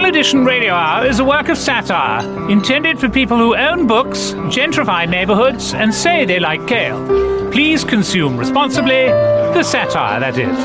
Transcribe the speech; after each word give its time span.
The 0.00 0.06
Final 0.06 0.18
Edition 0.18 0.44
Radio 0.46 0.72
Hour 0.72 1.04
is 1.04 1.18
a 1.18 1.24
work 1.26 1.50
of 1.50 1.58
satire 1.58 2.26
intended 2.50 2.98
for 2.98 3.10
people 3.10 3.36
who 3.36 3.54
own 3.54 3.86
books, 3.86 4.32
gentrify 4.48 5.06
neighborhoods, 5.06 5.74
and 5.74 5.92
say 5.94 6.24
they 6.24 6.40
like 6.40 6.66
kale. 6.66 7.06
Please 7.52 7.84
consume 7.84 8.38
responsibly, 8.38 9.08
the 9.52 9.62
satire, 9.62 10.18
that 10.18 10.38
is. 10.38 10.56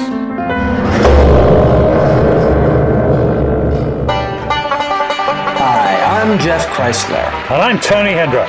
Hi, 5.59 6.21
I'm 6.21 6.39
Jeff 6.39 6.65
Kreisler. 6.67 7.27
And 7.51 7.61
I'm 7.61 7.79
Tony 7.81 8.11
Hendra. 8.11 8.47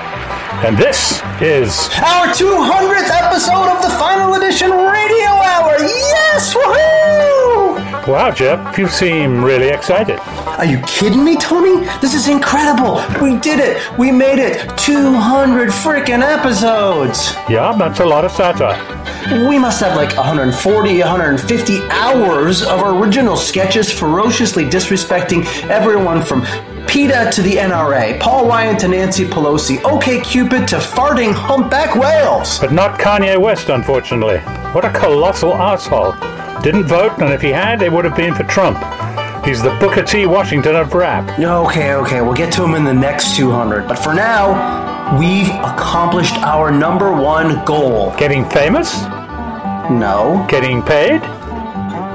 And 0.65 0.79
this 0.79 1.21
is 1.43 1.91
Our 1.99 2.29
200th 2.29 3.11
episode 3.11 3.75
of 3.75 3.83
the 3.83 3.91
Final 3.99 4.35
Edition 4.35 4.71
Radio 4.71 5.31
Hour! 5.51 5.79
Yes! 5.81 6.55
Woohoo! 6.55 6.96
Wow, 8.07 8.31
Jeff, 8.31 8.79
you 8.79 8.87
seem 8.87 9.43
really 9.43 9.67
excited. 9.69 10.21
Are 10.21 10.65
you 10.65 10.81
kidding 10.83 11.25
me, 11.25 11.37
Tony? 11.37 11.85
This 12.01 12.15
is 12.15 12.29
incredible! 12.29 13.03
We 13.21 13.37
did 13.41 13.59
it! 13.59 13.83
We 13.99 14.13
made 14.13 14.39
it! 14.39 14.79
200 14.79 15.71
freaking 15.71 16.23
episodes! 16.23 17.35
Yeah, 17.49 17.75
that's 17.77 17.99
a 17.99 18.05
lot 18.05 18.25
of 18.25 18.31
satire. 18.31 18.79
We 19.49 19.59
must 19.59 19.81
have 19.81 19.97
like 19.97 20.17
140, 20.17 21.01
150 21.01 21.81
hours 21.91 22.63
of 22.63 22.81
original 22.81 23.37
sketches 23.37 23.91
ferociously 23.91 24.67
disrespecting 24.67 25.45
everyone 25.69 26.23
from 26.23 26.43
PETA 26.87 27.33
to 27.33 27.43
the 27.43 27.55
NRA, 27.57 28.21
Paul 28.21 28.47
Ryan 28.47 28.79
to 28.79 28.87
Nancy 28.87 29.25
Pelosi, 29.25 29.83
OK 29.83 30.21
Cupid 30.21 30.69
to 30.69 30.77
farting 30.77 31.33
humpback 31.33 31.97
whales. 31.97 32.61
But 32.61 32.71
not 32.71 33.01
Kanye 33.01 33.37
West, 33.37 33.69
unfortunately. 33.69 34.39
What 34.73 34.85
a 34.85 34.93
colossal 34.93 35.55
asshole. 35.55 36.15
Didn't 36.67 36.87
vote, 36.87 37.13
and 37.21 37.33
if 37.33 37.43
he 37.43 37.51
had, 37.51 37.81
it 37.81 37.93
would 37.93 38.05
have 38.05 38.17
been 38.17 38.35
for 38.35 38.43
Trump. 38.43 38.77
He's 39.45 39.63
the 39.63 39.71
Booker 39.79 40.03
T. 40.03 40.27
Washington 40.27 40.75
of 40.75 40.95
rap. 40.95 41.39
Okay, 41.39 41.95
okay, 41.95 42.21
we'll 42.23 42.35
get 42.35 42.53
to 42.55 42.65
him 42.65 42.75
in 42.75 42.83
the 42.83 42.93
next 42.93 43.37
200. 43.37 43.87
But 43.87 44.01
for 44.01 44.13
now, 44.13 45.17
we've 45.17 45.49
accomplished 45.49 46.35
our 46.39 46.73
number 46.73 47.13
one 47.13 47.65
goal. 47.65 48.13
Getting 48.19 48.45
famous? 48.51 49.01
No, 49.89 50.45
Getting 50.49 50.83
paid? 50.83 51.21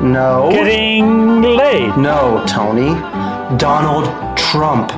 no, 0.03 0.50
Getting 0.52 1.42
laid? 1.44 1.96
no, 1.96 2.44
Tony. 2.46 2.90
Donald 3.58 4.09
Trump. 4.38 4.92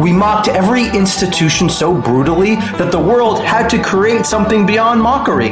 We 0.00 0.12
mocked 0.12 0.46
every 0.46 0.86
institution 0.96 1.68
so 1.68 1.92
brutally 2.00 2.54
that 2.78 2.92
the 2.92 3.00
world 3.00 3.40
had 3.42 3.66
to 3.70 3.82
create 3.82 4.26
something 4.26 4.64
beyond 4.64 5.02
mockery. 5.02 5.50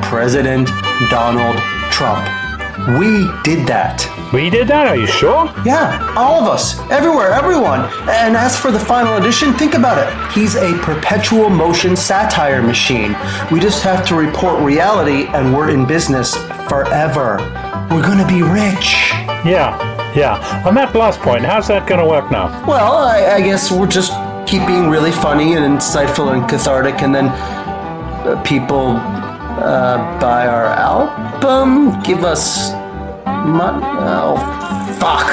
President 0.00 0.68
Donald 1.10 1.56
Trump. 1.90 2.43
We 2.86 3.30
did 3.44 3.66
that. 3.66 4.04
We 4.30 4.50
did 4.50 4.68
that, 4.68 4.86
are 4.86 4.96
you 4.96 5.06
sure? 5.06 5.46
Yeah, 5.64 6.12
all 6.18 6.42
of 6.42 6.46
us, 6.46 6.78
everywhere, 6.90 7.32
everyone. 7.32 7.80
And 8.10 8.36
as 8.36 8.58
for 8.58 8.70
the 8.70 8.78
final 8.78 9.16
edition, 9.16 9.54
think 9.54 9.72
about 9.72 9.96
it. 9.96 10.32
He's 10.32 10.54
a 10.54 10.76
perpetual 10.82 11.48
motion 11.48 11.96
satire 11.96 12.62
machine. 12.62 13.16
We 13.50 13.58
just 13.58 13.82
have 13.84 14.06
to 14.08 14.14
report 14.14 14.62
reality 14.62 15.28
and 15.28 15.54
we're 15.54 15.70
in 15.70 15.86
business 15.86 16.34
forever. 16.68 17.38
We're 17.90 18.02
gonna 18.02 18.28
be 18.28 18.42
rich. 18.42 19.12
Yeah, 19.48 19.80
yeah. 20.14 20.62
On 20.66 20.74
that 20.74 20.94
last 20.94 21.20
point, 21.20 21.42
how's 21.42 21.68
that 21.68 21.88
to 21.88 22.04
work 22.04 22.30
now? 22.30 22.66
Well, 22.66 22.98
I, 22.98 23.36
I 23.36 23.40
guess 23.40 23.70
we'll 23.70 23.88
just 23.88 24.12
keep 24.46 24.66
being 24.66 24.90
really 24.90 25.12
funny 25.12 25.54
and 25.54 25.64
insightful 25.64 26.34
and 26.34 26.46
cathartic, 26.46 27.00
and 27.00 27.14
then 27.14 27.28
uh, 27.28 28.42
people 28.44 29.00
uh, 29.64 30.20
buy 30.20 30.46
our 30.46 30.66
album, 30.66 32.00
give 32.02 32.24
us 32.24 32.72
money. 33.24 33.82
Oh, 33.82 34.36
fuck. 35.00 35.30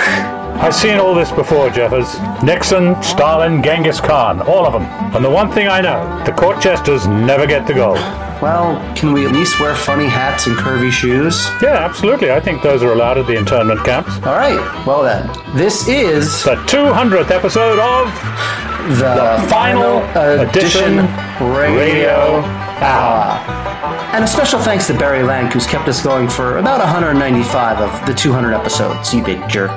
I've 0.61 0.75
seen 0.75 0.99
all 0.99 1.15
this 1.15 1.31
before, 1.31 1.69
Jeffers. 1.69 2.19
Nixon, 2.43 3.01
Stalin, 3.01 3.63
Genghis 3.63 3.99
Khan, 3.99 4.41
all 4.41 4.65
of 4.65 4.73
them. 4.73 4.83
And 5.15 5.25
the 5.25 5.29
one 5.29 5.51
thing 5.51 5.67
I 5.67 5.81
know, 5.81 6.23
the 6.23 6.31
court 6.31 6.61
jesters 6.61 7.07
never 7.07 7.47
get 7.47 7.65
the 7.65 7.73
gold. 7.73 7.97
Well, 8.41 8.79
can 8.95 9.11
we 9.11 9.25
at 9.25 9.31
least 9.31 9.59
wear 9.59 9.75
funny 9.75 10.07
hats 10.07 10.47
and 10.47 10.55
curvy 10.55 10.91
shoes? 10.91 11.47
Yeah, 11.61 11.85
absolutely. 11.85 12.31
I 12.31 12.39
think 12.39 12.61
those 12.61 12.83
are 12.83 12.91
allowed 12.91 13.17
at 13.17 13.27
the 13.27 13.35
internment 13.35 13.83
camps. 13.83 14.15
All 14.17 14.35
right. 14.35 14.57
Well 14.85 15.03
then, 15.03 15.27
this 15.55 15.87
is 15.87 16.43
The 16.43 16.55
200th 16.55 17.31
episode 17.31 17.79
of 17.79 18.07
the, 18.99 19.47
Final 19.49 19.99
Edition 20.39 20.97
Radio 21.53 22.41
Hour. 22.81 23.39
And 24.13 24.23
a 24.23 24.27
special 24.27 24.59
thanks 24.59 24.87
to 24.87 24.93
Barry 24.97 25.23
Lang, 25.23 25.49
who's 25.51 25.65
kept 25.65 25.87
us 25.87 26.03
going 26.03 26.27
for 26.27 26.57
about 26.57 26.79
195 26.79 27.79
of 27.79 28.05
the 28.05 28.13
200 28.13 28.53
episodes. 28.53 29.13
You 29.13 29.23
big 29.23 29.47
jerk. 29.47 29.71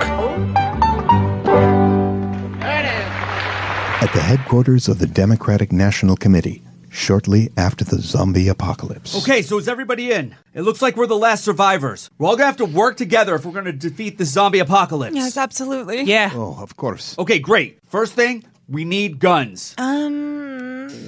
At 4.02 4.12
the 4.12 4.20
headquarters 4.20 4.88
of 4.88 4.98
the 4.98 5.06
Democratic 5.06 5.72
National 5.72 6.16
Committee, 6.16 6.62
shortly 6.90 7.50
after 7.56 7.84
the 7.84 7.98
zombie 7.98 8.48
apocalypse. 8.48 9.16
Okay, 9.22 9.40
so 9.42 9.58
is 9.58 9.68
everybody 9.68 10.12
in? 10.12 10.34
It 10.52 10.62
looks 10.62 10.82
like 10.82 10.96
we're 10.96 11.06
the 11.06 11.16
last 11.16 11.44
survivors. 11.44 12.10
We're 12.18 12.28
all 12.28 12.36
gonna 12.36 12.46
have 12.46 12.56
to 12.58 12.64
work 12.66 12.96
together 12.96 13.34
if 13.34 13.44
we're 13.46 13.52
gonna 13.52 13.72
defeat 13.72 14.18
the 14.18 14.24
zombie 14.24 14.58
apocalypse. 14.58 15.14
Yes, 15.14 15.36
absolutely. 15.36 16.02
Yeah. 16.02 16.30
Oh, 16.34 16.58
of 16.62 16.76
course. 16.76 17.16
Okay, 17.18 17.38
great. 17.38 17.78
First 17.86 18.12
thing, 18.14 18.44
we 18.68 18.84
need 18.84 19.18
guns. 19.20 19.74
Um, 19.78 20.43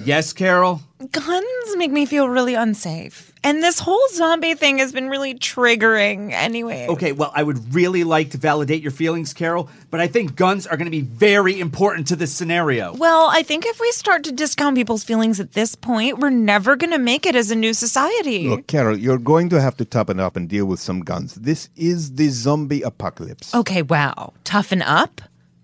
Yes, 0.06 0.32
Carol? 0.32 0.80
guns 1.12 1.76
make 1.76 1.90
me 1.90 2.06
feel 2.06 2.28
really 2.28 2.54
unsafe. 2.54 3.32
And 3.44 3.62
this 3.62 3.78
whole 3.78 4.02
zombie 4.12 4.54
thing 4.54 4.78
has 4.78 4.92
been 4.92 5.08
really 5.08 5.34
triggering 5.34 6.32
anyway. 6.32 6.86
Okay, 6.88 7.12
well, 7.12 7.30
I 7.34 7.42
would 7.42 7.74
really 7.74 8.02
like 8.02 8.30
to 8.30 8.38
validate 8.38 8.82
your 8.82 8.92
feelings, 8.92 9.34
Carol, 9.34 9.68
but 9.90 10.00
I 10.00 10.06
think 10.06 10.34
guns 10.34 10.66
are 10.66 10.76
gonna 10.76 10.90
be 10.90 11.02
very 11.02 11.60
important 11.60 12.08
to 12.08 12.16
this 12.16 12.32
scenario. 12.32 12.94
Well, 12.94 13.28
I 13.32 13.42
think 13.42 13.66
if 13.66 13.78
we 13.78 13.92
start 13.92 14.24
to 14.24 14.32
discount 14.32 14.76
people's 14.76 15.04
feelings 15.04 15.38
at 15.38 15.52
this 15.52 15.74
point, 15.74 16.18
we're 16.18 16.30
never 16.30 16.76
going 16.76 16.92
to 16.92 16.98
make 16.98 17.26
it 17.26 17.36
as 17.36 17.50
a 17.50 17.54
new 17.54 17.74
society. 17.74 18.48
Look, 18.48 18.66
Carol, 18.66 18.96
you're 18.96 19.18
going 19.18 19.48
to 19.50 19.60
have 19.60 19.76
to 19.78 19.84
toughen 19.84 20.18
up 20.18 20.36
and 20.36 20.48
deal 20.48 20.66
with 20.66 20.80
some 20.80 21.00
guns. 21.00 21.34
This 21.34 21.68
is 21.76 22.14
the 22.14 22.28
zombie 22.28 22.82
apocalypse. 22.82 23.54
Okay, 23.54 23.82
wow. 23.82 24.32
Toughen 24.44 24.82
up? 24.82 25.20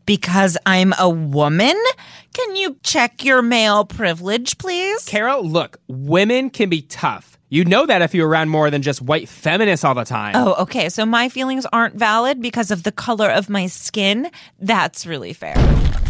Because 0.07 0.57
I'm 0.67 0.93
a 0.99 1.09
woman? 1.09 1.77
Can 2.33 2.57
you 2.57 2.77
check 2.83 3.25
your 3.25 3.43
male 3.43 3.85
privilege, 3.85 4.59
please? 4.59 5.05
Carol, 5.05 5.45
look, 5.45 5.79
women 5.89 6.51
can 6.51 6.69
be 6.69 6.83
tough. 6.83 7.32
You 7.53 7.67
know 7.67 7.85
that 7.85 8.01
if 8.01 8.15
you're 8.15 8.27
around 8.27 8.49
more 8.49 8.71
than 8.71 8.81
just 8.81 9.03
white 9.03 9.29
feminists 9.29 9.85
all 9.85 9.95
the 9.95 10.07
time. 10.07 10.35
Oh, 10.35 10.55
okay. 10.63 10.89
So 10.89 11.05
my 11.05 11.29
feelings 11.29 11.67
aren't 11.71 11.95
valid 11.95 12.41
because 12.41 12.71
of 12.71 12.83
the 12.83 12.91
color 12.91 13.29
of 13.29 13.51
my 13.51 13.67
skin? 13.67 14.31
That's 14.59 15.05
really 15.05 15.35
fair. 15.35 15.55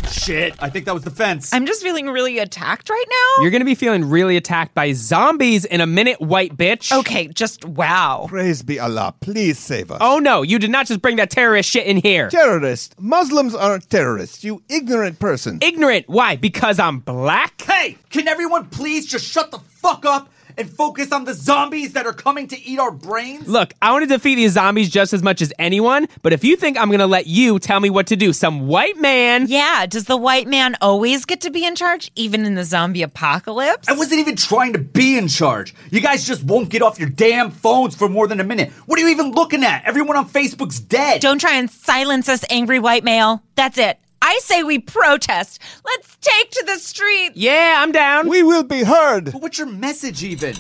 Shit, 0.09 0.55
I 0.61 0.71
think 0.71 0.85
that 0.85 0.95
was 0.95 1.03
the 1.03 1.11
fence. 1.11 1.53
I'm 1.53 1.67
just 1.67 1.83
feeling 1.83 2.07
really 2.07 2.39
attacked 2.39 2.89
right 2.89 3.05
now. 3.11 3.43
You're 3.43 3.51
gonna 3.51 3.65
be 3.65 3.75
feeling 3.75 4.09
really 4.09 4.37
attacked 4.37 4.73
by 4.73 4.93
zombies 4.93 5.65
in 5.65 5.81
a 5.81 5.87
minute, 5.87 6.21
white 6.21 6.57
bitch. 6.57 6.97
Okay, 6.97 7.27
just 7.27 7.65
wow. 7.65 8.27
Praise 8.29 8.63
be 8.63 8.79
Allah. 8.79 9.13
Please 9.21 9.59
save 9.59 9.91
us. 9.91 9.99
Oh 10.01 10.21
no, 10.21 10.43
you 10.43 10.61
did 10.61 10.71
not 10.71 10.87
just 10.87 11.03
bring 11.03 11.17
that 11.17 11.31
terrorist 11.31 11.69
shit 11.69 11.89
in 11.89 11.97
here. 11.97 12.29
Terrorists. 12.31 12.95
Muslims 13.01 13.53
are 13.53 13.81
terrorists, 13.81 14.45
you 14.45 14.63
ignorant 14.69 15.19
person. 15.19 15.59
Ignorant. 15.61 16.09
Why? 16.09 16.37
Because 16.37 16.79
I'm 16.79 17.01
black? 17.01 17.61
hey, 17.63 17.99
can 18.11 18.29
everyone 18.29 18.69
please 18.69 19.07
just 19.07 19.27
shut 19.27 19.51
the 19.51 19.59
fuck 19.59 20.07
up 20.07 20.29
and 20.57 20.69
focus 20.69 21.13
on 21.13 21.25
the 21.25 21.35
zombies 21.35 21.93
that 21.93 22.07
are 22.07 22.13
coming 22.13 22.49
to 22.49 22.61
eat 22.61 22.79
our 22.79 22.91
brains? 22.91 23.49
Look, 23.49 23.75
I 23.81 23.93
want 23.93 24.03
to 24.03 24.07
defeat 24.07 24.37
these 24.37 24.53
zombies 24.53 24.91
just 24.91 25.13
as 25.13 25.23
much 25.23 25.43
as 25.43 25.53
anyone, 25.59 26.09
but 26.23 26.33
if 26.33 26.45
you 26.45 26.57
think 26.57 26.79
I'm 26.79 26.89
going 26.89 27.01
to 27.01 27.07
let 27.07 27.27
you 27.27 27.59
tell 27.59 27.81
me 27.81 27.91
what 27.91 28.07
to 28.09 28.17
do, 28.17 28.33
some 28.33 28.67
white 28.67 28.97
man. 28.97 29.47
Yeah, 29.49 29.87
does 29.87 30.05
the 30.05 30.17
white 30.17 30.47
man 30.47 30.77
always 30.81 31.25
get 31.25 31.41
to 31.43 31.51
be 31.51 31.65
in 31.65 31.75
charge, 31.77 32.11
even 32.17 32.45
in 32.45 32.55
the 32.55 32.65
zombie 32.65 33.03
apocalypse? 33.03 33.89
I 33.89 33.93
wasn't 33.93 34.21
even 34.21 34.37
trying 34.37 34.73
to 34.73 34.79
be 34.79 35.17
in 35.17 35.29
charge. 35.29 35.75
You 35.91 36.01
guys 36.01 36.27
just 36.27 36.45
won't 36.45 36.69
get 36.69 36.83
off 36.83 36.99
your 36.99 37.09
damn 37.09 37.51
phones 37.51 37.95
for 37.95 38.09
more 38.09 38.27
than 38.27 38.41
a 38.41 38.45
minute. 38.45 38.71
What 38.87 38.99
are 38.99 39.03
you 39.03 39.09
even 39.09 39.33
looking 39.33 39.65
at? 39.65 39.85
Everyone 39.85 40.17
on 40.17 40.29
Facebook's 40.29 40.81
dead. 40.81 41.21
Don't 41.21 41.41
try 41.41 41.55
and 41.55 41.71
silence 41.71 42.29
us, 42.29 42.45
angry 42.51 42.79
white 42.79 43.05
male. 43.05 43.43
That's 43.55 43.79
it. 43.79 43.99
I 44.25 44.39
say 44.45 44.63
we 44.63 44.79
protest. 44.79 45.61
Let's 45.85 46.17
take 46.21 46.53
to 46.53 46.63
the 46.65 46.77
streets. 46.77 47.37
Yeah, 47.37 47.79
I'm 47.79 47.91
down. 47.91 48.29
We 48.29 48.45
will 48.45 48.63
be 48.63 48.85
heard. 48.85 49.33
But 49.33 49.43
what's 49.43 49.59
your 49.59 49.67
message 49.67 50.23
even? 50.23 50.55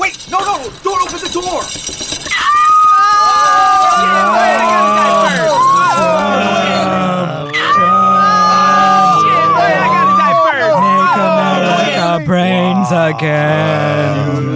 Wait, 0.00 0.26
no, 0.28 0.40
no, 0.40 0.68
don't 0.82 1.00
open 1.02 1.20
the 1.20 1.30
door. 1.32 1.62
America 11.14 12.24
brains 12.26 12.90
again. 12.90 14.48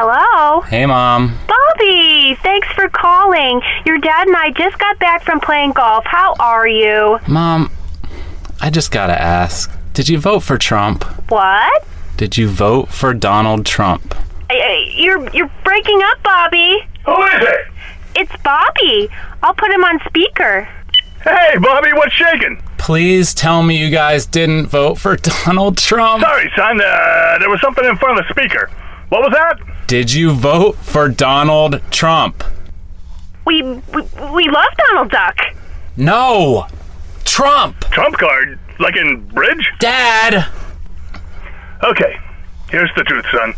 Hello? 0.00 0.60
Hey, 0.60 0.86
Mom. 0.86 1.36
Bobby, 1.48 2.38
thanks 2.40 2.68
for 2.68 2.88
calling. 2.88 3.60
Your 3.84 3.98
dad 3.98 4.28
and 4.28 4.36
I 4.36 4.52
just 4.52 4.78
got 4.78 4.96
back 5.00 5.24
from 5.24 5.40
playing 5.58 5.72
golf. 5.72 6.04
How 6.06 6.34
are 6.38 6.68
you? 6.68 7.18
Mom, 7.26 7.72
I 8.60 8.70
just 8.70 8.92
gotta 8.92 9.20
ask 9.20 9.68
Did 9.92 10.08
you 10.08 10.16
vote 10.18 10.40
for 10.44 10.56
Trump? 10.56 11.02
What? 11.30 11.84
Did 12.16 12.36
you 12.38 12.46
vote 12.48 12.90
for 12.90 13.12
Donald 13.12 13.66
Trump? 13.66 14.14
I- 14.50 14.54
I- 14.54 14.92
You're 14.94 15.28
you're 15.30 15.50
breaking 15.64 16.00
up, 16.02 16.22
Bobby. 16.22 16.86
Who 17.06 17.22
is 17.24 17.42
it? 17.42 17.60
It's 18.14 18.42
Bobby. 18.44 19.08
I'll 19.42 19.54
put 19.54 19.72
him 19.72 19.82
on 19.84 19.98
speaker. 20.06 20.68
Hey, 21.24 21.58
Bobby, 21.58 21.92
what's 21.92 22.12
shaking? 22.14 22.62
Please 22.78 23.34
tell 23.34 23.64
me 23.64 23.76
you 23.76 23.90
guys 23.90 24.26
didn't 24.26 24.66
vote 24.68 24.94
for 24.98 25.16
Donald 25.44 25.76
Trump. 25.76 26.22
Sorry, 26.22 26.52
son. 26.54 26.80
Uh, 26.80 27.38
there 27.40 27.50
was 27.50 27.60
something 27.60 27.84
in 27.84 27.96
front 27.96 28.20
of 28.20 28.24
the 28.26 28.32
speaker. 28.32 28.70
What 29.08 29.22
was 29.22 29.32
that? 29.32 29.58
Did 29.88 30.12
you 30.12 30.30
vote 30.30 30.76
for 30.76 31.08
Donald 31.08 31.80
Trump? 31.90 32.44
We 33.48 33.62
we, 33.62 34.02
we 34.30 34.44
love 34.48 34.72
Donald 34.88 35.10
Duck. 35.10 35.38
No! 35.96 36.66
Trump! 37.24 37.80
Trump 37.80 38.18
card? 38.18 38.58
Like 38.78 38.94
in 38.94 39.26
bridge? 39.28 39.72
Dad! 39.80 40.46
Okay, 41.82 42.18
here's 42.70 42.90
the 42.94 43.04
truth, 43.04 43.24
son. 43.32 43.54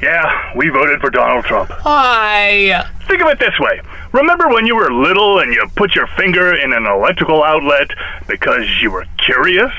Yeah, 0.00 0.56
we 0.56 0.70
voted 0.70 1.02
for 1.02 1.10
Donald 1.10 1.44
Trump. 1.44 1.68
Why? 1.84 2.88
Think 3.06 3.20
of 3.20 3.28
it 3.28 3.38
this 3.38 3.52
way. 3.60 3.82
Remember 4.12 4.48
when 4.48 4.64
you 4.64 4.76
were 4.76 4.90
little 4.90 5.40
and 5.40 5.52
you 5.52 5.62
put 5.76 5.94
your 5.94 6.06
finger 6.16 6.54
in 6.54 6.72
an 6.72 6.86
electrical 6.86 7.44
outlet 7.44 7.90
because 8.26 8.66
you 8.80 8.90
were 8.90 9.04
curious? 9.18 9.72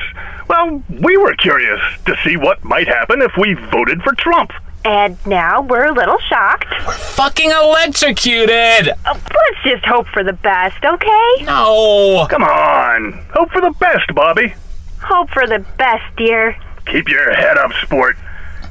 Well, 0.47 0.83
we 0.89 1.17
were 1.17 1.33
curious 1.33 1.79
to 2.05 2.15
see 2.23 2.37
what 2.37 2.63
might 2.63 2.87
happen 2.87 3.23
if 3.23 3.31
we 3.35 3.55
voted 3.55 4.03
for 4.03 4.13
Trump. 4.13 4.51
And 4.85 5.17
now 5.25 5.61
we're 5.61 5.85
a 5.85 5.93
little 5.93 6.17
shocked. 6.29 6.65
We're 6.85 6.93
Fucking 6.93 7.51
electrocuted! 7.51 8.89
Uh, 9.05 9.13
let's 9.13 9.63
just 9.63 9.85
hope 9.85 10.07
for 10.07 10.23
the 10.23 10.33
best, 10.33 10.83
okay? 10.83 11.27
No! 11.43 12.27
Come 12.29 12.43
on. 12.43 13.13
Hope 13.33 13.49
for 13.51 13.61
the 13.61 13.71
best, 13.79 14.13
Bobby. 14.13 14.53
Hope 15.01 15.29
for 15.29 15.47
the 15.47 15.59
best, 15.77 16.03
dear. 16.17 16.57
Keep 16.85 17.07
your 17.07 17.33
head 17.33 17.57
up, 17.57 17.71
sport, 17.83 18.17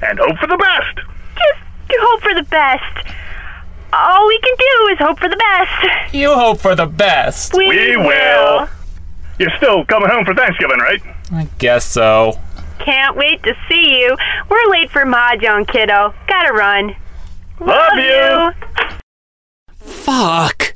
and 0.03 0.19
hope 0.19 0.37
for 0.39 0.47
the 0.47 0.59
best. 0.59 0.97
Just 1.37 2.01
hope 2.01 2.21
for 2.23 2.35
the 2.35 2.43
best. 2.43 3.07
All 3.95 4.27
we 4.27 4.39
can 4.41 4.55
do 4.59 4.89
is 4.93 4.99
hope 4.99 5.19
for 5.19 5.29
the 5.29 5.37
best. 5.37 6.15
You 6.15 6.35
hope 6.35 6.61
for 6.61 6.75
the 6.75 6.87
best. 6.87 7.55
We, 7.55 7.69
We 7.69 7.97
will. 7.97 8.69
You're 9.39 9.51
still 9.57 9.85
coming 9.87 10.11
home 10.11 10.25
for 10.27 10.35
Thanksgiving, 10.35 10.79
right? 10.79 11.01
I 11.33 11.49
guess 11.59 11.85
so. 11.87 12.39
Can't 12.85 13.17
wait 13.17 13.43
to 13.45 13.55
see 13.69 14.01
you. 14.01 14.17
We're 14.49 14.71
late 14.71 14.91
for 14.91 15.05
mahjong, 15.05 15.69
kiddo. 15.69 16.15
Gotta 16.27 16.53
run. 16.53 16.97
Love 17.61 17.97
you. 17.97 18.53
Fuck! 19.79 20.75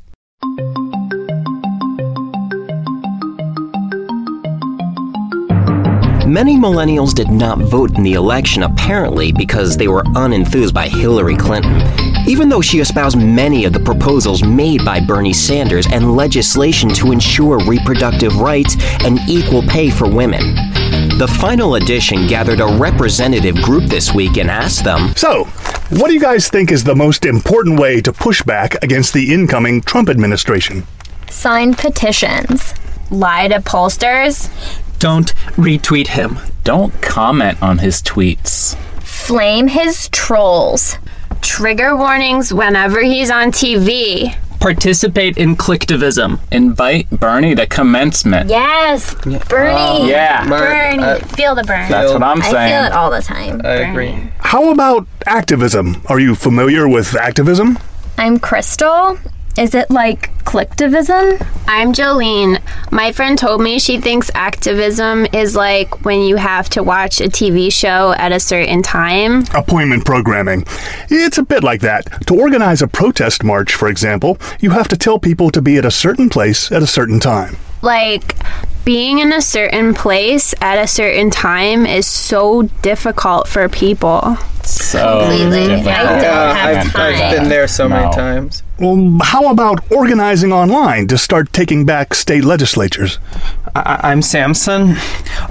Many 6.27 6.57
millennials 6.57 7.13
did 7.13 7.29
not 7.29 7.59
vote 7.59 7.97
in 7.97 8.03
the 8.03 8.13
election 8.13 8.63
apparently 8.63 9.31
because 9.31 9.77
they 9.77 9.87
were 9.87 10.03
unenthused 10.15 10.73
by 10.73 10.89
Hillary 10.89 11.37
Clinton, 11.37 11.81
even 12.27 12.49
though 12.49 12.59
she 12.59 12.79
espoused 12.79 13.17
many 13.17 13.63
of 13.63 13.71
the 13.71 13.79
proposals 13.79 14.43
made 14.43 14.83
by 14.83 14.99
Bernie 14.99 15.31
Sanders 15.31 15.87
and 15.91 16.17
legislation 16.17 16.89
to 16.95 17.13
ensure 17.13 17.59
reproductive 17.65 18.35
rights 18.41 18.75
and 19.05 19.19
equal 19.29 19.61
pay 19.63 19.89
for 19.89 20.07
women. 20.09 20.66
The 21.17 21.27
final 21.27 21.75
edition 21.75 22.27
gathered 22.27 22.59
a 22.59 22.67
representative 22.77 23.55
group 23.55 23.85
this 23.85 24.13
week 24.13 24.37
and 24.37 24.51
asked 24.51 24.83
them 24.83 25.15
So, 25.15 25.45
what 25.89 26.09
do 26.09 26.13
you 26.13 26.19
guys 26.19 26.47
think 26.47 26.71
is 26.71 26.83
the 26.83 26.93
most 26.93 27.25
important 27.25 27.79
way 27.79 28.01
to 28.01 28.13
push 28.13 28.43
back 28.43 28.75
against 28.83 29.13
the 29.13 29.33
incoming 29.33 29.81
Trump 29.81 30.09
administration? 30.09 30.85
Sign 31.27 31.73
petitions. 31.73 32.75
Lie 33.09 33.47
to 33.47 33.61
pollsters. 33.61 34.51
Don't 34.99 35.33
retweet 35.55 36.09
him. 36.09 36.37
Don't 36.63 36.93
comment 37.01 37.59
on 37.63 37.79
his 37.79 38.03
tweets. 38.03 38.75
Flame 39.01 39.69
his 39.69 40.09
trolls. 40.09 40.99
Trigger 41.41 41.95
warnings 41.95 42.53
whenever 42.53 43.01
he's 43.01 43.31
on 43.31 43.51
TV. 43.51 44.35
Participate 44.59 45.37
in 45.37 45.55
clicktivism. 45.55 46.39
Invite 46.51 47.09
Bernie 47.09 47.55
to 47.55 47.65
commencement. 47.67 48.49
Yes, 48.49 49.13
Bernie. 49.23 50.09
Yeah. 50.09 50.47
Bernie. 50.47 51.03
Uh, 51.03 51.19
feel 51.19 51.55
the 51.55 51.63
burn. 51.63 51.89
That's 51.89 52.11
what 52.11 52.23
I'm 52.23 52.41
saying. 52.41 52.55
I 52.55 52.69
feel 52.69 52.85
it 52.85 52.91
all 52.93 53.11
the 53.11 53.21
time. 53.21 53.59
I 53.59 53.77
Bernie. 53.77 53.89
Agree. 53.91 54.31
How 54.39 54.71
about 54.71 55.07
activism? 55.25 56.01
Are 56.07 56.19
you 56.19 56.35
familiar 56.35 56.87
with 56.87 57.15
activism? 57.15 57.77
I'm 58.17 58.39
Crystal. 58.39 59.17
Is 59.57 59.73
it 59.73 59.89
like 59.89 60.29
collectivism? 60.45 61.39
I'm 61.67 61.91
Jolene. 61.91 62.61
My 62.91 63.11
friend 63.11 63.39
told 63.39 63.59
me 63.59 63.79
she 63.79 63.99
thinks 63.99 64.29
activism 64.35 65.25
is 65.33 65.55
like 65.55 66.05
when 66.05 66.21
you 66.21 66.35
have 66.35 66.69
to 66.69 66.83
watch 66.83 67.19
a 67.21 67.23
TV 67.23 67.73
show 67.73 68.11
at 68.19 68.31
a 68.31 68.39
certain 68.39 68.83
time. 68.83 69.45
Appointment 69.55 70.05
programming. 70.05 70.63
It's 71.09 71.39
a 71.39 71.43
bit 71.43 71.63
like 71.63 71.81
that. 71.81 72.27
To 72.27 72.39
organize 72.39 72.83
a 72.83 72.87
protest 72.87 73.43
march, 73.43 73.73
for 73.73 73.87
example, 73.87 74.37
you 74.59 74.69
have 74.69 74.87
to 74.89 74.97
tell 74.97 75.17
people 75.17 75.49
to 75.49 75.61
be 75.61 75.77
at 75.77 75.85
a 75.85 75.91
certain 75.91 76.29
place 76.29 76.71
at 76.71 76.83
a 76.83 76.87
certain 76.87 77.19
time. 77.19 77.57
Like, 77.81 78.35
being 78.85 79.19
in 79.19 79.33
a 79.33 79.41
certain 79.41 79.93
place 79.93 80.53
at 80.61 80.81
a 80.81 80.87
certain 80.87 81.29
time 81.29 81.85
is 81.85 82.07
so 82.07 82.63
difficult 82.81 83.47
for 83.47 83.67
people. 83.69 84.37
So 84.63 85.21
Completely. 85.27 85.73
I 85.89 86.03
don't 86.03 86.23
have 86.23 86.85
I've, 86.87 86.91
time. 86.91 87.13
I've 87.15 87.35
been 87.39 87.49
there 87.49 87.67
so 87.67 87.87
No. 87.87 87.95
many 87.95 88.13
times. 88.13 88.63
Well, 88.79 89.17
how 89.23 89.49
about 89.49 89.89
organizing 89.91 90.51
online 90.53 91.07
to 91.07 91.17
start 91.17 91.51
taking 91.53 91.85
back 91.85 92.13
state 92.13 92.43
legislatures? 92.43 93.17
I, 93.75 93.99
I'm 94.03 94.21
Samson. 94.21 94.95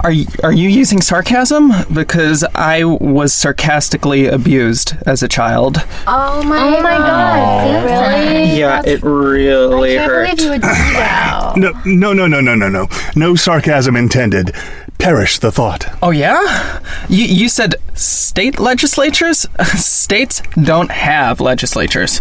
Are 0.01 0.11
you, 0.11 0.27
are 0.43 0.53
you 0.53 0.69
using 0.69 1.01
sarcasm? 1.01 1.71
Because 1.93 2.45
I 2.55 2.83
was 2.85 3.33
sarcastically 3.33 4.27
abused 4.27 4.95
as 5.05 5.23
a 5.23 5.27
child. 5.27 5.83
Oh 6.05 6.41
my, 6.43 6.77
oh 6.77 6.81
my 6.81 6.97
god. 6.97 7.83
Really? 7.85 8.59
Yeah, 8.59 8.81
it 8.85 9.01
really 9.03 9.97
I 9.97 10.01
can't 10.03 10.11
hurt. 10.11 10.25
believe 10.37 10.41
you 10.45 10.49
would 10.51 10.61
do 10.61 10.67
that. 10.67 11.16
No, 11.55 11.71
no, 11.85 12.13
no, 12.13 12.27
no, 12.27 12.41
no, 12.41 12.55
no, 12.55 12.69
no. 12.69 12.87
No 13.15 13.35
sarcasm 13.35 13.95
intended. 13.95 14.51
Perish 14.99 15.39
the 15.39 15.51
thought. 15.51 15.85
Oh 16.01 16.09
yeah? 16.11 16.79
You 17.07 17.25
you 17.25 17.49
said 17.49 17.75
state 17.93 18.59
legislatures? 18.59 19.45
States 19.75 20.41
don't 20.61 20.91
have 20.91 21.39
legislatures. 21.39 22.19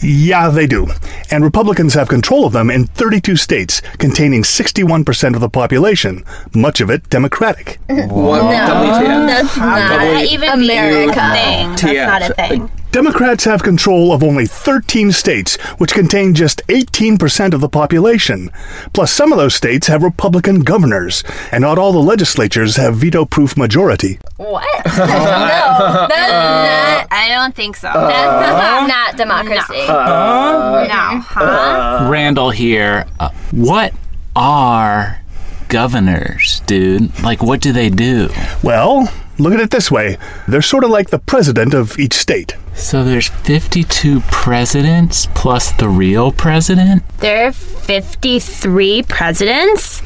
Yeah, 0.00 0.48
they 0.48 0.68
do. 0.68 0.86
And 1.28 1.42
Republicans 1.42 1.94
have 1.94 2.06
control 2.08 2.44
of 2.46 2.52
them 2.52 2.70
in 2.70 2.86
32 2.86 3.34
states, 3.34 3.80
containing 3.98 4.44
61% 4.44 5.34
of 5.34 5.40
the 5.40 5.48
population, 5.48 6.22
much 6.54 6.80
of 6.80 6.88
it 6.88 7.10
Democratic. 7.10 7.80
What? 7.88 8.42
No, 8.42 8.46
WTF? 8.46 9.26
that's 9.26 9.56
not 9.56 9.98
W- 9.98 10.28
even 10.28 10.48
America. 10.50 11.14
thing. 11.32 11.70
That's 11.70 11.82
not 11.82 12.22
a 12.30 12.34
thing. 12.34 12.70
Democrats 12.90 13.44
have 13.44 13.62
control 13.62 14.12
of 14.12 14.22
only 14.22 14.46
13 14.46 15.12
states, 15.12 15.56
which 15.76 15.92
contain 15.92 16.34
just 16.34 16.66
18% 16.68 17.52
of 17.52 17.60
the 17.60 17.68
population. 17.68 18.50
Plus, 18.94 19.12
some 19.12 19.30
of 19.30 19.38
those 19.38 19.54
states 19.54 19.88
have 19.88 20.02
Republican 20.02 20.60
governors, 20.60 21.22
and 21.52 21.62
not 21.62 21.76
all 21.78 21.92
the 21.92 21.98
legislatures 21.98 22.76
have 22.76 22.96
veto 22.96 23.26
proof 23.26 23.56
majority. 23.58 24.18
What? 24.36 24.64
no, 24.86 24.92
that's 24.96 26.08
not, 26.08 27.08
I 27.10 27.28
don't 27.28 27.54
think 27.54 27.76
so. 27.76 27.92
That's 27.92 28.88
not 28.88 29.16
democracy. 29.16 29.84
Uh, 29.86 30.86
no, 30.88 31.20
huh? 31.20 32.08
Randall 32.10 32.50
here. 32.50 33.06
Uh, 33.20 33.30
what 33.50 33.92
are 34.34 35.20
governors, 35.68 36.60
dude? 36.66 37.22
Like, 37.22 37.42
what 37.42 37.60
do 37.60 37.72
they 37.72 37.90
do? 37.90 38.30
Well, 38.62 39.12
look 39.38 39.52
at 39.54 39.60
it 39.60 39.70
this 39.70 39.90
way 39.90 40.18
they're 40.46 40.62
sort 40.62 40.84
of 40.84 40.90
like 40.90 41.10
the 41.10 41.18
president 41.18 41.74
of 41.74 41.98
each 41.98 42.14
state. 42.14 42.56
So 42.74 43.04
there's 43.04 43.28
52 43.28 44.20
presidents 44.30 45.26
plus 45.34 45.72
the 45.72 45.88
real 45.88 46.30
president? 46.32 47.02
There 47.18 47.46
are 47.46 47.52
53 47.52 49.02
presidents? 49.02 50.02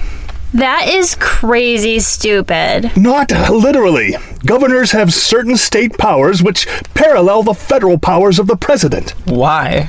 That 0.54 0.88
is 0.88 1.16
crazy 1.18 1.98
stupid. 2.00 2.94
Not 2.94 3.30
literally. 3.30 4.16
Governors 4.44 4.92
have 4.92 5.14
certain 5.14 5.56
state 5.56 5.96
powers 5.96 6.42
which 6.42 6.66
parallel 6.92 7.42
the 7.42 7.54
federal 7.54 7.96
powers 7.98 8.38
of 8.38 8.48
the 8.48 8.56
president. 8.56 9.10
Why? 9.24 9.88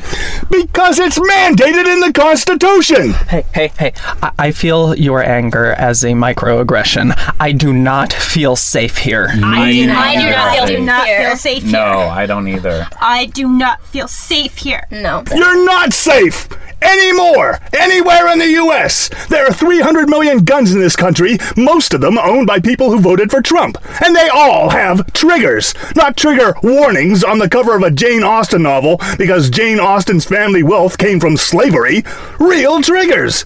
Because 0.50 1.00
it's 1.00 1.20
mandated 1.20 1.92
in 1.92 2.00
the 2.00 2.14
Constitution! 2.14 3.12
Hey, 3.12 3.44
hey, 3.54 3.72
hey. 3.78 3.94
I, 4.22 4.32
I 4.40 4.52
feel 4.52 4.96
your 4.96 5.22
anger 5.22 5.74
as 5.74 6.04
a 6.04 6.12
microaggression. 6.12 7.14
I 7.40 7.52
do 7.52 7.74
not 7.74 8.14
feel 8.14 8.56
safe 8.56 9.00
here. 9.00 9.30
I 9.34 9.72
do 9.72 9.88
not, 9.88 9.98
I 9.98 10.16
do 10.22 10.30
not 10.30 10.56
feel, 10.56 10.68
feel 10.68 10.78
do 10.78 10.86
not 10.86 11.08
here. 11.08 11.28
feel 11.28 11.38
safe 11.38 11.64
here. 11.64 11.72
No, 11.72 11.90
I 11.90 12.26
don't 12.26 12.48
either. 12.48 12.88
I 13.02 13.26
do 13.26 13.50
not 13.50 13.86
feel 13.88 14.08
safe 14.08 14.58
here. 14.60 14.88
No. 14.92 15.24
You're 15.36 15.66
not 15.66 15.92
safe! 15.94 16.48
Anymore! 16.82 17.60
Anywhere 17.74 18.28
in 18.28 18.40
the 18.40 18.50
U.S. 18.50 19.10
There 19.30 19.46
are 19.46 19.54
300 19.54 20.10
million 20.10 20.44
guns 20.54 20.72
in 20.72 20.80
this 20.80 20.96
country, 20.96 21.40
most 21.58 21.96
of 21.96 22.02
them 22.02 22.16
owned 22.20 22.46
by 22.46 22.60
people 22.60 22.92
who 22.92 23.00
voted 23.00 23.32
for 23.32 23.42
Trump. 23.42 23.76
And 24.06 24.16
they 24.16 24.30
all 24.30 24.70
have 24.70 25.12
triggers. 25.12 25.74
Not 25.96 26.16
trigger 26.16 26.54
warnings 26.62 27.24
on 27.24 27.40
the 27.40 27.50
cover 27.50 27.76
of 27.76 27.82
a 27.82 27.90
Jane 27.90 28.22
Austen 28.22 28.62
novel 28.62 29.02
because 29.18 29.50
Jane 29.50 29.80
Austen's 29.80 30.26
family 30.26 30.62
wealth 30.62 31.00
came 31.00 31.20
from 31.20 31.38
slavery. 31.38 32.04
Real 32.40 32.84
triggers. 32.84 33.46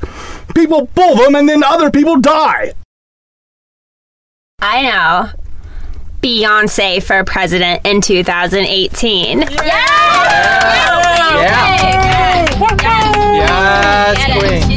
People 0.54 0.88
pull 0.88 1.16
them 1.16 1.36
and 1.36 1.48
then 1.48 1.64
other 1.64 1.90
people 1.90 2.20
die. 2.20 2.74
I 4.60 4.82
know. 4.82 5.30
Beyonce 6.22 7.02
for 7.02 7.24
president 7.24 7.86
in 7.86 8.02
2018. 8.02 9.44
Yeah! 9.44 9.48
Yeah. 11.40 11.78
Yes, 13.38 14.26
queen. 14.40 14.62
She's 14.70 14.77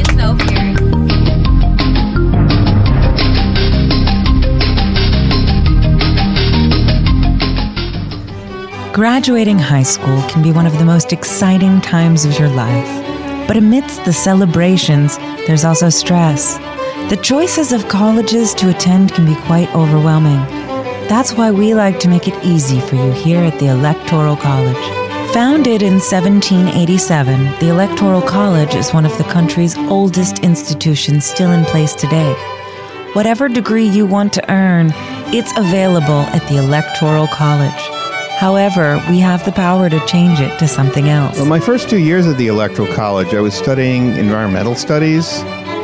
Graduating 8.93 9.57
high 9.57 9.83
school 9.83 10.21
can 10.23 10.43
be 10.43 10.51
one 10.51 10.67
of 10.67 10.77
the 10.77 10.83
most 10.83 11.13
exciting 11.13 11.79
times 11.79 12.25
of 12.25 12.37
your 12.37 12.49
life. 12.49 13.47
But 13.47 13.55
amidst 13.55 14.03
the 14.03 14.11
celebrations, 14.11 15.15
there's 15.47 15.63
also 15.63 15.89
stress. 15.89 16.57
The 17.09 17.17
choices 17.23 17.71
of 17.71 17.87
colleges 17.87 18.53
to 18.55 18.69
attend 18.69 19.13
can 19.13 19.25
be 19.25 19.35
quite 19.45 19.73
overwhelming. 19.73 20.45
That's 21.07 21.31
why 21.31 21.51
we 21.51 21.73
like 21.73 21.99
to 22.01 22.09
make 22.09 22.27
it 22.27 22.43
easy 22.43 22.81
for 22.81 22.95
you 22.95 23.13
here 23.13 23.39
at 23.39 23.57
the 23.59 23.67
Electoral 23.67 24.35
College. 24.35 24.75
Founded 25.33 25.81
in 25.81 25.93
1787, 25.93 27.59
the 27.61 27.69
Electoral 27.69 28.21
College 28.21 28.75
is 28.75 28.93
one 28.93 29.05
of 29.05 29.17
the 29.17 29.23
country's 29.23 29.77
oldest 29.77 30.39
institutions 30.39 31.25
still 31.25 31.53
in 31.53 31.63
place 31.63 31.95
today. 31.95 32.33
Whatever 33.13 33.47
degree 33.47 33.87
you 33.87 34.05
want 34.05 34.33
to 34.33 34.51
earn, 34.51 34.91
it's 35.33 35.57
available 35.57 36.23
at 36.33 36.45
the 36.49 36.57
Electoral 36.57 37.27
College. 37.27 37.90
However, 38.41 38.99
we 39.07 39.19
have 39.19 39.45
the 39.45 39.51
power 39.51 39.87
to 39.87 40.03
change 40.07 40.39
it 40.39 40.57
to 40.57 40.67
something 40.67 41.09
else. 41.09 41.37
Well, 41.37 41.45
my 41.45 41.59
first 41.59 41.91
two 41.91 41.99
years 41.99 42.25
at 42.25 42.37
the 42.37 42.47
Electoral 42.47 42.91
College, 42.95 43.35
I 43.35 43.39
was 43.39 43.53
studying 43.53 44.15
environmental 44.15 44.73
studies. 44.73 45.43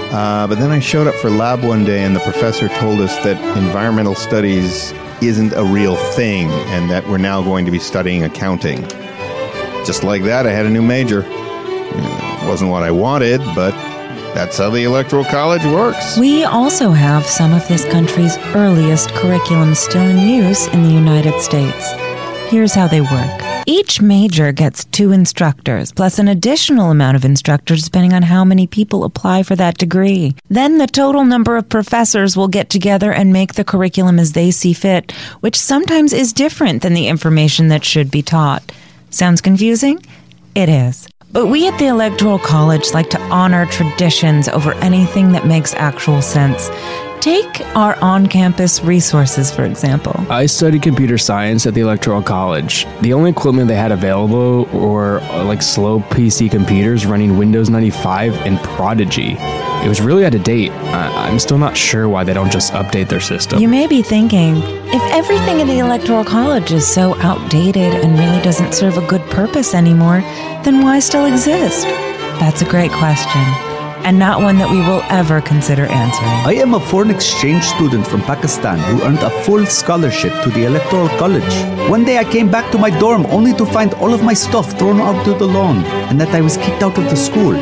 Uh, 0.10 0.48
but 0.50 0.58
then 0.58 0.72
I 0.72 0.80
showed 0.80 1.06
up 1.06 1.14
for 1.14 1.30
lab 1.30 1.64
one 1.64 1.86
day, 1.86 2.04
and 2.04 2.16
the 2.16 2.20
professor 2.22 2.68
told 2.68 3.00
us 3.00 3.16
that 3.24 3.40
environmental 3.56 4.16
studies 4.16 4.92
isn't 5.22 5.54
a 5.54 5.64
real 5.64 5.98
thing, 6.16 6.50
and 6.74 6.90
that 6.90 7.08
we're 7.08 7.20
now 7.20 7.44
going 7.44 7.64
to 7.66 7.70
be 7.70 7.78
studying 7.78 8.24
accounting. 8.24 8.82
Just 9.86 10.04
like 10.04 10.24
that, 10.24 10.48
I 10.48 10.52
had 10.52 10.66
a 10.66 10.72
new 10.72 10.82
major. 10.82 11.26
It 11.28 12.48
wasn't 12.50 12.72
what 12.72 12.82
I 12.82 12.90
wanted, 12.90 13.40
but 13.54 13.74
that's 14.34 14.58
how 14.58 14.72
the 14.72 14.84
Electoral 14.84 15.26
College 15.26 15.64
works. 15.66 16.18
We 16.18 16.44
also 16.44 16.90
have 16.90 17.24
some 17.28 17.54
of 17.54 17.68
this 17.68 17.86
country's 17.86 18.36
earliest 18.56 19.10
curriculums 19.10 19.76
still 19.76 20.02
in 20.02 20.18
use 20.28 20.66
in 20.70 20.82
the 20.82 20.92
United 20.92 21.40
States. 21.40 21.94
Here's 22.50 22.74
how 22.74 22.88
they 22.88 23.02
work. 23.02 23.42
Each 23.66 24.02
major 24.02 24.54
gets 24.54 24.86
two 24.86 25.12
instructors, 25.12 25.92
plus 25.92 26.18
an 26.18 26.30
additional 26.30 26.92
amount 26.92 27.18
of 27.18 27.26
instructors 27.26 27.84
depending 27.84 28.14
on 28.14 28.24
how 28.24 28.46
many 28.46 28.68
people 28.68 29.04
apply 29.04 29.44
for 29.44 29.58
that 29.58 29.78
degree. 29.78 30.34
Then 30.48 30.78
the 30.78 30.88
total 30.88 31.26
number 31.26 31.58
of 31.58 31.68
professors 31.68 32.38
will 32.38 32.48
get 32.48 32.70
together 32.70 33.12
and 33.12 33.34
make 33.34 33.56
the 33.56 33.66
curriculum 33.66 34.18
as 34.18 34.32
they 34.32 34.52
see 34.52 34.72
fit, 34.72 35.12
which 35.42 35.58
sometimes 35.58 36.14
is 36.14 36.32
different 36.32 36.84
than 36.84 36.94
the 36.94 37.10
information 37.10 37.68
that 37.68 37.84
should 37.84 38.10
be 38.10 38.22
taught. 38.22 38.72
Sounds 39.10 39.42
confusing? 39.42 40.02
It 40.56 40.70
is. 40.70 41.10
But 41.34 41.48
we 41.48 41.68
at 41.68 41.78
the 41.78 41.88
Electoral 41.88 42.40
College 42.40 42.94
like 42.94 43.10
to 43.10 43.20
honor 43.24 43.66
traditions 43.66 44.48
over 44.48 44.74
anything 44.76 45.34
that 45.34 45.46
makes 45.46 45.74
actual 45.74 46.22
sense. 46.22 46.70
Take 47.28 47.60
our 47.76 48.02
on 48.02 48.28
campus 48.28 48.82
resources, 48.82 49.52
for 49.52 49.66
example. 49.66 50.16
I 50.30 50.46
studied 50.46 50.82
computer 50.82 51.18
science 51.18 51.66
at 51.66 51.74
the 51.74 51.82
Electoral 51.82 52.24
College. 52.24 52.88
The 53.02 53.12
only 53.12 53.32
equipment 53.32 53.68
they 53.68 53.76
had 53.76 53.92
available 53.92 54.64
were 54.68 55.20
uh, 55.20 55.44
like 55.44 55.62
slow 55.62 56.00
PC 56.00 56.50
computers 56.50 57.06
running 57.06 57.38
Windows 57.38 57.70
95 57.70 58.34
and 58.46 58.58
Prodigy. 58.60 59.34
It 59.34 59.90
was 59.90 60.00
really 60.00 60.26
out 60.26 60.36
of 60.36 60.44
date. 60.46 60.72
I'm 60.72 61.38
still 61.38 61.58
not 61.58 61.76
sure 61.76 62.08
why 62.08 62.24
they 62.24 62.34
don't 62.34 62.50
just 62.50 62.72
update 62.72 63.10
their 63.10 63.20
system. 63.20 63.60
You 63.60 63.68
may 63.68 63.88
be 63.88 64.02
thinking, 64.02 64.56
if 64.86 65.04
everything 65.12 65.60
in 65.60 65.68
the 65.68 65.80
Electoral 65.80 66.24
College 66.24 66.72
is 66.72 66.88
so 66.88 67.14
outdated 67.20 67.94
and 67.94 68.18
really 68.18 68.42
doesn't 68.42 68.74
serve 68.74 68.98
a 68.98 69.06
good 69.06 69.22
purpose 69.30 69.74
anymore, 69.74 70.22
then 70.64 70.82
why 70.82 71.00
still 71.00 71.26
exist? 71.26 71.84
That's 72.40 72.62
a 72.62 72.70
great 72.70 72.94
question, 72.94 73.44
and 74.08 74.18
not 74.18 74.42
one 74.42 74.58
that 74.58 74.72
we 74.72 74.80
will 74.80 75.04
ever 75.10 75.42
consider 75.42 75.86
answering. 75.88 76.30
I 76.52 76.54
am 76.64 76.74
a 76.74 76.80
foreign 76.80 77.12
exchange 77.12 77.66
student 77.66 78.08
from 78.08 78.22
Pakistan 78.22 78.80
who 78.80 79.04
earned 79.04 79.20
a 79.20 79.30
full 79.44 79.66
scholarship 79.66 80.32
to 80.44 80.50
the 80.50 80.64
Electoral 80.64 81.10
College. 81.20 81.56
One 81.90 82.06
day 82.06 82.18
I 82.18 82.24
came 82.24 82.50
back 82.50 82.72
to 82.72 82.78
my 82.78 82.90
dorm 82.90 83.26
only 83.26 83.54
to 83.56 83.66
find 83.66 83.94
all 83.96 84.14
of 84.14 84.24
my 84.24 84.34
stuff 84.34 84.80
thrown 84.80 85.02
out 85.02 85.26
to 85.26 85.34
the 85.34 85.46
lawn 85.46 85.84
and 86.08 86.22
that 86.22 86.30
I 86.30 86.40
was 86.40 86.56
kicked 86.56 86.84
out 86.84 86.98
of 86.98 87.04
the 87.10 87.18
school. 87.18 87.56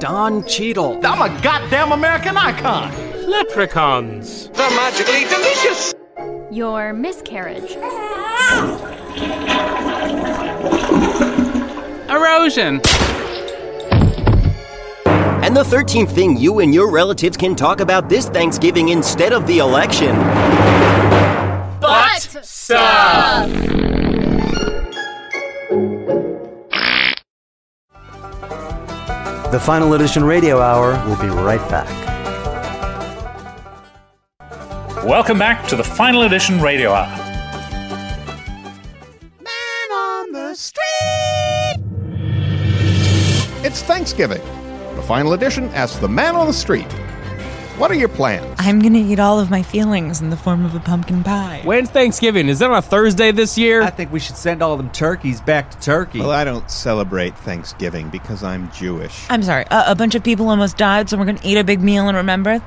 Don 0.00 0.46
Cheadle. 0.46 1.00
I'm 1.04 1.20
a 1.20 1.42
goddamn 1.42 1.92
American 1.92 2.36
icon. 2.36 3.05
Leprechauns. 3.36 4.48
They're 4.48 4.70
magically 4.70 5.24
delicious. 5.28 5.94
Your 6.50 6.94
miscarriage. 6.94 7.72
Erosion. 12.08 12.80
And 15.44 15.54
the 15.54 15.64
13th 15.64 16.10
thing 16.12 16.38
you 16.38 16.60
and 16.60 16.72
your 16.72 16.90
relatives 16.90 17.36
can 17.36 17.54
talk 17.54 17.80
about 17.80 18.08
this 18.08 18.26
Thanksgiving 18.30 18.88
instead 18.88 19.34
of 19.34 19.46
the 19.46 19.58
election. 19.58 20.16
Butt 21.78 22.22
stuff. 22.42 23.50
The 29.52 29.60
Final 29.60 29.92
Edition 29.92 30.24
Radio 30.24 30.62
Hour 30.62 30.92
will 31.06 31.20
be 31.20 31.28
right 31.28 31.60
back. 31.68 32.05
Welcome 35.06 35.38
back 35.38 35.68
to 35.68 35.76
the 35.76 35.84
Final 35.84 36.22
Edition 36.22 36.60
Radio 36.60 36.90
Hour. 36.90 37.06
Man 39.40 39.92
on 39.92 40.32
the 40.32 40.52
street. 40.56 41.76
It's 43.64 43.82
Thanksgiving. 43.82 44.42
The 44.96 45.02
final 45.02 45.34
edition 45.34 45.68
asks 45.68 45.98
the 45.98 46.08
man 46.08 46.34
on 46.34 46.48
the 46.48 46.52
street, 46.52 46.90
What 47.78 47.92
are 47.92 47.94
your 47.94 48.08
plans? 48.08 48.52
I'm 48.58 48.80
gonna 48.80 48.98
eat 48.98 49.20
all 49.20 49.38
of 49.38 49.48
my 49.48 49.62
feelings 49.62 50.20
in 50.20 50.30
the 50.30 50.36
form 50.36 50.64
of 50.64 50.74
a 50.74 50.80
pumpkin 50.80 51.22
pie. 51.22 51.60
When's 51.62 51.88
Thanksgiving? 51.88 52.48
Is 52.48 52.58
that 52.58 52.68
on 52.68 52.76
a 52.78 52.82
Thursday 52.82 53.30
this 53.30 53.56
year? 53.56 53.82
I 53.82 53.90
think 53.90 54.10
we 54.10 54.18
should 54.18 54.36
send 54.36 54.60
all 54.60 54.76
them 54.76 54.90
turkeys 54.90 55.40
back 55.40 55.70
to 55.70 55.78
Turkey. 55.78 56.18
Well, 56.18 56.32
I 56.32 56.42
don't 56.42 56.68
celebrate 56.68 57.38
Thanksgiving 57.38 58.08
because 58.08 58.42
I'm 58.42 58.72
Jewish. 58.72 59.24
I'm 59.30 59.44
sorry, 59.44 59.66
a, 59.70 59.92
a 59.92 59.94
bunch 59.94 60.16
of 60.16 60.24
people 60.24 60.48
almost 60.48 60.76
died, 60.76 61.08
so 61.08 61.16
we're 61.16 61.26
gonna 61.26 61.38
eat 61.44 61.58
a 61.58 61.62
big 61.64 61.80
meal 61.80 62.08
and 62.08 62.16
remember 62.16 62.50
it? 62.50 62.62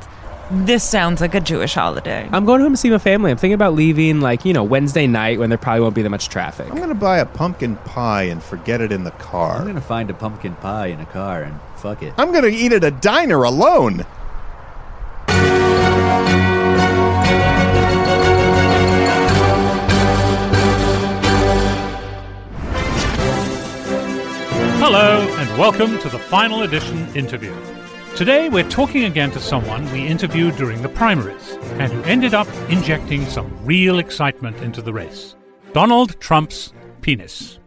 This 0.52 0.84
sounds 0.84 1.22
like 1.22 1.36
a 1.36 1.40
Jewish 1.40 1.76
holiday. 1.76 2.28
I'm 2.32 2.44
going 2.44 2.60
home 2.62 2.74
to 2.74 2.78
see 2.78 2.90
my 2.90 2.98
family. 2.98 3.30
I'm 3.30 3.38
thinking 3.38 3.54
about 3.54 3.76
leaving, 3.76 4.20
like, 4.20 4.46
you 4.46 4.54
know, 4.54 4.64
Wednesday 4.64 5.06
night 5.06 5.38
when 5.38 5.50
there 5.50 5.60
probably 5.60 5.82
won't 5.82 5.94
be 5.94 6.02
that 6.02 6.10
much 6.10 6.28
traffic. 6.28 6.68
I'm 6.72 6.78
going 6.78 6.90
to 6.90 6.96
buy 6.96 7.20
a 7.20 7.26
pumpkin 7.28 7.76
pie 7.76 8.24
and 8.24 8.42
forget 8.42 8.82
it 8.82 8.92
in 8.92 9.04
the 9.04 9.12
car. 9.12 9.58
I'm 9.58 9.68
gonna 9.68 9.80
find 9.80 10.10
a 10.10 10.14
pumpkin 10.16 10.56
pie 10.56 10.88
in 10.88 11.00
a 11.02 11.06
car 11.06 11.44
and 11.44 11.60
fuck 11.76 12.02
it. 12.02 12.16
I'm 12.18 12.32
going 12.32 12.46
to 12.46 12.50
eat 12.50 12.74
at 12.74 12.84
a 12.84 12.90
diner 12.90 13.44
alone. 13.44 14.08
Hello, 24.80 25.28
and 25.38 25.60
welcome 25.60 26.00
to 26.00 26.10
the 26.10 26.18
Final 26.18 26.64
Edition 26.64 27.08
interview. 27.16 27.54
Today, 28.16 28.50
we're 28.50 28.70
talking 28.70 29.06
again 29.06 29.32
to 29.32 29.40
someone 29.40 29.90
we 29.94 30.06
interviewed 30.06 30.58
during 30.58 30.82
the 30.82 30.90
primaries 30.90 31.58
and 31.80 31.92
who 31.92 32.04
ended 32.04 32.34
up 32.34 32.48
injecting 32.68 33.26
some 33.26 33.50
real 33.66 34.00
excitement 34.00 34.58
into 34.58 34.82
the 34.82 34.92
race 34.92 35.36
Donald 35.72 36.20
Trump's 36.20 36.74
penis. 37.02 37.60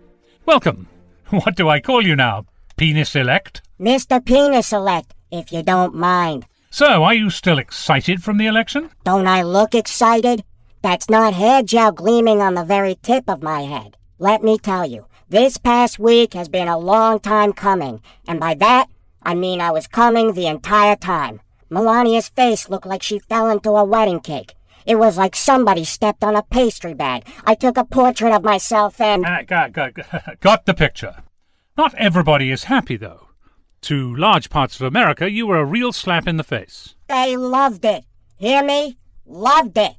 Welcome. 0.44 0.88
What 1.30 1.56
do 1.56 1.70
I 1.70 1.80
call 1.80 2.06
you 2.06 2.14
now? 2.14 2.44
Penis 2.76 3.16
elect? 3.16 3.62
Mr. 3.80 4.22
Penis 4.22 4.72
Elect, 4.72 5.14
if 5.30 5.50
you 5.50 5.62
don't 5.62 5.94
mind. 5.94 6.44
So, 6.70 7.04
are 7.04 7.14
you 7.14 7.30
still 7.30 7.58
excited 7.58 8.22
from 8.22 8.36
the 8.36 8.46
election? 8.46 8.90
Don't 9.04 9.26
I 9.26 9.42
look 9.42 9.74
excited? 9.74 10.44
That's 10.82 11.08
not 11.08 11.32
hair 11.32 11.62
gel 11.62 11.92
gleaming 11.92 12.42
on 12.42 12.54
the 12.54 12.64
very 12.64 12.96
tip 12.96 13.24
of 13.28 13.42
my 13.42 13.62
head. 13.62 13.96
Let 14.18 14.42
me 14.42 14.58
tell 14.58 14.84
you, 14.84 15.06
this 15.30 15.56
past 15.56 15.98
week 15.98 16.34
has 16.34 16.48
been 16.48 16.68
a 16.68 16.78
long 16.78 17.20
time 17.20 17.54
coming, 17.54 18.02
and 18.28 18.38
by 18.38 18.54
that, 18.54 18.88
I 19.24 19.34
mean 19.34 19.60
I 19.60 19.70
was 19.70 19.86
coming 19.86 20.32
the 20.32 20.46
entire 20.46 20.96
time. 20.96 21.40
Melania's 21.70 22.28
face 22.28 22.68
looked 22.68 22.86
like 22.86 23.02
she 23.02 23.18
fell 23.18 23.48
into 23.48 23.70
a 23.70 23.84
wedding 23.84 24.20
cake. 24.20 24.54
It 24.84 24.96
was 24.96 25.16
like 25.16 25.36
somebody 25.36 25.84
stepped 25.84 26.24
on 26.24 26.36
a 26.36 26.42
pastry 26.42 26.94
bag. 26.94 27.24
I 27.44 27.54
took 27.54 27.76
a 27.76 27.84
portrait 27.84 28.34
of 28.34 28.42
myself 28.42 29.00
and. 29.00 29.24
Ah, 29.24 29.42
got, 29.46 29.72
got, 29.72 29.92
got 30.40 30.66
the 30.66 30.74
picture. 30.74 31.22
Not 31.76 31.94
everybody 31.94 32.50
is 32.50 32.64
happy, 32.64 32.96
though. 32.96 33.28
To 33.82 34.14
large 34.14 34.50
parts 34.50 34.76
of 34.76 34.86
America, 34.86 35.30
you 35.30 35.46
were 35.46 35.58
a 35.58 35.64
real 35.64 35.92
slap 35.92 36.28
in 36.28 36.36
the 36.36 36.44
face. 36.44 36.94
They 37.08 37.36
loved 37.36 37.84
it. 37.84 38.04
Hear 38.36 38.62
me? 38.62 38.98
Loved 39.26 39.78
it. 39.78 39.94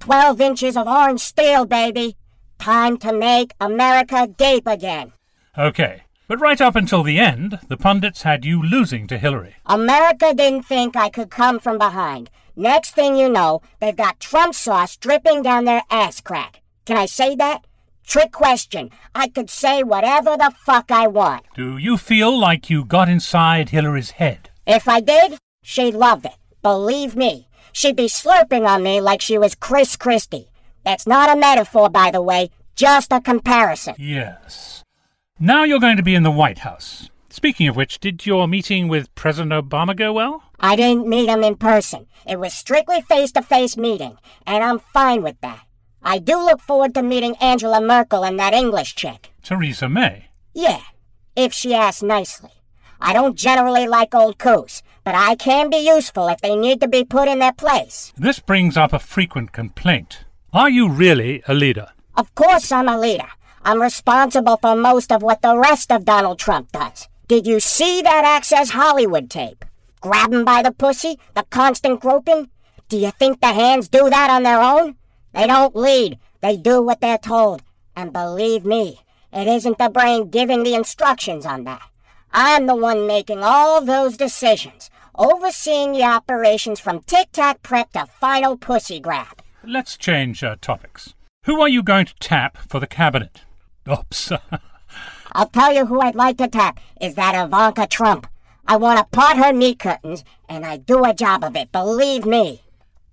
Twelve 0.00 0.40
inches 0.40 0.76
of 0.76 0.86
orange 0.86 1.20
steel, 1.20 1.64
baby. 1.66 2.16
Time 2.58 2.96
to 2.98 3.12
make 3.12 3.52
America 3.60 4.28
gape 4.38 4.66
again. 4.66 5.12
Okay, 5.58 6.02
but 6.28 6.40
right 6.40 6.60
up 6.60 6.76
until 6.76 7.02
the 7.02 7.18
end, 7.18 7.58
the 7.68 7.76
pundits 7.76 8.22
had 8.22 8.44
you 8.44 8.62
losing 8.62 9.06
to 9.06 9.18
Hillary. 9.18 9.54
America 9.66 10.34
didn't 10.34 10.64
think 10.64 10.96
I 10.96 11.08
could 11.08 11.30
come 11.30 11.58
from 11.60 11.78
behind. 11.78 12.30
Next 12.54 12.92
thing 12.92 13.16
you 13.16 13.28
know, 13.28 13.60
they've 13.80 13.96
got 13.96 14.18
Trump 14.20 14.54
sauce 14.54 14.96
dripping 14.96 15.42
down 15.42 15.64
their 15.64 15.82
ass 15.90 16.20
crack. 16.20 16.62
Can 16.84 16.96
I 16.96 17.06
say 17.06 17.36
that? 17.36 17.66
Trick 18.06 18.32
question. 18.32 18.90
I 19.14 19.28
could 19.28 19.50
say 19.50 19.82
whatever 19.82 20.36
the 20.36 20.52
fuck 20.56 20.90
I 20.90 21.06
want. 21.06 21.44
Do 21.54 21.76
you 21.76 21.96
feel 21.96 22.38
like 22.38 22.70
you 22.70 22.84
got 22.84 23.08
inside 23.08 23.70
Hillary's 23.70 24.12
head? 24.12 24.50
If 24.66 24.88
I 24.88 25.00
did, 25.00 25.38
she'd 25.62 25.94
love 25.94 26.24
it. 26.24 26.36
Believe 26.62 27.16
me. 27.16 27.48
She'd 27.72 27.96
be 27.96 28.06
slurping 28.06 28.66
on 28.66 28.82
me 28.82 29.00
like 29.00 29.20
she 29.20 29.36
was 29.36 29.54
Chris 29.54 29.96
Christie. 29.96 30.50
That's 30.84 31.06
not 31.06 31.28
a 31.28 31.38
metaphor, 31.38 31.90
by 31.90 32.10
the 32.10 32.22
way, 32.22 32.50
just 32.74 33.12
a 33.12 33.20
comparison. 33.20 33.96
Yes. 33.98 34.82
Now 35.38 35.64
you're 35.64 35.80
going 35.80 35.98
to 35.98 36.02
be 36.02 36.14
in 36.14 36.22
the 36.22 36.30
White 36.30 36.60
House. 36.60 37.10
Speaking 37.28 37.68
of 37.68 37.76
which, 37.76 38.00
did 38.00 38.24
your 38.24 38.48
meeting 38.48 38.88
with 38.88 39.14
President 39.14 39.52
Obama 39.52 39.94
go 39.94 40.10
well? 40.10 40.42
I 40.58 40.76
didn't 40.76 41.06
meet 41.06 41.28
him 41.28 41.44
in 41.44 41.56
person. 41.56 42.06
It 42.26 42.40
was 42.40 42.54
strictly 42.54 43.02
face 43.02 43.32
to 43.32 43.42
face 43.42 43.76
meeting, 43.76 44.16
and 44.46 44.64
I'm 44.64 44.78
fine 44.78 45.22
with 45.22 45.38
that. 45.42 45.66
I 46.02 46.20
do 46.20 46.38
look 46.38 46.62
forward 46.62 46.94
to 46.94 47.02
meeting 47.02 47.36
Angela 47.38 47.82
Merkel 47.82 48.24
and 48.24 48.38
that 48.38 48.54
English 48.54 48.94
chick. 48.94 49.28
Theresa 49.42 49.90
May. 49.90 50.28
Yeah, 50.54 50.80
if 51.36 51.52
she 51.52 51.74
asks 51.74 52.02
nicely. 52.02 52.52
I 52.98 53.12
don't 53.12 53.36
generally 53.36 53.86
like 53.86 54.14
old 54.14 54.38
coos, 54.38 54.82
but 55.04 55.14
I 55.14 55.34
can 55.34 55.68
be 55.68 55.86
useful 55.86 56.28
if 56.28 56.40
they 56.40 56.56
need 56.56 56.80
to 56.80 56.88
be 56.88 57.04
put 57.04 57.28
in 57.28 57.40
their 57.40 57.52
place. 57.52 58.14
This 58.16 58.38
brings 58.38 58.78
up 58.78 58.94
a 58.94 58.98
frequent 58.98 59.52
complaint. 59.52 60.24
Are 60.54 60.70
you 60.70 60.88
really 60.88 61.42
a 61.46 61.52
leader? 61.52 61.88
Of 62.16 62.34
course 62.34 62.72
I'm 62.72 62.88
a 62.88 62.98
leader. 62.98 63.28
I'm 63.66 63.82
responsible 63.82 64.58
for 64.58 64.76
most 64.76 65.10
of 65.10 65.24
what 65.24 65.42
the 65.42 65.58
rest 65.58 65.90
of 65.90 66.04
Donald 66.04 66.38
Trump 66.38 66.70
does. 66.70 67.08
Did 67.26 67.48
you 67.48 67.58
see 67.58 68.00
that 68.00 68.24
Access 68.24 68.70
Hollywood 68.70 69.28
tape? 69.28 69.64
Grab 70.00 70.32
'em 70.32 70.44
by 70.44 70.62
the 70.62 70.70
pussy, 70.70 71.18
the 71.34 71.42
constant 71.50 71.98
groping? 71.98 72.48
Do 72.88 72.96
you 72.96 73.10
think 73.10 73.40
the 73.40 73.54
hands 73.54 73.88
do 73.88 74.08
that 74.08 74.30
on 74.30 74.44
their 74.44 74.62
own? 74.62 74.94
They 75.32 75.48
don't 75.48 75.74
lead, 75.74 76.20
they 76.42 76.56
do 76.56 76.80
what 76.80 77.00
they're 77.00 77.18
told. 77.18 77.64
And 77.96 78.12
believe 78.12 78.64
me, 78.64 79.00
it 79.32 79.48
isn't 79.48 79.78
the 79.78 79.88
brain 79.88 80.30
giving 80.30 80.62
the 80.62 80.76
instructions 80.76 81.44
on 81.44 81.64
that. 81.64 81.82
I'm 82.32 82.66
the 82.66 82.76
one 82.76 83.08
making 83.08 83.42
all 83.42 83.80
those 83.80 84.16
decisions, 84.16 84.90
overseeing 85.16 85.90
the 85.90 86.04
operations 86.04 86.78
from 86.78 87.00
tic 87.00 87.32
tac 87.32 87.64
prep 87.64 87.90
to 87.94 88.06
final 88.06 88.56
pussy 88.56 89.00
grab. 89.00 89.42
Let's 89.64 89.96
change 89.96 90.44
uh, 90.44 90.54
topics. 90.60 91.14
Who 91.46 91.60
are 91.60 91.68
you 91.68 91.82
going 91.82 92.06
to 92.06 92.14
tap 92.20 92.58
for 92.58 92.78
the 92.78 92.86
cabinet? 92.86 93.40
Oops. 93.88 94.32
I'll 95.32 95.48
tell 95.48 95.72
you 95.72 95.86
who 95.86 96.00
I'd 96.00 96.14
like 96.14 96.38
to 96.38 96.48
tap 96.48 96.80
is 97.00 97.14
that 97.14 97.34
Ivanka 97.34 97.86
Trump. 97.86 98.26
I 98.66 98.76
want 98.76 98.98
to 98.98 99.04
part 99.16 99.36
her 99.36 99.52
knee 99.52 99.74
curtains, 99.74 100.24
and 100.48 100.64
I 100.64 100.76
do 100.76 101.04
a 101.04 101.14
job 101.14 101.44
of 101.44 101.54
it, 101.54 101.70
believe 101.70 102.26
me. 102.26 102.62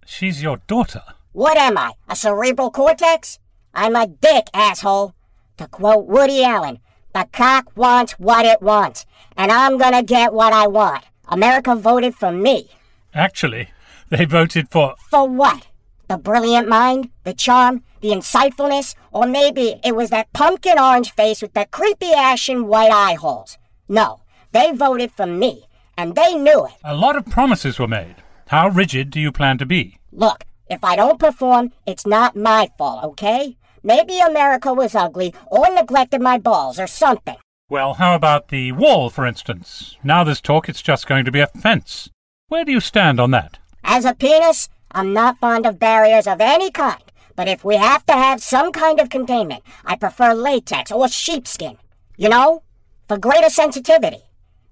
She's 0.06 0.42
your 0.42 0.58
daughter. 0.68 1.04
What 1.32 1.58
am 1.58 1.78
I, 1.78 1.94
a 2.08 2.16
cerebral 2.16 2.72
cortex? 2.72 3.40
I'm 3.74 3.96
a 3.96 4.08
dick, 4.08 4.48
asshole. 4.54 5.14
To 5.58 5.68
quote 5.68 6.08
Woody 6.08 6.44
Allen, 6.44 6.80
the 7.14 7.28
cock 7.32 7.72
wants 7.76 8.14
what 8.14 8.46
it 8.46 8.62
wants, 8.62 9.06
and 9.38 9.52
I'm 9.52 9.78
gonna 9.78 10.02
get 10.02 10.34
what 10.34 10.54
I 10.54 10.68
want. 10.68 11.04
America 11.28 11.76
voted 11.76 12.16
for 12.16 12.32
me. 12.32 12.70
Actually, 13.14 13.70
they 14.10 14.26
voted 14.26 14.70
for. 14.70 14.96
For 15.10 15.28
what? 15.28 15.68
The 16.08 16.18
brilliant 16.18 16.68
mind? 16.68 17.10
The 17.24 17.34
charm? 17.34 17.84
The 18.04 18.10
insightfulness? 18.10 18.96
Or 19.13 19.26
maybe 19.26 19.80
it 19.82 19.96
was 19.96 20.10
that 20.10 20.34
pumpkin 20.34 20.78
orange 20.78 21.12
face 21.12 21.42
with 21.42 21.54
the 21.54 21.66
creepy 21.72 22.12
ashen 22.12 22.68
white 22.68 22.92
eye 22.92 23.13
holes? 23.13 23.58
No, 23.88 24.20
they 24.52 24.74
voted 24.74 25.13
for 25.13 25.26
me, 25.26 25.68
and 25.98 26.13
they 26.13 26.36
knew 26.36 26.66
it. 26.66 26.74
A 26.84 26.98
lot 26.98 27.16
of 27.16 27.26
promises 27.26 27.80
were 27.80 27.88
made. 27.88 28.16
How 28.48 28.68
rigid 28.68 29.10
do 29.10 29.22
you 29.22 29.32
plan 29.32 29.58
to 29.58 29.66
be? 29.66 30.00
Look, 30.12 30.44
if 30.70 30.84
I 30.84 30.98
don't 30.98 31.18
perform, 31.18 31.72
it's 31.86 32.06
not 32.06 32.36
my 32.36 32.70
fault, 32.78 33.06
okay? 33.06 33.56
Maybe 33.84 34.20
America 34.20 34.74
was 34.74 34.96
ugly 34.96 35.34
or 35.48 35.74
neglected 35.74 36.22
my 36.22 36.38
balls 36.38 36.82
or 36.82 36.88
something. 36.88 37.38
Well, 37.70 37.94
how 37.94 38.16
about 38.16 38.50
the 38.50 38.74
wall, 38.74 39.10
for 39.12 39.26
instance? 39.26 39.96
Now 40.04 40.26
there's 40.26 40.42
talk 40.42 40.68
it's 40.68 40.82
just 40.82 41.08
going 41.08 41.24
to 41.24 41.32
be 41.32 41.39
a 41.39 41.48
fence. 41.48 42.10
Where 42.50 42.66
do 42.66 42.74
you 42.74 42.82
stand 42.82 43.22
on 43.22 43.32
that? 43.32 43.60
As 43.82 44.04
a 44.04 44.13
penis, 44.13 44.68
I'm 44.92 45.13
not 45.13 45.39
fond 45.39 45.66
of 45.66 45.80
barriers 45.80 46.28
of 46.28 46.42
any 46.42 46.70
kind, 46.70 47.02
but 47.36 47.48
if 47.48 47.63
we 47.63 47.76
have 47.76 48.06
to 48.06 48.13
have 48.13 48.41
some 48.41 48.72
kind 48.72 49.00
of 49.00 49.10
containment, 49.10 49.63
I 49.86 49.96
prefer 49.96 50.34
latex 50.34 50.91
or 50.91 51.08
sheepskin. 51.08 51.78
You 52.17 52.30
know? 52.30 52.63
For 53.08 53.17
greater 53.17 53.50
sensitivity. 53.50 54.24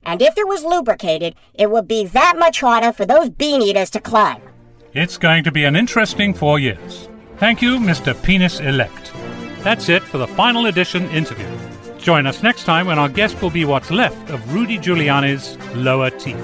And 0.04 0.22
if 0.22 0.38
it 0.38 0.48
was 0.48 0.64
lubricated, 0.64 1.36
it 1.54 1.70
would 1.70 1.88
be 1.88 2.06
that 2.08 2.36
much 2.38 2.62
harder 2.62 2.92
for 2.92 3.06
those 3.06 3.30
bean 3.30 3.62
eaters 3.62 3.90
to 3.92 4.00
climb. 4.00 4.42
It's 4.94 5.18
going 5.18 5.44
to 5.44 5.52
be 5.52 5.64
an 5.64 5.76
interesting 5.76 6.34
four 6.34 6.60
years. 6.60 7.08
Thank 7.38 7.62
you, 7.62 7.78
Mr. 7.78 8.20
Penis 8.24 8.60
Elect. 8.60 9.12
That's 9.60 9.90
it 9.90 10.04
for 10.04 10.18
the 10.18 10.28
final 10.28 10.66
edition 10.66 11.10
interview. 11.10 11.48
Join 12.00 12.26
us 12.26 12.42
next 12.42 12.64
time 12.64 12.88
when 12.88 12.98
our 12.98 13.10
guest 13.10 13.42
will 13.42 13.52
be 13.52 13.64
what's 13.64 13.92
left 13.92 14.32
of 14.32 14.54
Rudy 14.54 14.80
Giuliani's 14.80 15.58
lower 15.76 16.10
teeth. 16.10 16.38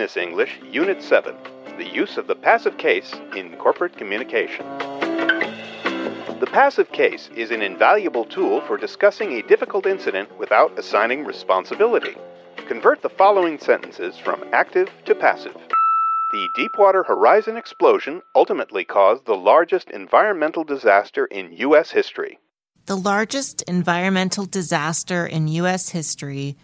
Business 0.00 0.16
English, 0.16 0.58
Unit 0.64 1.02
7 1.02 1.36
The 1.76 1.86
Use 1.86 2.16
of 2.16 2.26
the 2.26 2.34
Passive 2.34 2.78
Case 2.78 3.12
in 3.36 3.54
Corporate 3.58 3.98
Communication. 3.98 4.64
The 6.40 6.48
passive 6.50 6.90
case 6.90 7.28
is 7.36 7.50
an 7.50 7.60
invaluable 7.60 8.24
tool 8.24 8.62
for 8.62 8.78
discussing 8.78 9.32
a 9.32 9.42
difficult 9.42 9.84
incident 9.84 10.38
without 10.38 10.78
assigning 10.78 11.26
responsibility. 11.26 12.16
Convert 12.66 13.02
the 13.02 13.10
following 13.10 13.58
sentences 13.58 14.16
from 14.16 14.42
active 14.54 14.88
to 15.04 15.14
passive. 15.14 15.54
The 16.32 16.48
Deepwater 16.54 17.02
Horizon 17.02 17.58
explosion 17.58 18.22
ultimately 18.34 18.84
caused 18.84 19.26
the 19.26 19.36
largest 19.36 19.90
environmental 19.90 20.64
disaster 20.64 21.26
in 21.26 21.52
U.S. 21.52 21.90
history. 21.90 22.38
The 22.86 22.96
largest 22.96 23.60
environmental 23.68 24.46
disaster 24.46 25.26
in 25.26 25.46
U.S. 25.48 25.90
history 25.90 26.56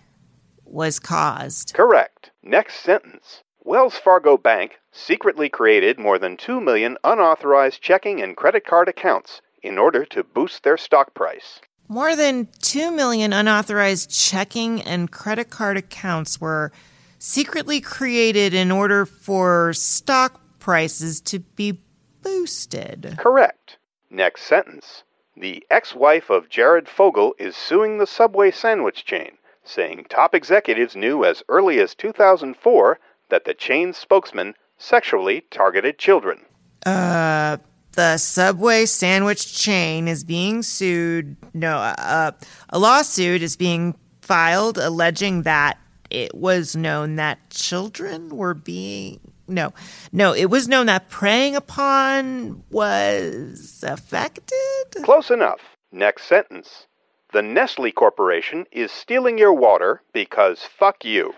was 0.65 0.99
caused. 0.99 1.75
Correct. 1.75 2.16
Next 2.47 2.77
sentence. 2.77 3.43
Wells 3.65 3.99
Fargo 3.99 4.37
Bank 4.37 4.79
secretly 4.93 5.49
created 5.49 5.99
more 5.99 6.17
than 6.17 6.37
2 6.37 6.61
million 6.61 6.97
unauthorized 7.03 7.83
checking 7.83 8.23
and 8.23 8.37
credit 8.37 8.65
card 8.65 8.87
accounts 8.87 9.41
in 9.65 9.79
order 9.79 10.05
to 10.05 10.23
boost 10.23 10.63
their 10.63 10.77
stock 10.77 11.13
price. 11.13 11.61
More 11.89 12.15
than 12.15 12.47
2 12.63 12.93
million 12.93 13.33
unauthorized 13.33 14.13
checking 14.13 14.81
and 14.81 15.11
credit 15.11 15.51
card 15.51 15.77
accounts 15.77 16.41
were 16.41 16.71
secretly 17.19 17.81
created 17.81 18.55
in 18.55 18.71
order 18.71 19.07
for 19.07 19.73
stock 19.73 20.41
prices 20.61 21.21
to 21.23 21.41
be 21.41 21.81
boosted. 22.23 23.17
Correct. 23.19 23.79
Next 24.09 24.43
sentence. 24.43 25.03
The 25.37 25.67
ex 25.69 25.97
wife 25.97 26.31
of 26.31 26.49
Jared 26.49 26.89
Fogle 26.89 27.35
is 27.41 27.57
suing 27.57 27.99
the 27.99 28.07
Subway 28.07 28.53
sandwich 28.53 29.05
chain, 29.05 29.33
saying 29.69 30.07
top 30.09 30.35
executives 30.35 30.97
knew 30.97 31.25
as 31.25 31.43
early 31.49 31.81
as 31.81 31.95
2004 31.95 32.99
that 33.29 33.45
the 33.45 33.55
chain's 33.55 33.97
spokesman 33.97 34.55
sexually 34.79 35.43
targeted 35.51 35.99
children. 35.99 36.45
Uh, 36.85 37.57
the 37.93 38.19
Subway 38.19 38.87
sandwich 38.87 39.57
chain 39.57 40.07
is 40.07 40.23
being 40.23 40.63
sued. 40.63 41.37
No, 41.55 41.79
uh, 41.79 42.33
a 42.69 42.79
lawsuit 42.79 43.43
is 43.43 43.57
being 43.57 43.95
filed 44.21 44.79
alleging 44.79 45.43
that 45.43 45.79
it 46.11 46.35
was 46.35 46.77
known 46.77 47.17
that 47.17 47.51
children 47.51 48.29
were 48.29 48.55
being. 48.55 49.21
No, 49.49 49.73
no, 50.13 50.33
it 50.33 50.47
was 50.47 50.69
known 50.69 50.87
that 50.87 51.09
preying 51.09 51.57
upon 51.57 52.63
was 52.71 53.85
affected. 53.87 55.03
Close 55.03 55.31
enough. 55.31 55.61
Next 55.93 56.25
sentence. 56.25 56.87
The 57.33 57.43
Nestle 57.43 57.93
Corporation 57.93 58.67
is 58.71 58.91
stealing 58.93 59.39
your 59.39 59.53
water 59.53 60.03
because 60.13 60.63
fuck 60.63 61.05
you. 61.05 61.35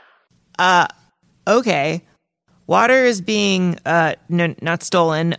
Uh, 0.58 0.86
okay. 1.46 2.02
Water 2.66 3.04
is 3.04 3.20
being, 3.20 3.78
uh, 3.86 4.14
no, 4.28 4.54
not 4.60 4.82
stolen. 4.82 5.36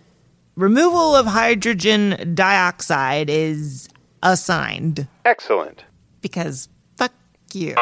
Removal 0.56 1.16
of 1.16 1.28
hydrogen 1.28 2.34
dioxide 2.34 3.30
is 3.30 3.88
assigned. 4.24 5.08
Excellent. 5.24 5.86
Because 6.22 6.68
fuck 6.98 7.14
you. 7.54 7.76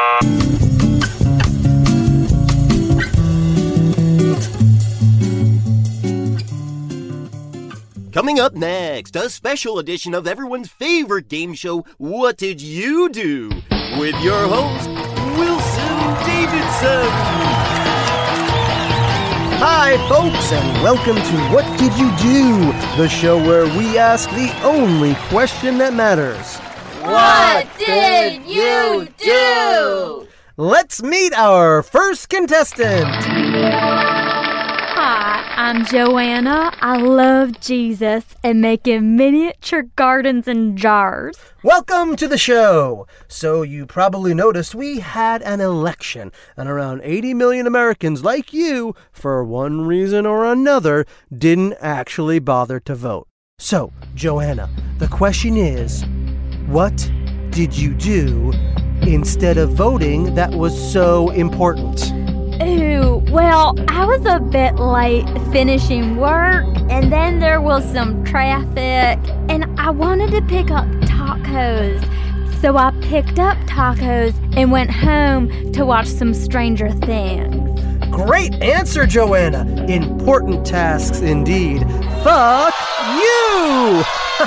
Coming 8.13 8.39
up 8.39 8.53
next, 8.53 9.17
a 9.17 9.29
special 9.29 9.79
edition 9.79 10.13
of 10.13 10.27
everyone's 10.27 10.69
favorite 10.69 11.27
game 11.27 11.53
show, 11.53 11.83
What 11.97 12.37
Did 12.37 12.61
You 12.61 13.09
Do? 13.09 13.49
With 13.99 14.15
your 14.21 14.47
host, 14.47 14.87
Wilson 15.37 15.97
Davidson. 16.25 17.09
Hi, 19.59 19.97
folks, 20.07 20.53
and 20.53 20.81
welcome 20.81 21.17
to 21.17 21.53
What 21.53 21.65
Did 21.77 21.91
You 21.97 22.09
Do? 22.17 22.71
The 22.95 23.09
show 23.09 23.37
where 23.37 23.65
we 23.77 23.97
ask 23.97 24.29
the 24.29 24.57
only 24.63 25.15
question 25.27 25.77
that 25.79 25.93
matters. 25.93 26.55
What 27.03 27.67
did 27.77 28.45
you 28.45 29.09
do? 29.17 30.27
Let's 30.55 31.03
meet 31.03 31.33
our 31.33 31.83
first 31.83 32.29
contestant. 32.29 33.05
Hi, 35.09 35.41
I'm 35.55 35.85
Joanna. 35.85 36.69
I 36.81 36.97
love 36.97 37.61
Jesus 37.61 38.25
and 38.43 38.59
making 38.59 39.15
miniature 39.15 39.83
gardens 39.95 40.49
in 40.49 40.75
jars. 40.75 41.37
Welcome 41.63 42.17
to 42.17 42.27
the 42.27 42.37
show. 42.37 43.07
So, 43.29 43.61
you 43.61 43.85
probably 43.85 44.33
noticed 44.33 44.75
we 44.75 44.99
had 44.99 45.41
an 45.43 45.61
election, 45.61 46.33
and 46.57 46.67
around 46.67 46.99
80 47.05 47.35
million 47.35 47.65
Americans 47.65 48.25
like 48.25 48.51
you, 48.51 48.95
for 49.13 49.45
one 49.45 49.87
reason 49.87 50.25
or 50.25 50.43
another, 50.43 51.05
didn't 51.33 51.75
actually 51.79 52.39
bother 52.39 52.81
to 52.81 52.93
vote. 52.93 53.29
So, 53.59 53.93
Joanna, 54.13 54.69
the 54.97 55.07
question 55.07 55.55
is 55.55 56.03
what 56.65 57.09
did 57.51 57.73
you 57.77 57.93
do 57.93 58.51
instead 59.03 59.57
of 59.57 59.69
voting 59.69 60.35
that 60.35 60.51
was 60.51 60.75
so 60.91 61.29
important? 61.29 62.26
Ooh, 62.61 63.23
well, 63.31 63.75
I 63.87 64.05
was 64.05 64.25
a 64.25 64.39
bit 64.39 64.75
late 64.75 65.25
finishing 65.51 66.17
work, 66.17 66.65
and 66.89 67.11
then 67.11 67.39
there 67.39 67.61
was 67.61 67.83
some 67.91 68.23
traffic, 68.25 69.19
and 69.49 69.65
I 69.79 69.91
wanted 69.91 70.31
to 70.31 70.41
pick 70.41 70.71
up 70.71 70.85
tacos. 71.01 72.01
So 72.59 72.75
I 72.75 72.91
picked 73.01 73.37
up 73.37 73.57
tacos 73.67 74.33
and 74.57 74.71
went 74.71 74.89
home 74.89 75.71
to 75.73 75.85
watch 75.85 76.07
some 76.07 76.33
Stranger 76.33 76.89
Things. 76.91 77.79
Great 78.09 78.55
answer, 78.55 79.05
Joanna. 79.05 79.85
Important 79.87 80.65
tasks 80.65 81.19
indeed. 81.21 81.81
Fuck 82.23 82.73
you! 83.13 84.03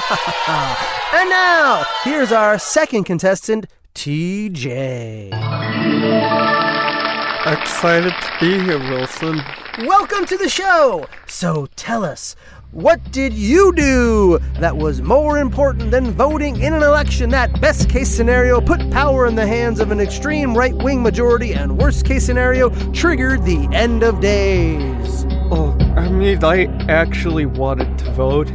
and 1.15 1.31
now, 1.31 1.85
here's 2.03 2.33
our 2.33 2.59
second 2.59 3.05
contestant, 3.05 3.69
TJ. 3.95 5.31
Excited 7.47 8.13
to 8.21 8.33
be 8.39 8.63
here, 8.63 8.79
Wilson. 8.79 9.41
Welcome 9.79 10.27
to 10.27 10.37
the 10.37 10.51
show! 10.51 11.07
So 11.27 11.69
tell 11.75 12.05
us, 12.05 12.37
what 12.71 13.13
did 13.13 13.33
you 13.33 13.73
do 13.75 14.39
that 14.59 14.77
was 14.77 15.01
more 15.01 15.39
important 15.39 15.91
than 15.91 16.11
voting 16.11 16.61
in 16.61 16.75
an 16.75 16.83
election 16.83 17.31
that, 17.31 17.59
best 17.59 17.89
case 17.89 18.11
scenario, 18.11 18.61
put 18.61 18.91
power 18.91 19.27
in 19.27 19.37
the 19.37 19.47
hands 19.47 19.81
of 19.81 19.91
an 19.91 20.01
extreme 20.01 20.55
right 20.55 20.75
wing 20.75 21.03
majority, 21.03 21.55
and 21.55 21.79
worst 21.79 22.05
case 22.05 22.27
scenario, 22.27 22.69
triggered 22.93 23.43
the 23.47 23.67
end 23.73 24.03
of 24.03 24.21
days? 24.21 25.25
Oh, 25.51 25.75
I 25.97 26.11
mean, 26.11 26.45
I 26.45 26.67
actually 26.91 27.47
wanted 27.47 27.97
to 28.01 28.13
vote, 28.13 28.53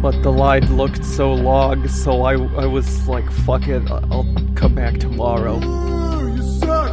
but 0.00 0.22
the 0.22 0.30
line 0.30 0.76
looked 0.76 1.04
so 1.04 1.34
long, 1.34 1.88
so 1.88 2.22
I, 2.22 2.34
I 2.34 2.66
was 2.66 3.08
like, 3.08 3.28
fuck 3.32 3.66
it, 3.66 3.82
I'll 3.90 4.32
come 4.54 4.76
back 4.76 4.98
tomorrow. 4.98 5.58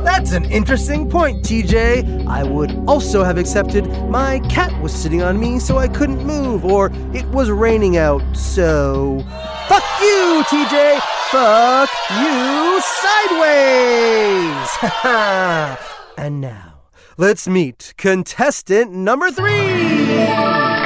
That's 0.03 0.31
an 0.31 0.45
interesting 0.45 1.09
point, 1.09 1.43
TJ. 1.43 2.27
I 2.27 2.43
would 2.43 2.71
also 2.88 3.23
have 3.23 3.38
accepted 3.38 3.85
my 4.09 4.39
cat 4.49 4.71
was 4.81 4.93
sitting 4.93 5.21
on 5.21 5.39
me 5.39 5.59
so 5.59 5.77
I 5.77 5.88
couldn't 5.88 6.25
move, 6.25 6.65
or 6.65 6.91
it 7.13 7.25
was 7.27 7.49
raining 7.49 7.97
out, 7.97 8.21
so. 8.35 9.19
Fuck 9.67 9.83
you, 10.01 10.43
TJ! 10.47 10.99
Fuck 11.31 11.89
you 12.09 12.81
sideways! 12.81 14.69
and 16.17 16.41
now, 16.41 16.81
let's 17.17 17.47
meet 17.47 17.93
contestant 17.97 18.91
number 18.91 19.29
three! 19.31 20.78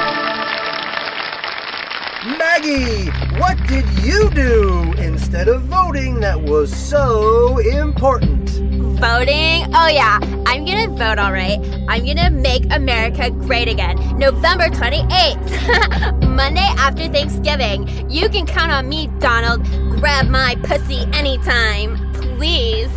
Maggie, 2.24 3.10
what 3.38 3.58
did 3.66 3.86
you 4.02 4.30
do 4.30 4.94
instead 4.96 5.46
of 5.46 5.60
voting 5.64 6.20
that 6.20 6.40
was 6.40 6.74
so 6.74 7.58
important? 7.58 8.48
Voting? 8.98 9.66
Oh, 9.74 9.88
yeah. 9.88 10.18
I'm 10.46 10.64
gonna 10.64 10.88
vote, 10.88 11.18
alright. 11.18 11.60
I'm 11.86 12.06
gonna 12.06 12.30
make 12.30 12.64
America 12.72 13.30
great 13.30 13.68
again. 13.68 13.98
November 14.18 14.68
28th. 14.68 16.28
Monday 16.34 16.66
after 16.78 17.08
Thanksgiving. 17.08 18.08
You 18.10 18.30
can 18.30 18.46
count 18.46 18.72
on 18.72 18.88
me, 18.88 19.08
Donald. 19.18 19.62
Grab 20.00 20.26
my 20.28 20.56
pussy 20.62 21.06
anytime. 21.12 22.10
Please. 22.38 22.88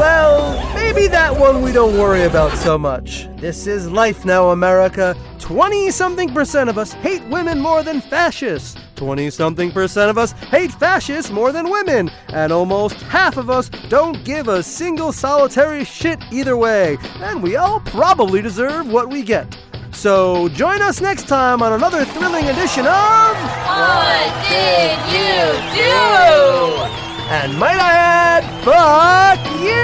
Well, 0.00 0.74
maybe 0.74 1.08
that 1.08 1.38
one 1.38 1.60
we 1.60 1.72
don't 1.72 1.98
worry 1.98 2.22
about 2.24 2.56
so 2.56 2.78
much. 2.78 3.28
This 3.36 3.66
is 3.66 3.90
life 3.90 4.24
now, 4.24 4.48
America. 4.48 5.14
20 5.40 5.90
something 5.90 6.32
percent 6.32 6.70
of 6.70 6.78
us 6.78 6.94
hate 6.94 7.22
women 7.28 7.60
more 7.60 7.82
than 7.82 8.00
fascists. 8.00 8.80
20 8.96 9.28
something 9.28 9.70
percent 9.70 10.08
of 10.08 10.16
us 10.16 10.32
hate 10.32 10.72
fascists 10.72 11.30
more 11.30 11.52
than 11.52 11.68
women, 11.68 12.10
and 12.28 12.50
almost 12.50 12.96
half 13.02 13.36
of 13.36 13.50
us 13.50 13.68
don't 13.90 14.24
give 14.24 14.48
a 14.48 14.62
single 14.62 15.12
solitary 15.12 15.84
shit 15.84 16.18
either 16.32 16.56
way, 16.56 16.96
and 17.16 17.42
we 17.42 17.56
all 17.56 17.80
probably 17.80 18.40
deserve 18.40 18.90
what 18.90 19.10
we 19.10 19.22
get. 19.22 19.54
So 19.92 20.48
join 20.48 20.80
us 20.80 21.02
next 21.02 21.28
time 21.28 21.60
on 21.60 21.74
another 21.74 22.06
thrilling 22.06 22.46
edition 22.46 22.86
of 22.86 23.36
What 23.68 24.48
did 24.48 24.96
you 25.12 25.76
do? 25.76 27.19
And 27.32 27.56
might 27.60 27.78
I 27.78 27.92
add, 27.92 28.42
fuck 28.64 29.38
you! 29.62 29.78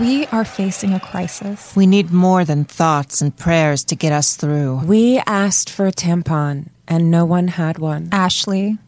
We 0.00 0.24
are 0.28 0.46
facing 0.46 0.94
a 0.94 1.00
crisis. 1.00 1.76
We 1.76 1.86
need 1.86 2.10
more 2.10 2.46
than 2.46 2.64
thoughts 2.64 3.20
and 3.20 3.36
prayers 3.36 3.84
to 3.84 3.94
get 3.94 4.12
us 4.12 4.34
through. 4.34 4.76
We 4.86 5.18
asked 5.26 5.68
for 5.68 5.86
a 5.86 5.92
tampon, 5.92 6.70
and 6.88 7.10
no 7.10 7.26
one 7.26 7.48
had 7.48 7.78
one. 7.78 8.08
Ashley, 8.10 8.78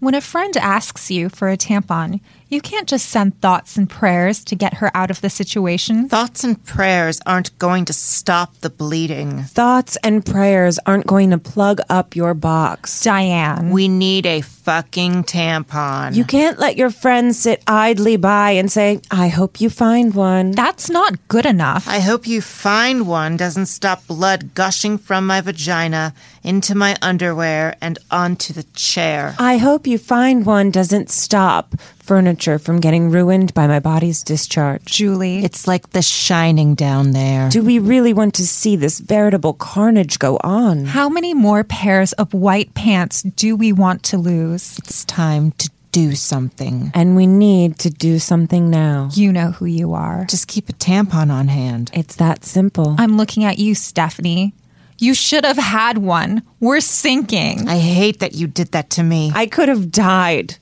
when 0.00 0.14
a 0.14 0.20
friend 0.20 0.54
asks 0.58 1.10
you 1.10 1.30
for 1.30 1.48
a 1.48 1.56
tampon, 1.56 2.20
you 2.50 2.60
can't 2.60 2.88
just 2.88 3.08
send 3.08 3.40
thoughts 3.40 3.76
and 3.76 3.88
prayers 3.88 4.44
to 4.44 4.56
get 4.56 4.74
her 4.74 4.90
out 4.94 5.10
of 5.10 5.20
the 5.20 5.30
situation. 5.30 6.08
Thoughts 6.08 6.42
and 6.42 6.62
prayers 6.64 7.20
aren't 7.24 7.56
going 7.58 7.84
to 7.84 7.92
stop 7.92 8.56
the 8.58 8.70
bleeding. 8.70 9.44
Thoughts 9.44 9.96
and 10.02 10.26
prayers 10.26 10.78
aren't 10.84 11.06
going 11.06 11.30
to 11.30 11.38
plug 11.38 11.80
up 11.88 12.16
your 12.16 12.34
box. 12.34 13.02
Diane. 13.02 13.70
We 13.70 13.86
need 13.86 14.26
a 14.26 14.40
fucking 14.40 15.24
tampon. 15.24 16.16
You 16.16 16.24
can't 16.24 16.58
let 16.58 16.76
your 16.76 16.90
friends 16.90 17.38
sit 17.38 17.62
idly 17.66 18.16
by 18.16 18.50
and 18.50 18.70
say, 18.70 19.00
I 19.10 19.28
hope 19.28 19.60
you 19.60 19.70
find 19.70 20.12
one. 20.14 20.50
That's 20.50 20.90
not 20.90 21.28
good 21.28 21.46
enough. 21.46 21.86
I 21.88 22.00
hope 22.00 22.26
you 22.26 22.40
find 22.40 23.06
one 23.06 23.36
doesn't 23.36 23.66
stop 23.66 24.06
blood 24.08 24.54
gushing 24.54 24.98
from 24.98 25.26
my 25.26 25.40
vagina 25.40 26.14
into 26.42 26.74
my 26.74 26.96
underwear 27.00 27.76
and 27.80 27.98
onto 28.10 28.52
the 28.52 28.64
chair. 28.74 29.34
I 29.38 29.58
hope 29.58 29.86
you 29.86 29.98
find 29.98 30.44
one 30.44 30.70
doesn't 30.70 31.10
stop 31.10 31.74
furniture 32.10 32.58
from 32.58 32.80
getting 32.80 33.08
ruined 33.08 33.54
by 33.54 33.68
my 33.68 33.78
body's 33.78 34.24
discharge. 34.24 34.84
Julie. 34.84 35.44
It's 35.44 35.68
like 35.68 35.90
the 35.90 36.02
shining 36.02 36.74
down 36.74 37.12
there. 37.12 37.48
Do 37.50 37.62
we 37.62 37.78
really 37.78 38.12
want 38.12 38.34
to 38.34 38.46
see 38.48 38.74
this 38.74 38.98
veritable 38.98 39.52
carnage 39.52 40.18
go 40.18 40.36
on? 40.42 40.86
How 40.86 41.08
many 41.08 41.34
more 41.34 41.62
pairs 41.62 42.12
of 42.14 42.34
white 42.34 42.74
pants 42.74 43.22
do 43.22 43.54
we 43.54 43.72
want 43.72 44.02
to 44.10 44.18
lose? 44.18 44.76
It's 44.78 45.04
time 45.04 45.52
to 45.58 45.70
do 45.92 46.16
something. 46.16 46.90
And 46.94 47.14
we 47.14 47.28
need 47.28 47.78
to 47.78 47.90
do 47.90 48.18
something 48.18 48.68
now. 48.68 49.10
You 49.12 49.32
know 49.32 49.52
who 49.52 49.66
you 49.66 49.94
are. 49.94 50.24
Just 50.28 50.48
keep 50.48 50.68
a 50.68 50.72
tampon 50.72 51.30
on 51.30 51.46
hand. 51.46 51.92
It's 51.94 52.16
that 52.16 52.44
simple. 52.44 52.96
I'm 52.98 53.18
looking 53.18 53.44
at 53.44 53.60
you, 53.60 53.76
Stephanie. 53.76 54.52
You 54.98 55.14
should 55.14 55.44
have 55.44 55.58
had 55.58 55.98
one. 55.98 56.42
We're 56.58 56.80
sinking. 56.80 57.68
I 57.68 57.78
hate 57.78 58.18
that 58.18 58.34
you 58.34 58.48
did 58.48 58.72
that 58.72 58.90
to 58.90 59.04
me. 59.04 59.30
I 59.32 59.46
could 59.46 59.68
have 59.68 59.92
died 59.92 60.56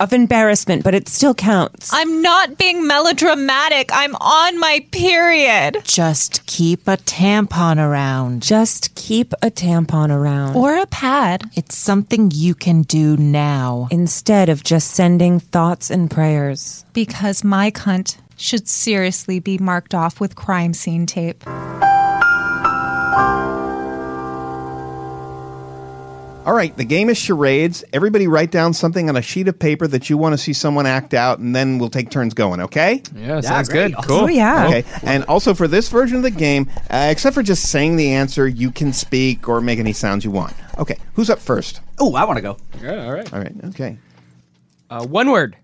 of 0.00 0.12
embarrassment, 0.12 0.84
but 0.84 0.94
it 0.94 1.08
still 1.08 1.34
counts. 1.34 1.90
I'm 1.92 2.22
not 2.22 2.58
being 2.58 2.86
melodramatic. 2.86 3.90
I'm 3.92 4.14
on 4.16 4.58
my 4.58 4.86
period. 4.90 5.78
Just 5.84 6.44
keep 6.46 6.86
a 6.88 6.96
tampon 6.96 7.78
around. 7.78 8.42
Just 8.42 8.94
keep 8.94 9.32
a 9.34 9.50
tampon 9.50 10.10
around. 10.10 10.56
Or 10.56 10.76
a 10.76 10.86
pad. 10.86 11.44
It's 11.54 11.76
something 11.76 12.30
you 12.32 12.54
can 12.54 12.82
do 12.82 13.16
now. 13.16 13.88
Instead 13.90 14.48
of 14.48 14.64
just 14.64 14.90
sending 14.92 15.40
thoughts 15.40 15.90
and 15.90 16.10
prayers. 16.10 16.84
Because 16.92 17.44
my 17.44 17.70
cunt 17.70 18.18
should 18.36 18.68
seriously 18.68 19.38
be 19.38 19.58
marked 19.58 19.94
off 19.94 20.20
with 20.20 20.34
crime 20.34 20.74
scene 20.74 21.06
tape. 21.06 21.44
All 26.44 26.52
right, 26.52 26.76
the 26.76 26.84
game 26.84 27.08
is 27.08 27.16
charades. 27.16 27.84
Everybody 27.92 28.26
write 28.26 28.50
down 28.50 28.74
something 28.74 29.08
on 29.08 29.16
a 29.16 29.22
sheet 29.22 29.48
of 29.48 29.58
paper 29.58 29.86
that 29.86 30.10
you 30.10 30.18
want 30.18 30.34
to 30.34 30.38
see 30.38 30.52
someone 30.52 30.84
act 30.84 31.14
out, 31.14 31.38
and 31.38 31.56
then 31.56 31.78
we'll 31.78 31.88
take 31.88 32.10
turns 32.10 32.34
going, 32.34 32.60
okay? 32.60 33.02
Yeah, 33.16 33.40
sounds 33.40 33.70
great. 33.70 33.94
good. 33.94 34.04
Cool. 34.04 34.24
Oh, 34.24 34.28
yeah. 34.28 34.66
Okay, 34.66 34.84
and 35.04 35.24
also 35.24 35.54
for 35.54 35.66
this 35.66 35.88
version 35.88 36.18
of 36.18 36.22
the 36.22 36.30
game, 36.30 36.68
uh, 36.90 37.08
except 37.10 37.32
for 37.32 37.42
just 37.42 37.70
saying 37.70 37.96
the 37.96 38.12
answer, 38.12 38.46
you 38.46 38.70
can 38.70 38.92
speak 38.92 39.48
or 39.48 39.62
make 39.62 39.78
any 39.78 39.94
sounds 39.94 40.22
you 40.22 40.30
want. 40.30 40.52
Okay, 40.76 40.98
who's 41.14 41.30
up 41.30 41.38
first? 41.38 41.80
Oh, 41.98 42.14
I 42.14 42.24
want 42.24 42.36
to 42.36 42.42
go. 42.42 42.58
Yeah, 42.82 43.06
all 43.06 43.12
right. 43.14 43.32
All 43.32 43.38
right, 43.38 43.54
okay. 43.64 43.96
Uh, 44.90 45.06
one 45.06 45.30
word. 45.30 45.56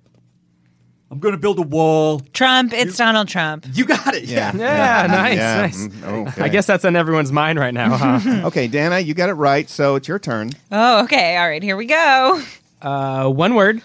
I'm 1.11 1.19
going 1.19 1.33
to 1.33 1.39
build 1.39 1.59
a 1.59 1.63
wall. 1.63 2.21
Trump, 2.33 2.73
it's 2.73 2.97
Donald 2.97 3.27
Trump. 3.27 3.67
You 3.73 3.85
got 3.85 4.15
it. 4.15 4.25
Yeah. 4.25 4.53
Yeah, 4.55 5.07
nice, 5.09 5.37
Yeah, 5.37 5.61
nice. 5.63 5.87
mm, 5.89 6.29
okay. 6.29 6.43
I 6.43 6.49
guess 6.49 6.67
that's 6.67 6.85
on 6.85 6.95
everyone's 6.95 7.33
mind 7.33 7.59
right 7.59 7.75
now, 7.75 7.97
huh? 7.97 8.43
Okay, 8.47 8.69
Dana, 8.69 9.01
you 9.01 9.13
got 9.13 9.29
it 9.29 9.33
right, 9.35 9.69
so 9.69 9.97
it's 9.97 10.07
your 10.07 10.21
turn. 10.21 10.53
Oh, 10.71 11.03
okay. 11.05 11.37
All 11.37 11.49
right, 11.49 11.63
here 11.65 11.77
we 11.77 11.87
go. 11.87 12.41
uh, 12.81 13.29
one 13.29 13.55
word. 13.57 13.83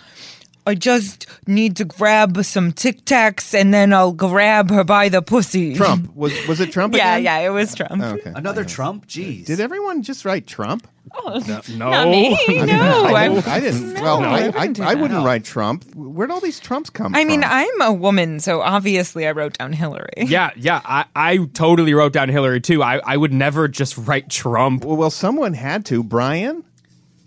I 0.68 0.74
just 0.76 1.28
need 1.48 1.76
to 1.78 1.86
grab 1.86 2.44
some 2.44 2.72
Tic 2.74 3.06
Tacs 3.06 3.54
and 3.54 3.74
then 3.74 3.94
I'll 3.94 4.14
grab 4.14 4.70
her 4.72 4.84
by 4.84 5.10
the 5.10 5.22
pussy. 5.22 5.76
Trump. 5.76 6.16
Was 6.16 6.34
was 6.48 6.60
it 6.60 6.72
Trump 6.72 6.96
Yeah, 6.98 7.16
again? 7.18 7.24
yeah, 7.24 7.48
it 7.48 7.50
was 7.50 7.76
Trump. 7.76 8.02
Oh, 8.04 8.14
okay. 8.16 8.32
Another 8.36 8.64
Trump? 8.66 9.08
Jeez. 9.08 9.46
Did 9.46 9.60
everyone 9.60 10.02
just 10.02 10.26
write 10.26 10.48
Trump? 10.48 10.88
Oh 11.18 11.40
No, 11.48 11.62
Not 11.78 12.08
me. 12.10 12.36
No. 12.66 13.06
I, 13.06 13.22
I'm- 13.26 13.36
didn't- 13.36 13.48
I 13.48 13.60
didn't. 13.60 13.94
well, 14.02 14.22
No, 14.22 14.28
I, 14.28 14.40
I 14.40 14.40
I, 14.40 14.48
wouldn't 14.66 14.80
I 14.80 14.94
wouldn't 14.96 15.24
write 15.26 15.46
Trump. 15.46 15.86
Where'd 15.96 16.32
all 16.32 16.40
these 16.42 16.60
Trumps 16.60 16.90
come 16.90 17.14
I 17.16 17.20
from? 17.22 17.28
mean, 17.28 17.44
I'm 17.46 17.82
a 17.82 17.94
woman, 17.94 18.40
so 18.40 18.62
obviously 18.62 19.28
I 19.28 19.32
wrote 19.32 19.54
down 19.60 19.72
Hillary. 19.72 20.10
Yeah, 20.26 20.50
yeah. 20.56 20.82
I, 20.84 21.06
I 21.16 21.38
totally 21.54 21.94
wrote 21.94 22.12
down 22.12 22.30
Hillary 22.30 22.60
too. 22.60 22.82
I, 22.82 23.00
I 23.06 23.16
would 23.18 23.32
never 23.32 23.68
just 23.68 23.98
write 24.00 24.30
Trump. 24.30 24.84
well, 24.84 24.98
well, 24.98 25.10
someone 25.12 25.54
had 25.54 25.86
to. 25.86 26.04
Brian? 26.04 26.64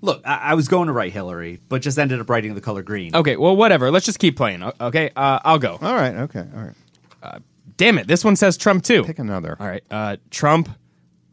Look, 0.01 0.23
I, 0.27 0.37
I 0.37 0.55
was 0.55 0.69
going 0.69 0.87
to 0.87 0.93
write 0.93 1.13
Hillary, 1.13 1.61
but 1.69 1.83
just 1.83 1.99
ended 1.99 2.21
up 2.21 2.31
writing 2.31 2.55
the 2.55 2.61
color 2.61 2.83
green. 2.83 3.15
Okay, 3.17 3.37
well, 3.37 3.57
whatever. 3.57 3.91
Let's 3.91 4.07
just 4.07 4.19
keep 4.19 4.37
playing. 4.37 4.63
o- 4.63 4.73
Okay, 4.81 5.11
uh, 5.17 5.41
I'll 5.45 5.59
go. 5.59 5.79
All 5.83 5.95
right, 5.95 6.15
okay, 6.15 6.45
all 6.55 6.63
right. 6.63 7.43
Damn 7.77 7.99
it, 7.99 8.09
this 8.09 8.25
one 8.25 8.35
says 8.37 8.57
Trump 8.57 8.83
too. 8.83 9.05
Pick 9.05 9.19
another. 9.21 9.57
All 9.61 9.67
right, 9.69 9.85
uh, 9.91 10.17
Trump, 10.31 10.69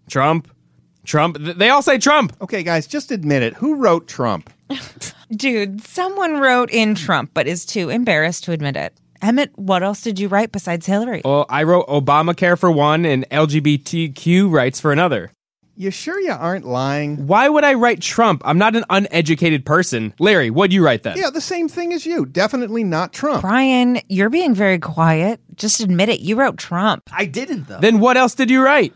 Trump, 0.10 0.47
Trump. 1.04 1.38
Th- 1.38 1.56
They 1.56 1.69
all 1.69 1.82
say 1.82 1.97
Trump. 1.97 2.36
Okay, 2.41 2.62
guys, 2.62 2.86
just 2.86 3.12
admit 3.12 3.41
it. 3.41 3.56
Who 3.56 3.75
wrote 3.75 4.08
Trump? 4.08 4.51
Dude, 5.32 5.82
someone 5.84 6.39
wrote 6.39 6.69
in 6.71 6.93
Trump, 6.95 7.32
but 7.34 7.47
is 7.47 7.65
too 7.65 7.89
embarrassed 7.89 8.43
to 8.45 8.51
admit 8.51 8.75
it. 8.75 8.93
Emmett, 9.23 9.58
what 9.58 9.82
else 9.82 10.01
did 10.01 10.19
you 10.19 10.28
write 10.28 10.51
besides 10.51 10.86
Hillary? 10.86 11.21
Well, 11.25 11.45
I 11.49 11.63
wrote 11.63 11.88
Obamacare 11.88 12.60
for 12.60 12.69
one 12.69 13.06
and 13.06 13.28
LGBTQ 13.32 14.51
rights 14.51 14.80
for 14.80 14.91
another. 14.91 15.32
You 15.77 15.91
sure 15.91 16.17
you 16.19 16.31
aren't 16.31 16.65
lying? 16.65 17.27
Why 17.27 17.49
would 17.49 17.65
I 17.65 17.73
write 17.73 17.99
Trump? 18.01 18.41
I'm 18.45 18.57
not 18.57 18.77
an 18.77 18.85
uneducated 18.89 19.65
person. 19.65 20.13
Larry, 20.19 20.49
what'd 20.49 20.71
you 20.71 20.83
write 20.83 21.03
then? 21.03 21.17
Yeah, 21.17 21.29
the 21.31 21.41
same 21.41 21.67
thing 21.67 21.91
as 21.91 22.05
you. 22.05 22.25
Definitely 22.25 22.85
not 22.85 23.11
Trump. 23.11 23.41
Brian, 23.41 23.99
you're 24.07 24.29
being 24.29 24.55
very 24.55 24.79
quiet. 24.79 25.41
Just 25.55 25.81
admit 25.81 26.07
it. 26.07 26.21
You 26.21 26.38
wrote 26.38 26.57
Trump. 26.57 27.03
I 27.11 27.25
didn't, 27.25 27.67
though. 27.67 27.79
Then 27.79 27.99
what 27.99 28.15
else 28.15 28.35
did 28.35 28.49
you 28.49 28.63
write? 28.63 28.93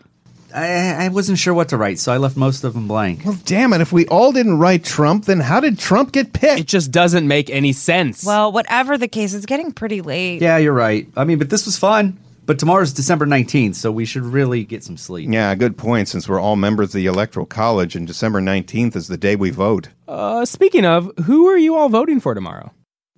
I, 0.56 1.06
I 1.06 1.08
wasn't 1.10 1.38
sure 1.38 1.54
what 1.54 1.70
to 1.70 1.78
write, 1.78 2.00
so 2.00 2.14
I 2.14 2.18
left 2.18 2.38
most 2.38 2.64
of 2.64 2.74
them 2.74 2.88
blank. 2.88 3.24
Well, 3.26 3.38
damn 3.46 3.74
it. 3.74 3.82
If 3.82 3.92
we 3.92 4.08
all 4.08 4.32
didn't 4.32 4.58
write 4.58 4.86
Trump, 4.86 5.26
then 5.26 5.42
how 5.42 5.60
did 5.60 5.78
Trump 5.78 6.14
get 6.14 6.32
picked? 6.32 6.62
It 6.62 6.68
just 6.68 6.92
doesn't 6.92 7.28
make 7.28 7.50
any 7.50 7.74
sense. 7.74 8.26
Well, 8.26 8.52
whatever 8.54 8.98
the 8.98 9.08
case, 9.10 9.34
it's 9.34 9.46
getting 9.46 9.74
pretty 9.74 10.02
late. 10.02 10.42
Yeah, 10.42 10.58
you're 10.58 10.74
right. 10.74 11.08
I 11.18 11.26
mean, 11.26 11.40
but 11.40 11.50
this 11.50 11.66
was 11.66 11.78
fun. 11.78 12.18
But 12.50 12.58
tomorrow's 12.58 12.92
December 12.94 13.28
19th, 13.28 13.76
so 13.76 13.92
we 13.92 14.06
should 14.06 14.24
really 14.24 14.64
get 14.64 14.84
some 14.84 14.98
sleep. 14.98 15.30
Yeah, 15.32 15.54
good 15.54 15.78
point, 15.78 16.08
since 16.08 16.28
we're 16.28 16.40
all 16.40 16.56
members 16.56 16.88
of 16.88 16.94
the 16.94 17.06
Electoral 17.06 17.46
College 17.46 17.96
and 17.96 18.08
December 18.08 18.42
19th 18.42 18.96
is 18.96 19.08
the 19.08 19.18
day 19.18 19.36
we 19.36 19.52
vote. 19.52 19.90
uh, 20.08 20.44
speaking 20.46 20.84
of, 20.84 21.12
who 21.26 21.46
are 21.48 21.60
you 21.60 21.76
all 21.76 21.90
voting 21.90 22.20
for 22.20 22.34
tomorrow? 22.34 22.74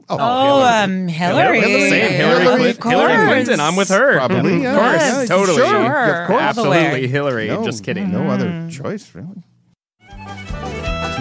Oh, 0.09 0.17
Oh, 0.19 0.63
um, 0.83 1.07
Hillary. 1.07 1.59
We're 1.61 1.65
the 1.69 1.89
same. 1.89 2.11
Hillary, 2.11 2.41
Of 2.45 2.51
Clinton. 2.57 2.81
course. 2.81 2.93
Hillary 2.93 3.25
Clinton. 3.27 3.59
I'm 3.61 3.77
with 3.77 3.87
her. 3.87 4.17
Probably, 4.17 4.55
of 4.57 4.61
yeah. 4.63 4.75
course, 4.77 5.01
Yeah, 5.01 5.25
totally. 5.27 5.57
sure. 5.59 5.65
Sure, 5.69 6.21
Of 6.23 6.27
course. 6.27 6.57
all 6.57 6.63
the 6.65 6.69
way. 6.69 6.77
Absolutely, 6.87 7.07
Hillary. 7.07 7.47
No, 7.47 7.63
Just 7.63 7.85
kidding. 7.85 8.11
No 8.11 8.27
other 8.29 8.67
choice, 8.69 9.15
really. 9.15 9.43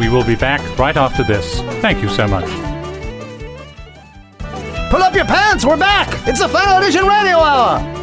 We 0.01 0.09
will 0.09 0.25
be 0.25 0.35
back 0.35 0.61
right 0.81 0.96
after 0.96 1.23
this. 1.23 1.61
Thank 1.81 2.03
you 2.03 2.09
so 2.09 2.27
much. 2.27 2.46
Pull 4.90 5.01
up 5.01 5.14
your 5.14 5.27
pants, 5.27 5.64
we're 5.64 5.77
back! 5.77 6.09
It's 6.27 6.40
the 6.40 6.49
final 6.49 6.79
edition 6.79 7.07
radio 7.07 7.38
hour! 7.38 8.00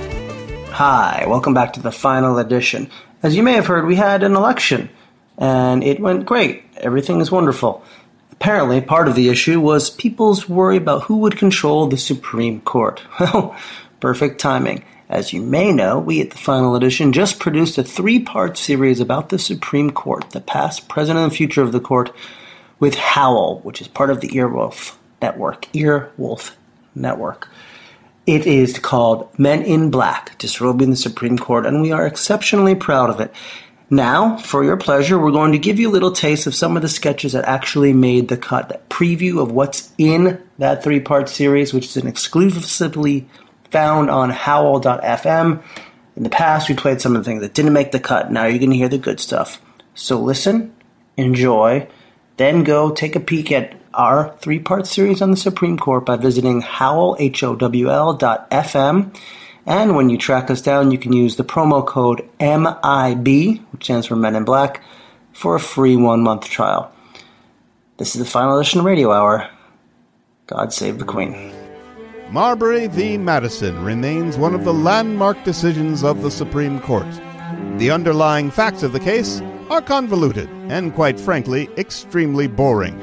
Hi, 0.78 1.26
welcome 1.28 1.56
back 1.56 1.74
to 1.74 1.80
the 1.80 1.92
final 1.92 2.38
edition. 2.38 2.92
As 3.24 3.36
you 3.36 3.42
may 3.42 3.54
have 3.54 3.66
heard, 3.66 3.88
we 3.88 3.96
had 3.96 4.22
an 4.22 4.36
election, 4.36 4.92
and 5.36 5.84
it 5.84 6.00
went 6.00 6.28
great. 6.28 6.66
Everything 6.78 7.20
is 7.20 7.32
wonderful. 7.32 7.84
Apparently, 8.32 8.80
part 8.80 9.08
of 9.08 9.16
the 9.16 9.30
issue 9.30 9.60
was 9.60 9.90
people's 9.90 10.48
worry 10.48 10.78
about 10.78 11.06
who 11.06 11.18
would 11.18 11.36
control 11.36 11.88
the 11.88 11.98
Supreme 11.98 12.62
Court. 12.62 13.02
Well, 13.20 13.56
perfect 14.00 14.40
timing. 14.40 14.84
As 15.10 15.34
you 15.34 15.42
may 15.42 15.72
know, 15.72 15.98
we 15.98 16.22
at 16.22 16.30
the 16.30 16.38
final 16.38 16.76
edition 16.76 17.12
just 17.12 17.40
produced 17.40 17.80
a 17.80 17.84
three 17.84 18.20
part 18.20 18.56
series 18.56 19.00
about 19.00 19.30
the 19.30 19.40
Supreme 19.40 19.90
Court, 19.90 20.30
the 20.30 20.42
past, 20.42 20.88
present, 20.88 21.18
and 21.18 21.34
future 21.34 21.64
of 21.64 21.72
the 21.72 21.80
court, 21.80 22.16
with 22.80 22.94
Howl, 22.94 23.62
which 23.62 23.82
is 23.82 23.88
part 23.88 24.12
of 24.12 24.22
the 24.22 24.30
Earwolf 24.30 24.96
Network. 25.24 25.64
Earwolf 25.74 26.52
Network. 26.94 27.50
It 28.28 28.46
is 28.46 28.78
called 28.78 29.30
Men 29.40 29.64
in 29.64 29.90
Black, 29.90 30.38
Disrobing 30.38 30.90
the 30.90 30.98
Supreme 30.98 31.38
Court, 31.38 31.66
and 31.66 31.82
we 31.82 31.94
are 31.94 32.06
exceptionally 32.06 32.76
proud 32.76 33.10
of 33.10 33.22
it. 33.22 33.34
Now, 33.90 34.36
for 34.36 34.66
your 34.66 34.76
pleasure, 34.76 35.18
we're 35.18 35.32
going 35.32 35.54
to 35.54 35.58
give 35.58 35.80
you 35.80 35.90
a 35.90 35.94
little 35.94 36.12
taste 36.12 36.46
of 36.46 36.54
some 36.54 36.76
of 36.76 36.82
the 36.82 36.90
sketches 36.90 37.32
that 37.32 37.46
actually 37.46 37.94
made 37.94 38.28
the 38.28 38.36
cut, 38.36 38.68
that 38.68 38.90
preview 38.90 39.42
of 39.42 39.54
what's 39.54 39.94
in 39.98 40.44
that 40.58 40.84
three 40.84 41.00
part 41.00 41.30
series, 41.30 41.74
which 41.74 41.86
is 41.86 41.96
an 41.96 42.06
exclusively 42.06 43.30
found 43.72 44.10
on 44.10 44.30
howl.fm. 44.30 45.64
In 46.18 46.24
the 46.24 46.30
past, 46.30 46.68
we 46.68 46.76
played 46.76 47.00
some 47.00 47.16
of 47.16 47.24
the 47.24 47.30
things 47.30 47.42
that 47.42 47.54
didn't 47.54 47.72
make 47.72 47.94
the 47.94 48.00
cut. 48.00 48.30
Now 48.30 48.44
you're 48.46 48.60
going 48.60 48.72
to 48.72 48.76
hear 48.76 48.90
the 48.90 48.98
good 48.98 49.22
stuff. 49.22 49.62
So 49.96 50.20
listen, 50.20 50.76
enjoy, 51.16 51.88
then 52.36 52.66
go 52.66 52.92
take 52.92 53.16
a 53.16 53.22
peek 53.22 53.54
at 53.54 53.87
our 53.98 54.36
three 54.38 54.60
part 54.60 54.88
series 54.88 55.22
on 55.22 55.32
the 55.32 55.38
Supreme 55.38 55.78
Court 55.78 56.06
by 56.06 56.16
visiting 56.16 56.62
howl, 56.62 57.18
H-O-W-L 57.20 58.14
dot 58.14 58.50
FM. 58.52 59.14
And 59.66 59.98
when 59.98 60.10
you 60.10 60.18
track 60.18 60.50
us 60.50 60.62
down, 60.62 60.92
you 60.92 60.98
can 60.98 61.12
use 61.12 61.36
the 61.36 61.44
promo 61.44 61.86
code 61.86 62.22
MIB, 62.40 63.60
which 63.72 63.84
stands 63.84 64.08
for 64.08 64.16
Men 64.16 64.36
in 64.36 64.46
Black, 64.46 64.82
for 65.34 65.56
a 65.56 65.60
free 65.60 65.98
one 65.98 66.22
month 66.22 66.46
trial. 66.46 66.92
This 67.98 68.16
is 68.16 68.20
the 68.20 68.30
final 68.30 68.58
edition 68.58 68.80
of 68.80 68.86
Radio 68.86 69.12
Hour. 69.12 69.50
God 70.46 70.72
save 70.72 71.00
the 71.00 71.06
Queen. 71.06 71.52
Marbury 72.32 72.88
v. 72.88 73.18
Madison 73.18 73.84
remains 73.84 74.38
one 74.38 74.54
of 74.54 74.64
the 74.64 74.74
landmark 74.74 75.44
decisions 75.44 76.04
of 76.04 76.22
the 76.22 76.32
Supreme 76.32 76.80
Court. 76.80 77.08
The 77.78 77.90
underlying 77.92 78.52
facts 78.52 78.84
of 78.84 78.92
the 78.92 79.00
case 79.00 79.42
are 79.70 79.82
convoluted 79.82 80.50
and, 80.70 80.94
quite 80.94 81.20
frankly, 81.20 81.70
extremely 81.78 82.48
boring. 82.48 83.00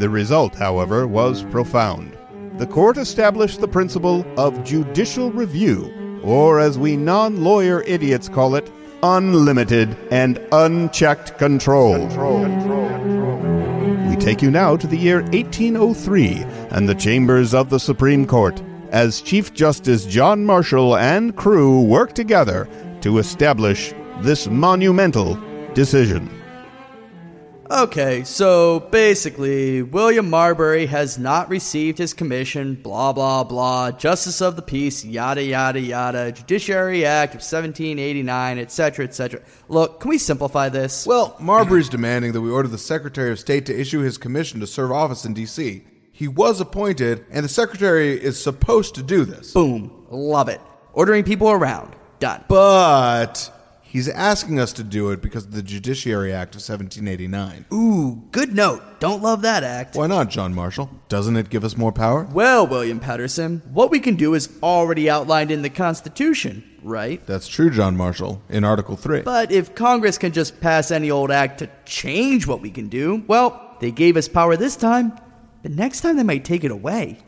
The 0.00 0.08
result, 0.08 0.54
however, 0.54 1.06
was 1.06 1.42
profound. 1.42 2.16
The 2.56 2.66
court 2.66 2.96
established 2.96 3.60
the 3.60 3.68
principle 3.68 4.24
of 4.38 4.64
judicial 4.64 5.30
review, 5.30 6.20
or 6.24 6.58
as 6.58 6.78
we 6.78 6.96
non 6.96 7.44
lawyer 7.44 7.82
idiots 7.82 8.26
call 8.26 8.54
it, 8.54 8.72
unlimited 9.02 9.94
and 10.10 10.40
unchecked 10.52 11.36
control. 11.36 11.98
We 14.08 14.16
take 14.16 14.40
you 14.40 14.50
now 14.50 14.74
to 14.74 14.86
the 14.86 14.96
year 14.96 15.20
1803 15.20 16.46
and 16.70 16.88
the 16.88 16.94
chambers 16.94 17.52
of 17.52 17.68
the 17.68 17.78
Supreme 17.78 18.26
Court 18.26 18.62
as 18.92 19.20
Chief 19.20 19.52
Justice 19.52 20.06
John 20.06 20.46
Marshall 20.46 20.96
and 20.96 21.36
crew 21.36 21.82
work 21.82 22.14
together 22.14 22.66
to 23.02 23.18
establish 23.18 23.92
this 24.22 24.48
monumental 24.48 25.38
decision. 25.74 26.39
Okay, 27.70 28.24
so 28.24 28.80
basically, 28.80 29.82
William 29.82 30.28
Marbury 30.28 30.86
has 30.86 31.20
not 31.20 31.48
received 31.48 31.98
his 31.98 32.12
commission, 32.12 32.74
blah, 32.74 33.12
blah, 33.12 33.44
blah, 33.44 33.92
Justice 33.92 34.42
of 34.42 34.56
the 34.56 34.62
Peace, 34.62 35.04
yada, 35.04 35.40
yada, 35.40 35.78
yada, 35.78 36.32
Judiciary 36.32 37.04
Act 37.04 37.34
of 37.34 37.42
1789, 37.42 38.58
etc., 38.58 39.04
etc. 39.04 39.40
Look, 39.68 40.00
can 40.00 40.08
we 40.08 40.18
simplify 40.18 40.68
this? 40.68 41.06
Well, 41.06 41.36
Marbury's 41.38 41.88
demanding 41.88 42.32
that 42.32 42.40
we 42.40 42.50
order 42.50 42.68
the 42.68 42.76
Secretary 42.76 43.30
of 43.30 43.38
State 43.38 43.66
to 43.66 43.80
issue 43.80 44.00
his 44.00 44.18
commission 44.18 44.58
to 44.58 44.66
serve 44.66 44.90
office 44.90 45.24
in 45.24 45.32
D.C. 45.32 45.84
He 46.10 46.26
was 46.26 46.60
appointed, 46.60 47.24
and 47.30 47.44
the 47.44 47.48
Secretary 47.48 48.20
is 48.20 48.42
supposed 48.42 48.96
to 48.96 49.02
do 49.04 49.24
this. 49.24 49.52
Boom. 49.52 50.06
Love 50.10 50.48
it. 50.48 50.60
Ordering 50.92 51.22
people 51.22 51.48
around. 51.48 51.94
Done. 52.18 52.44
But 52.48 53.48
he's 53.90 54.08
asking 54.08 54.60
us 54.60 54.72
to 54.74 54.84
do 54.84 55.10
it 55.10 55.20
because 55.20 55.44
of 55.46 55.52
the 55.52 55.62
Judiciary 55.62 56.32
Act 56.32 56.54
of 56.54 56.60
1789. 56.60 57.66
Ooh, 57.72 58.22
good 58.30 58.54
note. 58.54 58.82
Don't 59.00 59.20
love 59.22 59.42
that 59.42 59.64
act. 59.64 59.96
Why 59.96 60.06
not, 60.06 60.30
John 60.30 60.54
Marshall? 60.54 60.88
Doesn't 61.08 61.36
it 61.36 61.50
give 61.50 61.64
us 61.64 61.76
more 61.76 61.90
power? 61.90 62.24
Well, 62.32 62.66
William 62.66 63.00
Patterson, 63.00 63.62
what 63.72 63.90
we 63.90 63.98
can 63.98 64.14
do 64.14 64.34
is 64.34 64.48
already 64.62 65.10
outlined 65.10 65.50
in 65.50 65.62
the 65.62 65.70
Constitution, 65.70 66.62
right? 66.84 67.24
That's 67.26 67.48
true, 67.48 67.70
John 67.70 67.96
Marshall, 67.96 68.40
in 68.48 68.62
Article 68.64 68.94
3. 68.96 69.22
But 69.22 69.50
if 69.50 69.74
Congress 69.74 70.18
can 70.18 70.32
just 70.32 70.60
pass 70.60 70.90
any 70.92 71.10
old 71.10 71.30
act 71.32 71.58
to 71.58 71.68
change 71.84 72.46
what 72.46 72.60
we 72.60 72.70
can 72.70 72.88
do, 72.88 73.24
well, 73.26 73.76
they 73.80 73.90
gave 73.90 74.16
us 74.16 74.28
power 74.28 74.56
this 74.56 74.76
time, 74.76 75.12
but 75.62 75.72
next 75.72 76.02
time 76.02 76.16
they 76.16 76.22
might 76.22 76.44
take 76.44 76.62
it 76.62 76.70
away. 76.70 77.18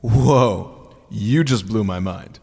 Whoa, 0.00 0.94
you 1.10 1.44
just 1.44 1.66
blew 1.68 1.84
my 1.84 2.00
mind. 2.00 2.38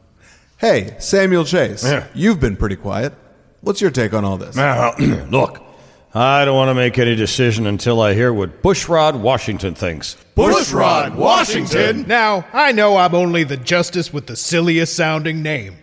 Hey, 0.57 0.95
Samuel 0.99 1.45
Chase, 1.45 1.83
Yeah. 1.83 2.07
you've 2.13 2.39
been 2.39 2.55
pretty 2.57 2.75
quiet. 2.75 3.13
What's 3.61 3.81
your 3.81 3.91
take 3.91 4.13
on 4.13 4.23
all 4.25 4.37
this? 4.37 4.55
Now, 4.55 4.95
look, 5.29 5.61
I 6.13 6.45
don't 6.45 6.55
want 6.55 6.69
to 6.69 6.75
make 6.75 6.97
any 6.97 7.15
decision 7.15 7.67
until 7.67 8.01
I 8.01 8.13
hear 8.13 8.33
what 8.33 8.63
Bushrod 8.63 9.19
Washington 9.19 9.75
thinks. 9.75 10.15
Bushrod 10.35 11.15
Washington? 11.15 12.07
Now, 12.07 12.45
I 12.53 12.71
know 12.71 12.97
I'm 12.97 13.13
only 13.13 13.43
the 13.43 13.57
justice 13.57 14.11
with 14.13 14.25
the 14.25 14.35
silliest 14.35 14.95
sounding 14.95 15.43
name, 15.43 15.75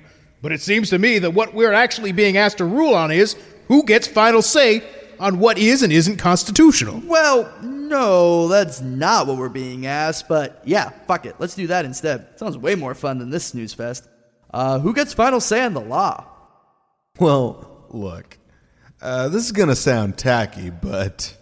but 0.43 0.53
it 0.53 0.61
seems 0.61 0.91
to 0.91 0.99
me 0.99 1.19
that 1.19 1.33
what 1.33 1.55
we're 1.55 1.73
actually 1.73 2.13
being 2.13 2.37
asked 2.39 2.59
to 2.59 2.65
rule 2.65 2.95
on 2.95 3.11
is 3.11 3.37
who 3.69 3.85
gets 3.85 4.07
final 4.07 4.43
say 4.43 4.83
on 5.21 5.39
what 5.39 5.59
is 5.59 5.83
and 5.83 5.93
isn't 5.93 6.17
constitutional. 6.17 7.01
Well, 7.05 7.53
no, 7.63 8.49
that's 8.49 8.81
not 8.81 9.27
what 9.27 9.37
we're 9.37 9.49
being 9.49 9.87
asked, 9.87 10.29
but 10.29 10.61
yeah, 10.65 10.91
fuck 11.07 11.27
it. 11.27 11.37
Let's 11.39 11.55
do 11.55 11.67
that 11.69 11.85
instead. 11.85 12.39
Sounds 12.39 12.59
way 12.59 12.75
more 12.75 12.95
fun 12.95 13.19
than 13.19 13.31
this 13.31 13.45
snooze 13.47 13.75
fest. 13.75 14.09
Uh, 14.53 14.79
who 14.79 14.95
gets 14.95 15.13
final 15.13 15.41
say 15.41 15.63
on 15.63 15.75
the 15.75 15.81
law? 15.81 16.27
Well, 17.19 17.85
look, 17.91 18.39
uh, 19.01 19.29
this 19.29 19.45
is 19.45 19.53
going 19.53 19.69
to 19.69 19.77
sound 19.77 20.19
tacky, 20.19 20.71
but 20.71 21.37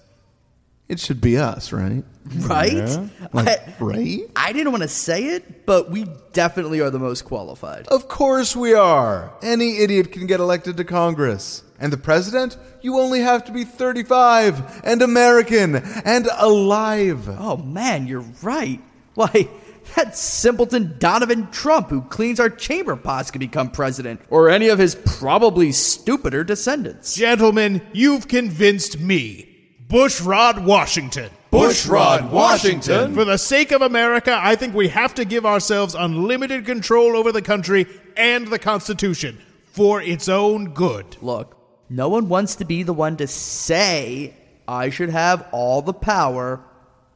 it 0.88 1.00
should 1.00 1.20
be 1.20 1.38
us, 1.38 1.72
right? 1.72 2.04
Right? 2.36 2.72
Yeah? 2.72 3.08
Like, 3.32 3.48
I, 3.48 3.74
right? 3.80 4.20
I 4.36 4.52
didn't 4.52 4.72
want 4.72 4.82
to 4.82 4.88
say 4.88 5.24
it, 5.34 5.66
but 5.66 5.90
we 5.90 6.06
definitely 6.32 6.80
are 6.80 6.90
the 6.90 6.98
most 6.98 7.22
qualified. 7.24 7.86
Of 7.88 8.08
course 8.08 8.54
we 8.54 8.74
are. 8.74 9.32
Any 9.42 9.78
idiot 9.78 10.12
can 10.12 10.26
get 10.26 10.40
elected 10.40 10.76
to 10.78 10.84
Congress. 10.84 11.62
And 11.78 11.92
the 11.92 11.98
president? 11.98 12.56
You 12.82 12.98
only 12.98 13.20
have 13.20 13.44
to 13.46 13.52
be 13.52 13.64
35 13.64 14.82
and 14.84 15.02
American 15.02 15.76
and 15.76 16.28
alive. 16.38 17.28
Oh 17.28 17.56
man, 17.56 18.06
you're 18.06 18.24
right. 18.42 18.80
Why, 19.14 19.48
that 19.96 20.16
simpleton 20.16 20.96
Donovan 20.98 21.50
Trump 21.50 21.90
who 21.90 22.02
cleans 22.02 22.40
our 22.40 22.50
chamber 22.50 22.96
pots 22.96 23.30
could 23.30 23.40
become 23.40 23.70
president, 23.70 24.20
or 24.30 24.48
any 24.48 24.68
of 24.68 24.78
his 24.78 24.94
probably 24.94 25.72
stupider 25.72 26.44
descendants. 26.44 27.14
Gentlemen, 27.14 27.82
you've 27.92 28.28
convinced 28.28 28.98
me. 28.98 29.50
Bushrod 29.88 30.64
Washington. 30.64 31.30
Bushrod 31.52 32.30
Washington? 32.30 33.14
For 33.14 33.24
the 33.24 33.36
sake 33.36 33.70
of 33.70 33.82
America, 33.82 34.36
I 34.40 34.56
think 34.56 34.74
we 34.74 34.88
have 34.88 35.14
to 35.14 35.24
give 35.24 35.46
ourselves 35.46 35.94
unlimited 35.94 36.66
control 36.66 37.16
over 37.16 37.30
the 37.30 37.42
country 37.42 37.86
and 38.16 38.48
the 38.48 38.58
Constitution 38.58 39.38
for 39.64 40.00
its 40.02 40.28
own 40.28 40.72
good. 40.72 41.16
Look, 41.20 41.56
no 41.88 42.08
one 42.08 42.28
wants 42.28 42.56
to 42.56 42.64
be 42.64 42.82
the 42.82 42.92
one 42.92 43.16
to 43.18 43.26
say 43.26 44.34
I 44.66 44.90
should 44.90 45.10
have 45.10 45.46
all 45.52 45.82
the 45.82 45.92
power, 45.92 46.64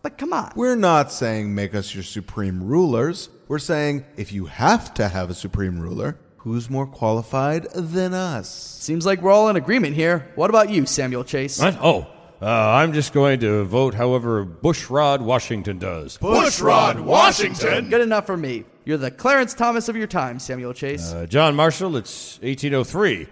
but 0.09 0.17
come 0.17 0.33
on. 0.33 0.53
We're 0.57 0.75
not 0.75 1.13
saying 1.13 1.55
make 1.55 1.75
us 1.75 1.95
your 1.95 2.03
supreme 2.03 2.63
rulers. 2.63 3.29
We're 3.47 3.59
saying 3.59 4.07
if 4.17 4.33
you 4.33 4.47
have 4.47 4.95
to 4.95 5.07
have 5.07 5.29
a 5.29 5.35
supreme 5.35 5.79
ruler, 5.79 6.19
who's 6.39 6.71
more 6.71 6.87
qualified 6.87 7.67
than 7.75 8.15
us? 8.15 8.49
Seems 8.49 9.05
like 9.05 9.21
we're 9.21 9.33
all 9.33 9.51
in 9.51 9.57
agreement 9.57 9.95
here. 9.95 10.31
What 10.35 10.49
about 10.49 10.71
you, 10.71 10.87
Samuel 10.87 11.25
Chase? 11.25 11.61
What? 11.61 11.77
Oh, 11.83 12.07
uh, 12.41 12.47
I'm 12.47 12.95
just 12.95 13.13
going 13.13 13.41
to 13.41 13.65
vote 13.65 13.93
however 13.93 14.47
Bushrod 14.47 15.21
Washington 15.21 15.79
does. 15.79 16.17
Bushrod 16.17 17.01
Washington? 17.01 17.91
Good 17.91 18.01
enough 18.01 18.25
for 18.25 18.37
me. 18.37 18.65
You're 18.87 18.97
the 18.97 19.11
Clarence 19.11 19.53
Thomas 19.53 19.91
of 19.91 19.97
your 19.97 20.07
time, 20.07 20.39
Samuel 20.39 20.73
Chase. 20.73 21.13
Uh, 21.13 21.27
John 21.27 21.55
Marshall, 21.55 21.99
it's 21.99 22.39
1803. 22.41 23.27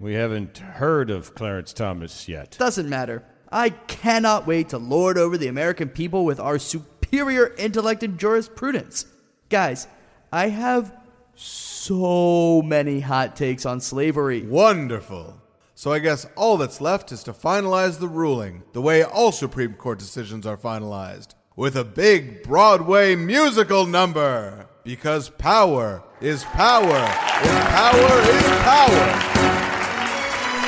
We 0.00 0.14
haven't 0.14 0.58
heard 0.58 1.10
of 1.10 1.34
Clarence 1.34 1.74
Thomas 1.74 2.26
yet. 2.26 2.56
Doesn't 2.58 2.88
matter. 2.88 3.22
I 3.52 3.70
cannot 3.70 4.46
wait 4.46 4.70
to 4.70 4.78
lord 4.78 5.18
over 5.18 5.36
the 5.36 5.48
American 5.48 5.90
people 5.90 6.24
with 6.24 6.40
our 6.40 6.58
superior 6.58 7.54
intellect 7.58 8.02
and 8.02 8.18
jurisprudence. 8.18 9.04
Guys, 9.50 9.86
I 10.32 10.48
have 10.48 10.96
so 11.34 12.62
many 12.62 13.00
hot 13.00 13.36
takes 13.36 13.66
on 13.66 13.80
slavery. 13.80 14.42
Wonderful. 14.46 15.42
So 15.74 15.92
I 15.92 15.98
guess 15.98 16.26
all 16.36 16.56
that's 16.56 16.80
left 16.80 17.12
is 17.12 17.22
to 17.24 17.32
finalize 17.32 17.98
the 17.98 18.08
ruling, 18.08 18.62
the 18.72 18.80
way 18.80 19.02
all 19.02 19.32
Supreme 19.32 19.74
Court 19.74 19.98
decisions 19.98 20.46
are 20.46 20.56
finalized, 20.56 21.34
with 21.56 21.76
a 21.76 21.84
big 21.84 22.42
Broadway 22.44 23.16
musical 23.16 23.84
number. 23.84 24.68
Because 24.84 25.28
power 25.28 26.02
is 26.20 26.44
power, 26.44 26.92
and 26.92 27.68
power 27.68 28.20
is 28.20 28.42
power. 28.62 29.31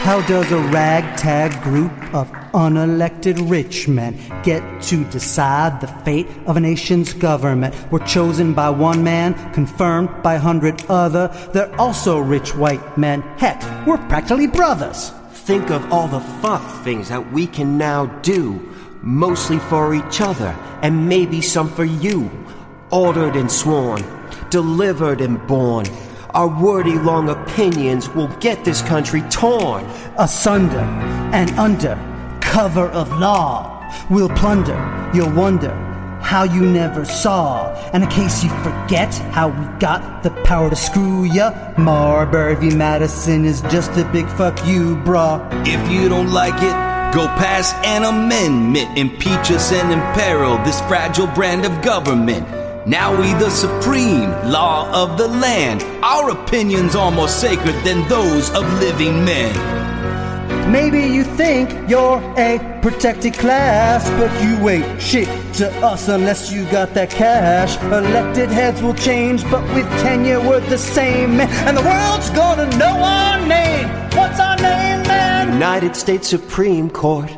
How 0.05 0.21
does 0.27 0.53
a 0.53 0.59
ragtag 0.59 1.63
group 1.63 1.91
of 2.15 2.31
unelected 2.53 3.49
rich 3.49 3.89
men 3.89 4.21
get 4.43 4.83
to 4.83 5.03
decide 5.07 5.81
the 5.81 5.87
fate 5.87 6.29
of 6.45 6.59
a 6.59 6.61
nation's 6.61 7.15
government? 7.15 7.75
We're 7.91 8.05
chosen 8.05 8.53
by 8.53 8.69
one 8.69 9.03
man, 9.03 9.33
confirmed 9.55 10.23
by 10.23 10.35
a 10.35 10.39
hundred 10.39 10.85
other. 10.91 11.29
They're 11.55 11.75
also 11.81 12.19
rich 12.19 12.55
white 12.55 12.99
men. 12.99 13.23
Heck, 13.39 13.63
we're 13.87 13.97
practically 13.97 14.47
brothers. 14.47 15.09
Think 15.33 15.71
of 15.71 15.91
all 15.91 16.09
the 16.09 16.21
fuck 16.43 16.85
things 16.85 17.09
that 17.09 17.33
we 17.33 17.47
can 17.47 17.79
now 17.79 18.05
do, 18.21 18.61
mostly 19.01 19.59
for 19.59 19.95
each 19.95 20.21
other, 20.21 20.55
and 20.83 21.09
maybe 21.09 21.41
some 21.41 21.71
for 21.71 21.87
you. 21.87 22.31
Ordered 22.91 23.37
and 23.37 23.51
sworn, 23.51 24.05
delivered 24.51 25.23
and 25.23 25.45
born. 25.47 25.87
Our 26.35 26.49
wordy 26.49 26.99
long 26.99 27.29
opinions 27.29 28.09
will 28.09 28.27
get 28.39 28.65
this 28.65 28.83
country 28.83 29.23
torn. 29.31 29.85
Asunder 30.19 30.81
and 31.33 31.49
under 31.53 31.95
cover 32.41 32.89
of 32.89 33.09
law. 33.21 33.71
We'll 34.11 34.29
plunder, 34.31 35.11
you'll 35.15 35.33
wonder 35.33 35.73
how 36.21 36.43
you 36.43 36.67
never 36.67 37.05
saw. 37.05 37.73
And 37.93 38.03
in 38.03 38.11
case 38.11 38.43
you 38.43 38.51
forget 38.65 39.15
how 39.33 39.49
we 39.49 39.79
got 39.79 40.25
the 40.25 40.31
power 40.43 40.71
to 40.71 40.75
screw 40.77 41.23
ya, 41.23 41.53
Marbury 41.79 42.57
v. 42.57 42.75
Madison 42.75 43.45
is 43.45 43.61
just 43.63 43.93
a 43.93 44.05
big 44.11 44.27
fuck 44.31 44.59
you, 44.67 44.97
brah. 44.97 45.39
If 45.65 45.89
you 45.93 46.09
don't 46.09 46.33
like 46.33 46.55
it, 46.55 46.75
go 47.15 47.29
pass 47.39 47.73
an 47.85 48.03
amendment. 48.03 48.99
Impeach 48.99 49.53
us 49.53 49.71
and 49.71 49.93
imperil 49.93 50.57
this 50.65 50.81
fragile 50.89 51.29
brand 51.29 51.65
of 51.65 51.81
government. 51.83 52.64
Now 52.87 53.19
we 53.19 53.33
the 53.35 53.49
supreme 53.49 54.29
law 54.45 54.91
of 54.93 55.17
the 55.17 55.27
land. 55.27 55.83
Our 56.05 56.29
opinions 56.29 56.95
are 56.95 57.11
more 57.11 57.29
sacred 57.29 57.75
than 57.83 58.07
those 58.09 58.51
of 58.51 58.71
living 58.75 59.25
men. 59.25 60.71
Maybe 60.71 61.01
you 61.01 61.25
think 61.25 61.71
you're 61.89 62.21
a 62.37 62.79
protected 62.83 63.33
class, 63.33 64.07
but 64.21 64.31
you 64.45 64.69
ain't 64.69 65.01
shit 65.01 65.29
to 65.55 65.71
us 65.79 66.09
unless 66.09 66.53
you 66.53 66.67
got 66.71 66.93
that 66.93 67.09
cash. 67.09 67.83
Elected 67.85 68.51
heads 68.51 68.83
will 68.83 68.95
change, 68.95 69.43
but 69.51 69.63
with 69.75 69.89
tenure 70.03 70.41
we're 70.41 70.61
the 70.61 70.77
same, 70.77 71.39
man. 71.39 71.49
And 71.67 71.79
the 71.79 71.83
world's 71.83 72.29
gonna 72.31 72.67
know 72.77 72.99
our 73.03 73.41
name. 73.47 73.89
What's 74.15 74.39
our 74.39 74.57
name, 74.57 75.03
man? 75.09 75.55
United 75.55 75.97
States 75.97 76.29
Supreme 76.29 76.91
Court. 76.91 77.31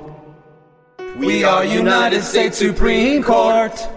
We 1.17 1.45
are 1.45 1.65
United 1.65 2.25
States 2.25 2.59
Supreme 2.59 3.23
Court. 3.23 3.96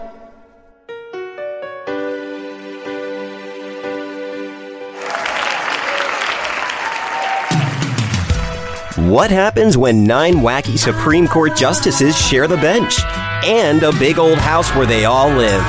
What 9.10 9.32
happens 9.32 9.76
when 9.76 10.04
nine 10.04 10.34
wacky 10.34 10.78
Supreme 10.78 11.26
Court 11.26 11.56
justices 11.56 12.16
share 12.16 12.46
the 12.46 12.56
bench 12.58 13.00
and 13.44 13.82
a 13.82 13.90
big 13.98 14.20
old 14.20 14.38
house 14.38 14.72
where 14.76 14.86
they 14.86 15.04
all 15.04 15.28
live? 15.28 15.60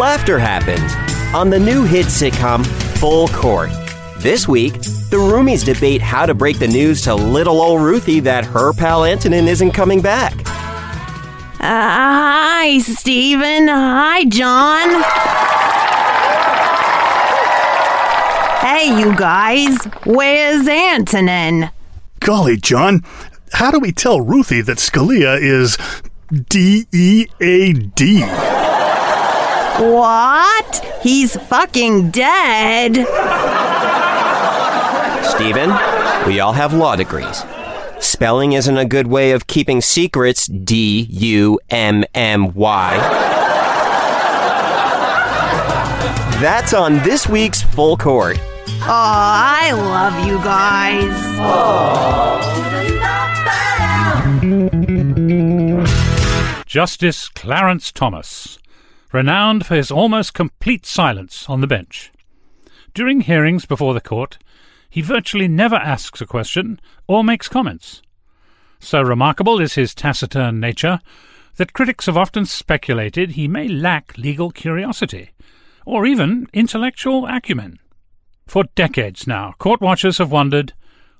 Laughter 0.00 0.36
happens 0.36 0.92
on 1.32 1.48
the 1.48 1.60
new 1.60 1.84
hit 1.84 2.06
sitcom 2.06 2.66
Full 2.98 3.28
Court. 3.28 3.70
This 4.18 4.48
week, 4.48 4.72
the 5.10 5.16
roomies 5.16 5.64
debate 5.64 6.02
how 6.02 6.26
to 6.26 6.34
break 6.34 6.58
the 6.58 6.66
news 6.66 7.02
to 7.02 7.14
little 7.14 7.60
old 7.60 7.82
Ruthie 7.82 8.18
that 8.18 8.44
her 8.46 8.72
pal 8.72 9.04
Antonin 9.04 9.46
isn't 9.46 9.70
coming 9.70 10.02
back. 10.02 10.34
Uh, 11.60 11.60
hi, 11.60 12.80
Stephen. 12.80 13.68
Hi, 13.68 14.24
John. 14.24 14.88
Hey, 18.60 18.98
you 19.00 19.14
guys. 19.14 19.78
Where's 20.04 20.66
Antonin? 20.66 21.70
Golly, 22.24 22.56
John, 22.56 23.02
how 23.52 23.70
do 23.72 23.80
we 23.80 23.90
tell 23.90 24.20
Ruthie 24.20 24.60
that 24.62 24.78
Scalia 24.78 25.40
is 25.40 25.76
D 26.48 26.86
E 26.92 27.26
A 27.40 27.72
D? 27.72 28.20
What? 29.80 31.00
He's 31.02 31.36
fucking 31.36 32.12
dead. 32.12 32.94
Steven, 35.24 35.70
we 36.26 36.38
all 36.38 36.52
have 36.52 36.72
law 36.72 36.94
degrees. 36.94 37.42
Spelling 37.98 38.52
isn't 38.52 38.76
a 38.76 38.84
good 38.84 39.08
way 39.08 39.32
of 39.32 39.48
keeping 39.48 39.80
secrets. 39.80 40.46
D 40.46 41.08
U 41.10 41.58
M 41.70 42.04
M 42.14 42.54
Y. 42.54 42.98
That's 46.40 46.72
on 46.72 46.98
this 47.02 47.28
week's 47.28 47.62
Full 47.62 47.96
Court. 47.96 48.38
Oh, 48.68 48.88
I 48.88 49.72
love 49.72 50.26
you 50.26 50.38
guys. 50.38 51.22
Justice 56.66 57.28
Clarence 57.28 57.92
Thomas, 57.92 58.58
renowned 59.12 59.66
for 59.66 59.74
his 59.74 59.90
almost 59.90 60.34
complete 60.34 60.86
silence 60.86 61.48
on 61.48 61.60
the 61.60 61.66
bench. 61.66 62.12
During 62.94 63.22
hearings 63.22 63.66
before 63.66 63.94
the 63.94 64.00
court, 64.00 64.38
he 64.88 65.00
virtually 65.00 65.48
never 65.48 65.76
asks 65.76 66.20
a 66.20 66.26
question 66.26 66.80
or 67.06 67.24
makes 67.24 67.48
comments. 67.48 68.02
So 68.78 69.00
remarkable 69.02 69.60
is 69.60 69.74
his 69.74 69.94
taciturn 69.94 70.60
nature 70.60 70.98
that 71.56 71.72
critics 71.72 72.06
have 72.06 72.16
often 72.16 72.46
speculated 72.46 73.32
he 73.32 73.48
may 73.48 73.68
lack 73.68 74.16
legal 74.16 74.50
curiosity 74.50 75.30
or 75.84 76.06
even 76.06 76.48
intellectual 76.52 77.26
acumen. 77.26 77.78
For 78.52 78.64
decades 78.74 79.26
now, 79.26 79.54
court 79.58 79.80
watchers 79.80 80.18
have 80.18 80.30
wondered 80.30 80.74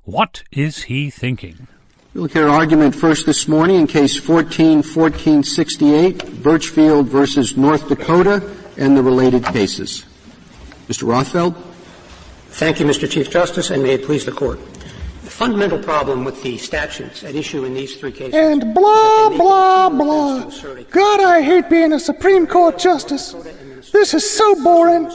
what 0.04 0.42
is 0.52 0.82
he 0.82 1.08
thinking? 1.08 1.66
We'll 2.12 2.26
hear 2.26 2.46
argument 2.46 2.94
first 2.94 3.24
this 3.24 3.48
morning 3.48 3.76
in 3.76 3.86
case 3.86 4.20
141468, 4.20 6.42
Birchfield 6.42 7.06
versus 7.06 7.56
North 7.56 7.88
Dakota, 7.88 8.54
and 8.76 8.94
the 8.94 9.02
related 9.02 9.46
cases. 9.46 10.04
Mr. 10.88 11.04
Rothfeld? 11.04 11.56
Thank 12.50 12.80
you, 12.80 12.84
Mr. 12.84 13.10
Chief 13.10 13.30
Justice, 13.30 13.70
and 13.70 13.82
may 13.82 13.94
it 13.94 14.04
please 14.04 14.26
the 14.26 14.32
Court. 14.32 14.60
The 15.24 15.30
fundamental 15.30 15.78
problem 15.78 16.26
with 16.26 16.42
the 16.42 16.58
statutes 16.58 17.24
at 17.24 17.34
issue 17.34 17.64
in 17.64 17.72
these 17.72 17.96
three 17.96 18.12
cases 18.12 18.34
And 18.34 18.74
blah, 18.74 19.30
blah, 19.30 19.88
blah. 19.88 20.50
God, 20.90 21.20
I 21.20 21.40
hate 21.40 21.70
being 21.70 21.94
a 21.94 21.98
Supreme 21.98 22.46
Court 22.46 22.78
justice. 22.78 23.34
This 23.90 24.12
is 24.12 24.30
so 24.30 24.62
boring. 24.62 25.10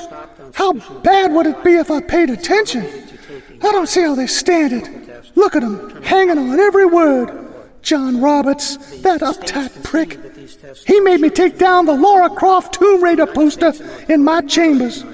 How 0.53 0.73
bad 0.73 1.33
would 1.33 1.47
it 1.47 1.63
be 1.63 1.75
if 1.75 1.91
I 1.91 2.01
paid 2.01 2.29
attention? 2.29 2.85
I 3.61 3.71
don't 3.71 3.87
see 3.87 4.01
how 4.01 4.15
they 4.15 4.27
stand 4.27 4.73
it. 4.73 4.89
Look 5.35 5.55
at 5.55 5.63
'em, 5.63 6.01
hanging 6.03 6.37
on 6.37 6.59
every 6.59 6.85
word. 6.85 7.31
John 7.81 8.19
Roberts, 8.19 8.77
that 9.01 9.21
uptight 9.21 9.83
prick. 9.83 10.19
He 10.85 10.99
made 10.99 11.21
me 11.21 11.29
take 11.29 11.57
down 11.57 11.85
the 11.85 11.93
Laura 11.93 12.29
Croft 12.29 12.73
Tomb 12.73 13.03
Raider 13.03 13.25
poster 13.25 13.73
in 14.09 14.23
my 14.23 14.41
chambers. 14.41 15.05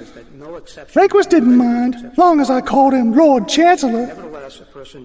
Rehnquist 0.94 1.28
didn't 1.28 1.56
mind, 1.56 2.12
long 2.16 2.40
as 2.40 2.50
I 2.50 2.60
called 2.60 2.94
him 2.94 3.14
Lord 3.14 3.48
Chancellor. 3.48 4.06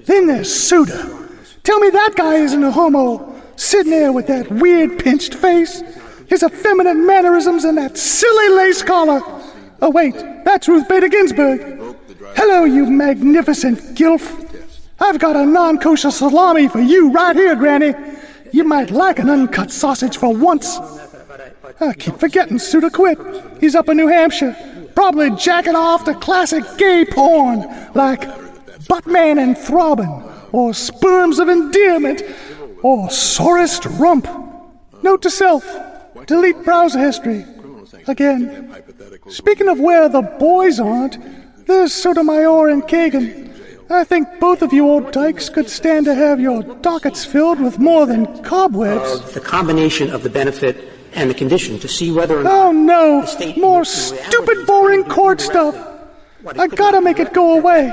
Then 0.05 0.27
there's 0.27 0.53
Souter. 0.53 1.29
Tell 1.63 1.79
me 1.79 1.89
that 1.89 2.15
guy 2.15 2.35
isn't 2.35 2.63
a 2.63 2.71
homo, 2.71 3.35
sitting 3.55 3.91
there 3.91 4.11
with 4.11 4.27
that 4.27 4.51
weird 4.51 4.99
pinched 4.99 5.35
face, 5.35 5.83
his 6.27 6.43
effeminate 6.43 6.97
mannerisms, 6.97 7.65
and 7.65 7.77
that 7.77 7.97
silly 7.97 8.49
lace 8.49 8.81
collar. 8.81 9.21
Oh, 9.81 9.89
wait, 9.91 10.15
that's 10.43 10.67
Ruth 10.67 10.87
Bader 10.87 11.07
Ginsburg. 11.07 11.95
Hello, 12.35 12.65
you 12.65 12.85
magnificent 12.85 13.79
gilf. 13.95 14.45
I've 14.99 15.19
got 15.19 15.35
a 15.35 15.45
non 15.45 15.79
kosher 15.79 16.11
salami 16.11 16.67
for 16.67 16.81
you 16.81 17.11
right 17.11 17.35
here, 17.35 17.55
Granny. 17.55 17.93
You 18.51 18.65
might 18.65 18.91
like 18.91 19.19
an 19.19 19.29
uncut 19.29 19.71
sausage 19.71 20.17
for 20.17 20.33
once. 20.35 20.77
I 21.79 21.93
keep 21.93 22.17
forgetting 22.17 22.59
Souter 22.59 22.89
quit. 22.89 23.17
He's 23.61 23.75
up 23.75 23.87
in 23.87 23.97
New 23.97 24.07
Hampshire, 24.07 24.55
probably 24.95 25.31
jacking 25.31 25.75
off 25.75 26.03
to 26.05 26.13
classic 26.15 26.63
gay 26.77 27.05
porn 27.05 27.61
like 27.93 28.21
Buttman 28.89 29.41
and 29.41 29.57
Throbbing, 29.57 30.23
or 30.51 30.73
Sperms 30.73 31.39
of 31.39 31.47
Endearment, 31.47 32.21
or 32.83 33.09
Sorest 33.09 33.85
Rump. 33.97 34.27
Note 35.03 35.21
to 35.21 35.29
self 35.29 35.65
delete 36.25 36.63
browser 36.65 36.99
history. 36.99 37.45
Again. 38.09 38.73
Speaking 39.29 39.67
of 39.69 39.79
where 39.79 40.09
the 40.09 40.23
boys 40.23 40.79
aren't, 40.79 41.17
there's 41.67 41.93
Sotomayor 41.93 42.67
and 42.69 42.81
Kagan. 42.81 43.53
I 43.91 44.03
think 44.03 44.27
both 44.39 44.63
of 44.63 44.73
you 44.73 44.87
old 44.89 45.11
dykes 45.11 45.47
could 45.47 45.69
stand 45.69 46.05
to 46.05 46.15
have 46.15 46.39
your 46.39 46.63
dockets 46.81 47.23
filled 47.23 47.59
with 47.59 47.77
more 47.77 48.07
than 48.07 48.41
cobwebs. 48.43 49.19
of 49.19 49.33
the 49.35 49.39
combination 49.39 50.09
of 50.09 50.23
the 50.23 50.29
benefit 50.29 50.89
and 51.13 51.29
the 51.29 51.35
condition 51.35 51.77
to 51.79 51.87
see 51.87 52.11
whether 52.11 52.39
or 52.39 52.43
not 52.43 52.51
Oh 52.51 52.71
no! 52.71 53.25
More 53.57 53.85
stupid, 53.85 54.65
boring 54.65 55.03
court 55.03 55.39
stuff! 55.39 55.75
I 56.57 56.65
gotta 56.65 57.01
make 57.01 57.19
it 57.19 57.31
go 57.31 57.59
away. 57.59 57.91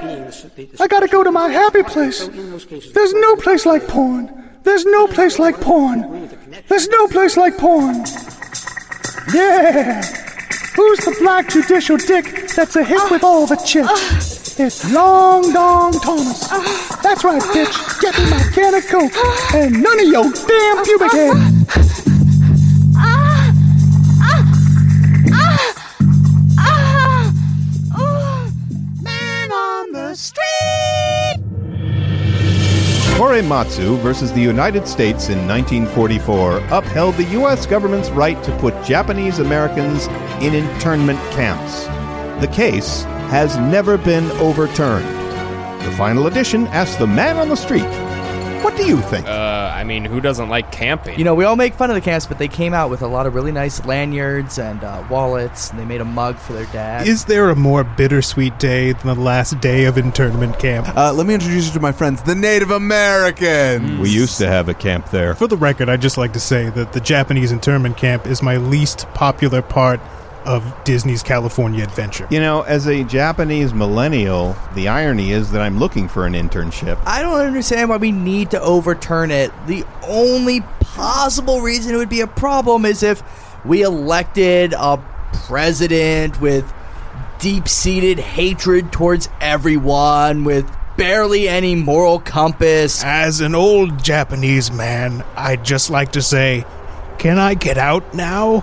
I 0.80 0.86
gotta 0.86 1.08
go 1.08 1.24
to 1.24 1.30
my 1.30 1.48
happy 1.48 1.82
place. 1.82 2.26
There's 2.26 3.12
no 3.12 3.36
place 3.36 3.66
like 3.66 3.86
porn. 3.86 4.32
There's 4.62 4.86
no 4.86 5.08
place 5.08 5.38
like 5.38 5.60
porn. 5.60 6.30
There's 6.68 6.88
no 6.88 7.06
place 7.08 7.36
like 7.36 7.58
porn. 7.58 8.04
Yeah! 9.34 10.02
Who's 10.76 10.98
the 11.00 11.16
black 11.20 11.48
judicial 11.48 11.96
dick 11.96 12.48
that's 12.54 12.76
a 12.76 12.84
hit 12.84 13.10
with 13.10 13.24
all 13.24 13.46
the 13.46 13.56
chicks? 13.56 14.58
It's 14.58 14.90
Long 14.92 15.52
Dong 15.52 15.92
Thomas. 15.92 16.48
That's 17.02 17.24
right, 17.24 17.42
bitch. 17.42 18.00
Get 18.00 18.16
me 18.18 18.30
my 18.30 18.42
can 18.54 18.74
of 18.74 18.86
Coke 18.86 19.12
and 19.54 19.82
none 19.82 20.00
of 20.00 20.06
your 20.06 20.30
damn 20.32 20.84
pubic 20.84 21.12
hair. 21.12 21.32
Ah, 22.96 23.52
ah, 24.22 24.42
ah, 27.94 28.52
Man 29.02 29.52
on 29.52 29.92
the 29.92 30.14
street! 30.14 30.65
Korematsu 33.16 33.98
versus 34.00 34.30
the 34.34 34.42
United 34.42 34.86
States 34.86 35.30
in 35.30 35.48
1944 35.48 36.58
upheld 36.70 37.14
the 37.14 37.24
U.S. 37.40 37.64
government's 37.64 38.10
right 38.10 38.40
to 38.44 38.54
put 38.58 38.84
Japanese 38.84 39.38
Americans 39.38 40.06
in 40.44 40.54
internment 40.54 41.18
camps. 41.32 41.86
The 42.42 42.52
case 42.52 43.04
has 43.32 43.56
never 43.56 43.96
been 43.96 44.30
overturned. 44.32 45.08
The 45.86 45.92
final 45.92 46.26
edition 46.26 46.66
asks 46.66 46.96
the 46.96 47.06
man 47.06 47.38
on 47.38 47.48
the 47.48 47.56
street, 47.56 47.84
What 48.76 48.82
do 48.84 48.88
you 48.88 49.00
think? 49.00 49.26
Uh, 49.26 49.72
I 49.74 49.84
mean, 49.84 50.04
who 50.04 50.20
doesn't 50.20 50.50
like 50.50 50.70
camping? 50.70 51.18
You 51.18 51.24
know, 51.24 51.34
we 51.34 51.46
all 51.46 51.56
make 51.56 51.72
fun 51.72 51.88
of 51.88 51.94
the 51.94 52.02
camps, 52.02 52.26
but 52.26 52.36
they 52.36 52.46
came 52.46 52.74
out 52.74 52.90
with 52.90 53.00
a 53.00 53.06
lot 53.06 53.26
of 53.26 53.34
really 53.34 53.50
nice 53.50 53.82
lanyards 53.86 54.58
and 54.58 54.84
uh, 54.84 55.02
wallets, 55.08 55.70
and 55.70 55.78
they 55.78 55.86
made 55.86 56.02
a 56.02 56.04
mug 56.04 56.36
for 56.36 56.52
their 56.52 56.66
dad. 56.66 57.08
Is 57.08 57.24
there 57.24 57.48
a 57.48 57.56
more 57.56 57.84
bittersweet 57.84 58.58
day 58.58 58.92
than 58.92 59.06
the 59.06 59.14
last 59.14 59.60
day 59.62 59.86
of 59.86 59.96
internment 59.96 60.58
camp? 60.58 60.94
Uh, 60.94 61.10
let 61.14 61.26
me 61.26 61.32
introduce 61.32 61.68
you 61.68 61.72
to 61.72 61.80
my 61.80 61.90
friends, 61.90 62.20
the 62.20 62.34
Native 62.34 62.70
Americans. 62.70 63.98
We 63.98 64.10
used 64.10 64.36
to 64.38 64.46
have 64.46 64.68
a 64.68 64.74
camp 64.74 65.08
there. 65.08 65.34
For 65.34 65.46
the 65.46 65.56
record, 65.56 65.88
I'd 65.88 66.02
just 66.02 66.18
like 66.18 66.34
to 66.34 66.40
say 66.40 66.68
that 66.68 66.92
the 66.92 67.00
Japanese 67.00 67.52
internment 67.52 67.96
camp 67.96 68.26
is 68.26 68.42
my 68.42 68.58
least 68.58 69.08
popular 69.14 69.62
part 69.62 70.00
of 70.46 70.84
Disney's 70.84 71.22
California 71.22 71.82
Adventure. 71.82 72.26
You 72.30 72.40
know, 72.40 72.62
as 72.62 72.86
a 72.86 73.04
Japanese 73.04 73.74
millennial, 73.74 74.56
the 74.74 74.88
irony 74.88 75.32
is 75.32 75.50
that 75.52 75.60
I'm 75.60 75.78
looking 75.78 76.08
for 76.08 76.24
an 76.26 76.32
internship. 76.32 76.98
I 77.04 77.20
don't 77.20 77.40
understand 77.40 77.90
why 77.90 77.96
we 77.96 78.12
need 78.12 78.52
to 78.52 78.60
overturn 78.60 79.30
it. 79.30 79.52
The 79.66 79.84
only 80.04 80.60
possible 80.80 81.60
reason 81.60 81.94
it 81.94 81.98
would 81.98 82.08
be 82.08 82.20
a 82.20 82.26
problem 82.26 82.84
is 82.84 83.02
if 83.02 83.22
we 83.64 83.82
elected 83.82 84.72
a 84.72 85.02
president 85.46 86.40
with 86.40 86.72
deep 87.38 87.68
seated 87.68 88.18
hatred 88.18 88.92
towards 88.92 89.28
everyone, 89.40 90.44
with 90.44 90.70
barely 90.96 91.48
any 91.48 91.74
moral 91.74 92.18
compass. 92.18 93.04
As 93.04 93.40
an 93.40 93.54
old 93.54 94.02
Japanese 94.02 94.70
man, 94.72 95.24
I'd 95.36 95.64
just 95.64 95.90
like 95.90 96.12
to 96.12 96.22
say, 96.22 96.64
can 97.18 97.38
I 97.38 97.54
get 97.54 97.76
out 97.76 98.14
now? 98.14 98.60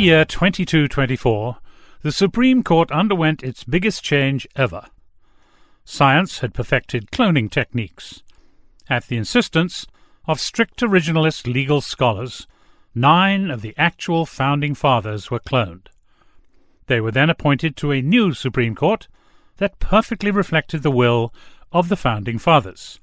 Year 0.00 0.24
2224, 0.24 1.58
the 2.00 2.10
Supreme 2.10 2.62
Court 2.62 2.90
underwent 2.90 3.42
its 3.42 3.64
biggest 3.64 4.02
change 4.02 4.48
ever. 4.56 4.86
Science 5.84 6.38
had 6.38 6.54
perfected 6.54 7.10
cloning 7.10 7.50
techniques. 7.50 8.22
At 8.88 9.08
the 9.08 9.18
insistence 9.18 9.86
of 10.26 10.40
strict 10.40 10.80
originalist 10.80 11.52
legal 11.52 11.82
scholars, 11.82 12.46
nine 12.94 13.50
of 13.50 13.60
the 13.60 13.74
actual 13.76 14.24
founding 14.24 14.74
fathers 14.74 15.30
were 15.30 15.38
cloned. 15.38 15.88
They 16.86 17.02
were 17.02 17.12
then 17.12 17.28
appointed 17.28 17.76
to 17.76 17.92
a 17.92 18.00
new 18.00 18.32
Supreme 18.32 18.74
Court 18.74 19.06
that 19.58 19.78
perfectly 19.80 20.30
reflected 20.30 20.82
the 20.82 20.90
will 20.90 21.34
of 21.72 21.90
the 21.90 21.96
founding 21.96 22.38
fathers. 22.38 23.00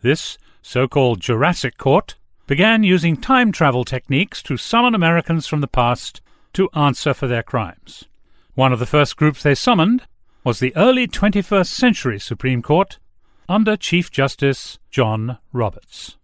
This 0.00 0.38
so 0.62 0.86
called 0.86 1.20
Jurassic 1.20 1.76
Court 1.76 2.14
began 2.46 2.84
using 2.84 3.16
time 3.16 3.50
travel 3.50 3.84
techniques 3.84 4.42
to 4.44 4.56
summon 4.56 4.94
Americans 4.94 5.48
from 5.48 5.60
the 5.60 5.66
past 5.66 6.20
to 6.56 6.70
answer 6.74 7.12
for 7.12 7.26
their 7.26 7.42
crimes. 7.42 8.04
One 8.54 8.72
of 8.72 8.78
the 8.78 8.86
first 8.86 9.16
groups 9.16 9.42
they 9.42 9.54
summoned 9.54 10.04
was 10.42 10.58
the 10.58 10.74
early 10.74 11.06
21st 11.06 11.66
century 11.66 12.18
Supreme 12.18 12.62
Court 12.62 12.98
under 13.46 13.76
Chief 13.76 14.10
Justice 14.10 14.78
John 14.90 15.36
Roberts. 15.52 16.16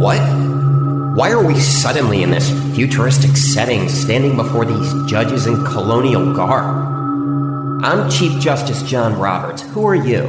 What? 0.00 0.20
Why 1.14 1.32
are 1.32 1.46
we 1.46 1.60
suddenly 1.60 2.22
in 2.22 2.30
this 2.30 2.50
futuristic 2.74 3.36
setting 3.36 3.90
standing 3.90 4.36
before 4.36 4.64
these 4.64 4.90
judges 5.04 5.46
in 5.46 5.62
colonial 5.66 6.32
garb? 6.32 7.84
I'm 7.84 8.08
Chief 8.08 8.40
Justice 8.40 8.82
John 8.84 9.18
Roberts. 9.18 9.60
Who 9.60 9.86
are 9.86 9.94
you? 9.94 10.24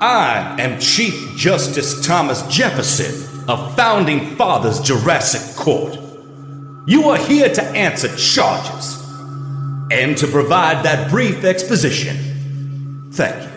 I 0.00 0.56
am 0.58 0.80
Chief 0.80 1.36
Justice 1.36 2.06
Thomas 2.06 2.40
Jefferson 2.46 3.33
of 3.48 3.76
Founding 3.76 4.36
Fathers 4.36 4.80
Jurassic 4.80 5.56
Court. 5.56 5.98
You 6.86 7.10
are 7.10 7.18
here 7.18 7.48
to 7.48 7.62
answer 7.62 8.08
charges 8.16 9.02
and 9.90 10.16
to 10.18 10.26
provide 10.26 10.84
that 10.84 11.10
brief 11.10 11.44
exposition. 11.44 13.10
Thank 13.12 13.42
you. 13.42 13.54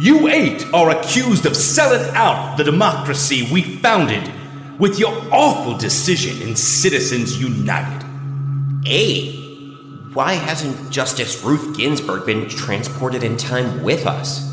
You 0.00 0.28
eight 0.28 0.64
are 0.72 0.90
accused 0.90 1.44
of 1.46 1.56
selling 1.56 2.14
out 2.14 2.56
the 2.56 2.64
democracy 2.64 3.48
we 3.52 3.62
founded 3.62 4.32
with 4.78 4.98
your 4.98 5.12
awful 5.30 5.76
decision 5.76 6.40
in 6.40 6.56
Citizens 6.56 7.38
United. 7.40 8.06
Hey, 8.84 9.36
why 10.14 10.32
hasn't 10.32 10.90
Justice 10.90 11.44
Ruth 11.44 11.76
Ginsburg 11.76 12.24
been 12.24 12.48
transported 12.48 13.22
in 13.22 13.36
time 13.36 13.82
with 13.82 14.06
us? 14.06 14.49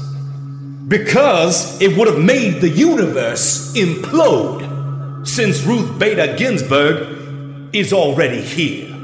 Because 0.88 1.82
it 1.82 1.98
would 1.98 2.08
have 2.08 2.20
made 2.20 2.62
the 2.62 2.70
universe 2.70 3.74
implode, 3.74 5.28
since 5.28 5.64
Ruth 5.64 6.00
Bader 6.00 6.38
Ginsburg 6.38 7.18
is 7.74 7.92
already 7.92 8.40
here, 8.42 8.96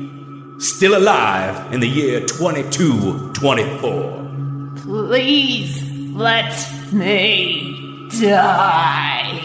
still 0.59 0.97
alive 0.97 1.73
in 1.73 1.81
the 1.81 1.87
year 1.87 2.21
2224. 2.21 4.71
Please 4.77 5.83
let 6.13 6.55
me 6.93 8.07
die. 8.21 9.39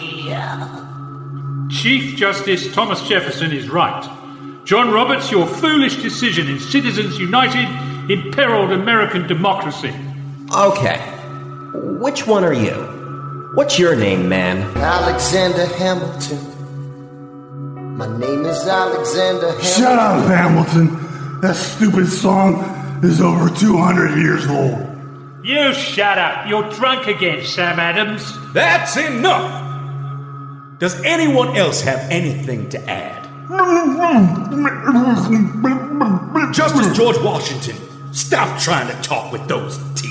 Chief 1.71 2.17
Justice 2.17 2.73
Thomas 2.73 3.07
Jefferson 3.09 3.53
is 3.53 3.69
right. 3.69 4.09
John 4.65 4.91
Roberts, 4.91 5.31
your 5.31 5.47
foolish 5.47 5.97
decision 5.97 6.49
in 6.49 6.59
Citizens 6.61 7.19
United 7.19 7.69
imperiled 8.11 8.73
American 8.73 9.27
democracy. 9.27 9.95
Okay. 10.55 11.18
Which 11.75 12.27
one 12.27 12.45
are 12.45 12.55
you? 12.55 13.51
What's 13.55 13.79
your 13.79 13.95
name, 13.95 14.27
man? 14.29 14.63
Alexander 14.79 15.67
Hamilton. 15.67 16.39
My 17.99 18.07
name 18.19 18.47
is 18.47 18.67
Alexander 18.67 19.49
Hamilton. 19.49 19.83
Shut 19.83 19.99
up, 19.99 20.27
Hamilton. 20.29 21.41
That 21.43 21.57
stupid 21.57 22.07
song 22.09 22.65
is 23.05 23.21
over 23.21 23.51
200 23.55 24.19
years 24.19 24.47
old. 24.47 24.79
You 25.45 25.75
shut 25.75 26.17
up. 26.17 26.49
You're 26.49 26.71
drunk 26.71 27.07
again, 27.07 27.45
Sam 27.45 27.79
Adams. 27.79 28.33
That's 28.55 28.97
enough! 28.97 29.67
Does 30.79 30.99
anyone 31.03 31.55
else 31.55 31.83
have 31.83 32.01
anything 32.11 32.71
to 32.71 32.79
add? 32.89 33.25
Justice 36.55 36.97
George 36.97 37.19
Washington, 37.19 37.77
stop 38.13 38.59
trying 38.59 38.89
to 38.89 38.95
talk 39.03 39.33
with 39.33 39.47
those 39.49 39.79
teeth. 39.95 40.08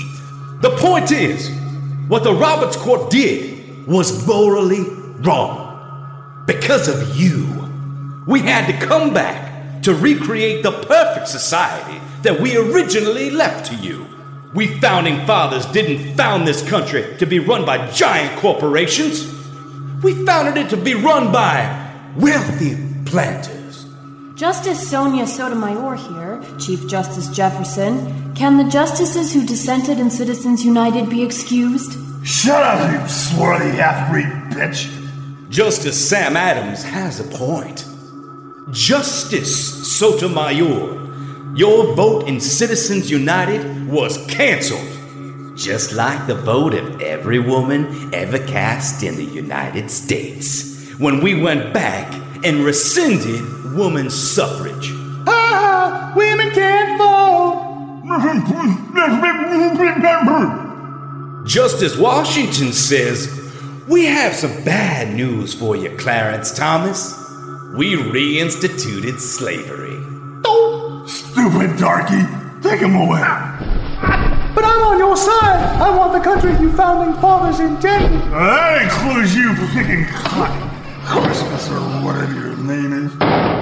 The 0.60 0.70
point 0.78 1.12
is, 1.12 1.50
what 2.08 2.24
the 2.24 2.34
Roberts 2.34 2.76
Court 2.76 3.10
did 3.10 3.86
was 3.86 4.26
morally 4.26 4.82
wrong. 5.20 6.44
Because 6.46 6.88
of 6.88 7.16
you, 7.16 7.46
we 8.26 8.40
had 8.40 8.66
to 8.66 8.86
come 8.86 9.14
back 9.14 9.82
to 9.82 9.94
recreate 9.94 10.62
the 10.62 10.72
perfect 10.72 11.28
society 11.28 12.00
that 12.22 12.40
we 12.40 12.56
originally 12.56 13.30
left 13.30 13.66
to 13.66 13.76
you. 13.76 14.06
We 14.54 14.66
founding 14.80 15.24
fathers 15.26 15.66
didn't 15.66 16.16
found 16.16 16.48
this 16.48 16.68
country 16.68 17.16
to 17.18 17.26
be 17.26 17.38
run 17.38 17.64
by 17.64 17.90
giant 17.90 18.40
corporations. 18.40 19.32
We 20.02 20.24
founded 20.24 20.56
it 20.56 20.70
to 20.70 20.76
be 20.76 20.94
run 20.94 21.30
by 21.30 21.92
wealthy 22.16 22.76
planters. 23.04 23.57
Justice 24.38 24.88
Sonia 24.88 25.26
Sotomayor 25.26 25.96
here, 25.96 26.40
Chief 26.60 26.86
Justice 26.86 27.28
Jefferson. 27.28 28.32
Can 28.36 28.56
the 28.56 28.70
justices 28.70 29.34
who 29.34 29.44
dissented 29.44 29.98
in 29.98 30.12
Citizens 30.12 30.64
United 30.64 31.10
be 31.10 31.24
excused? 31.24 31.98
Shut 32.24 32.62
up, 32.62 32.92
you 32.92 33.08
swarthy 33.08 33.70
half-breed 33.70 34.26
bitch. 34.56 34.94
Justice 35.50 36.08
Sam 36.08 36.36
Adams 36.36 36.84
has 36.84 37.18
a 37.18 37.24
point. 37.36 37.84
Justice 38.70 39.98
Sotomayor, 39.98 41.56
your 41.56 41.96
vote 41.96 42.28
in 42.28 42.40
Citizens 42.40 43.10
United 43.10 43.88
was 43.88 44.24
canceled. 44.26 45.58
Just 45.58 45.94
like 45.94 46.28
the 46.28 46.36
vote 46.36 46.74
of 46.74 47.02
every 47.02 47.40
woman 47.40 48.14
ever 48.14 48.38
cast 48.38 49.02
in 49.02 49.16
the 49.16 49.24
United 49.24 49.90
States 49.90 50.92
when 50.98 51.20
we 51.20 51.42
went 51.42 51.74
back 51.74 52.14
and 52.44 52.64
rescinded 52.64 53.57
woman's 53.74 54.14
suffrage. 54.14 54.92
Ah, 55.26 56.12
women 56.16 56.50
can't 56.50 56.98
vote. 56.98 57.64
Justice 61.44 61.96
Washington 61.96 62.72
says, 62.72 63.28
We 63.86 64.04
have 64.06 64.34
some 64.34 64.64
bad 64.64 65.14
news 65.14 65.54
for 65.54 65.76
you, 65.76 65.96
Clarence 65.96 66.54
Thomas. 66.56 67.14
We 67.74 67.94
reinstituted 67.96 69.18
slavery. 69.18 69.98
Oh, 70.44 71.04
Stupid 71.06 71.78
darky. 71.78 72.20
Take 72.62 72.80
him 72.80 72.94
away. 72.96 73.20
But 74.54 74.64
I'm 74.64 74.82
on 74.82 74.98
your 74.98 75.16
side. 75.16 75.80
I 75.80 75.94
want 75.96 76.12
the 76.12 76.20
country 76.20 76.50
you 76.60 76.72
founding 76.76 77.14
fathers 77.20 77.60
intended. 77.60 78.20
That 78.32 78.82
includes 78.82 79.34
you 79.34 79.54
picking 79.72 80.04
cotton. 80.06 80.68
Christmas 81.04 81.70
or 81.70 81.80
whatever 82.04 82.34
your 82.34 82.56
name 82.56 82.92
is. 83.06 83.57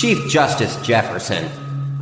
Chief 0.00 0.30
Justice 0.30 0.80
Jefferson, 0.80 1.46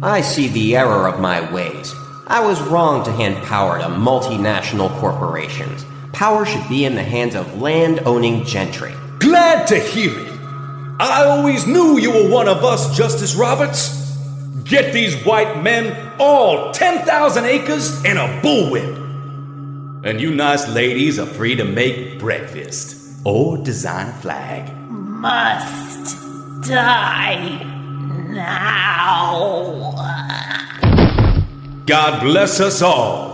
I 0.05 0.21
see 0.21 0.47
the 0.47 0.77
error 0.77 1.09
of 1.09 1.19
my 1.19 1.53
ways. 1.53 1.93
I 2.29 2.39
was 2.47 2.61
wrong 2.61 3.03
to 3.03 3.11
hand 3.11 3.45
power 3.45 3.77
to 3.77 3.87
multinational 3.87 4.97
corporations. 5.01 5.85
Power 6.13 6.47
should 6.47 6.69
be 6.69 6.85
in 6.85 6.95
the 6.95 7.03
hands 7.03 7.35
of 7.35 7.61
land 7.61 8.03
owning 8.07 8.45
gentry. 8.45 8.95
Glad 9.19 9.67
to 9.67 9.81
hear 9.81 10.17
it. 10.17 10.33
I 11.01 11.25
always 11.25 11.67
knew 11.67 11.99
you 11.99 12.13
were 12.13 12.31
one 12.31 12.47
of 12.47 12.65
us, 12.65 12.97
Justice 12.97 13.35
Roberts. 13.35 14.17
Get 14.63 14.93
these 14.93 15.21
white 15.25 15.61
men 15.65 16.15
all 16.21 16.71
10,000 16.71 17.47
acres 17.47 18.05
and 18.05 18.17
a 18.17 18.41
bullwhip. 18.43 20.05
And 20.05 20.21
you 20.21 20.33
nice 20.33 20.69
ladies 20.69 21.19
are 21.19 21.27
free 21.27 21.57
to 21.57 21.65
make 21.65 22.21
breakfast 22.21 23.19
or 23.25 23.59
design 23.59 24.07
a 24.07 24.13
flag. 24.13 24.73
Must 24.89 26.63
die 26.63 27.78
now. 28.35 29.95
God 31.87 32.23
bless 32.23 32.61
us 32.61 32.83
all. 32.83 33.29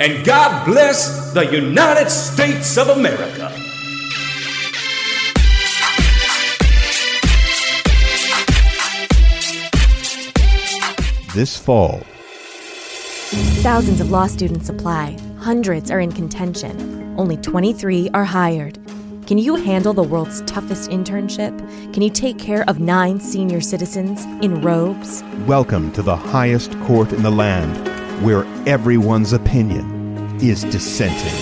And 0.00 0.24
God 0.24 0.64
bless 0.64 1.32
the 1.32 1.44
United 1.46 2.10
States 2.10 2.76
of 2.76 2.88
America. 2.88 3.52
This 11.34 11.56
fall, 11.56 12.02
Thousands 13.62 14.02
of 14.02 14.10
law 14.10 14.26
students 14.26 14.68
apply, 14.68 15.16
hundreds 15.38 15.90
are 15.90 16.00
in 16.00 16.12
contention, 16.12 17.14
only 17.16 17.38
23 17.38 18.10
are 18.12 18.24
hired. 18.26 18.78
Can 19.32 19.38
you 19.38 19.54
handle 19.56 19.94
the 19.94 20.02
world's 20.02 20.42
toughest 20.42 20.90
internship? 20.90 21.56
Can 21.94 22.02
you 22.02 22.10
take 22.10 22.38
care 22.38 22.68
of 22.68 22.80
nine 22.80 23.18
senior 23.18 23.62
citizens 23.62 24.26
in 24.44 24.60
robes? 24.60 25.24
welcome 25.46 25.90
to 25.92 26.02
the 26.02 26.14
highest 26.14 26.78
court 26.80 27.14
in 27.14 27.22
the 27.22 27.30
land, 27.30 27.74
where 28.22 28.44
everyone's 28.68 29.32
opinion 29.32 30.38
is 30.42 30.64
dissenting. 30.64 31.32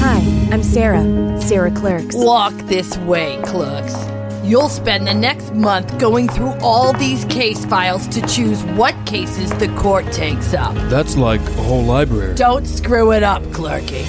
Hi, 0.00 0.18
I'm 0.50 0.64
Sarah, 0.64 1.40
Sarah 1.40 1.70
Clerks. 1.70 2.16
Walk 2.16 2.54
this 2.66 2.98
way, 2.98 3.40
Clucks. 3.44 3.94
You'll 4.42 4.68
spend 4.68 5.06
the 5.06 5.14
next 5.14 5.54
month 5.54 6.00
going 6.00 6.28
through 6.28 6.54
all 6.60 6.92
these 6.94 7.24
case 7.26 7.64
files 7.64 8.08
to 8.08 8.20
choose 8.26 8.60
what 8.64 8.92
cases 9.06 9.50
the 9.52 9.68
court 9.76 10.10
takes 10.10 10.52
up. 10.52 10.74
That's 10.90 11.16
like 11.16 11.40
a 11.40 11.62
whole 11.62 11.84
library. 11.84 12.34
Don't 12.34 12.66
screw 12.66 13.12
it 13.12 13.22
up, 13.22 13.44
Clerky. 13.44 14.02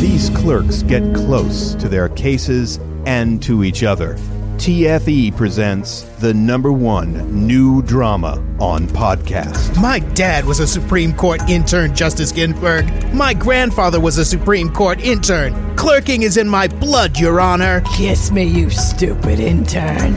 These 0.00 0.30
clerks 0.30 0.82
get 0.82 1.02
close 1.14 1.74
to 1.74 1.88
their 1.90 2.08
cases 2.08 2.80
and 3.04 3.42
to 3.42 3.62
each 3.62 3.82
other. 3.82 4.16
TFE 4.62 5.36
presents 5.36 6.02
the 6.20 6.32
number 6.32 6.72
one 6.72 7.48
new 7.48 7.82
drama 7.82 8.40
on 8.60 8.86
podcast. 8.86 9.76
My 9.82 9.98
dad 9.98 10.44
was 10.44 10.60
a 10.60 10.68
Supreme 10.68 11.12
Court 11.12 11.40
intern, 11.50 11.96
Justice 11.96 12.30
Ginsburg. 12.30 12.86
My 13.12 13.34
grandfather 13.34 13.98
was 13.98 14.18
a 14.18 14.24
Supreme 14.24 14.70
Court 14.70 15.00
intern. 15.00 15.74
Clerking 15.74 16.22
is 16.22 16.36
in 16.36 16.48
my 16.48 16.68
blood, 16.68 17.18
Your 17.18 17.40
Honor. 17.40 17.80
Kiss 17.96 18.30
me, 18.30 18.44
you 18.44 18.70
stupid 18.70 19.40
intern. 19.40 20.14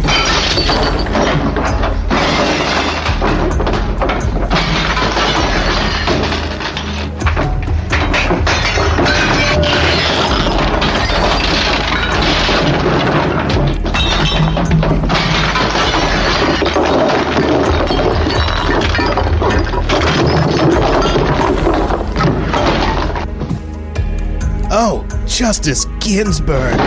Justice 25.35 25.83
Ginsburg. 25.99 26.77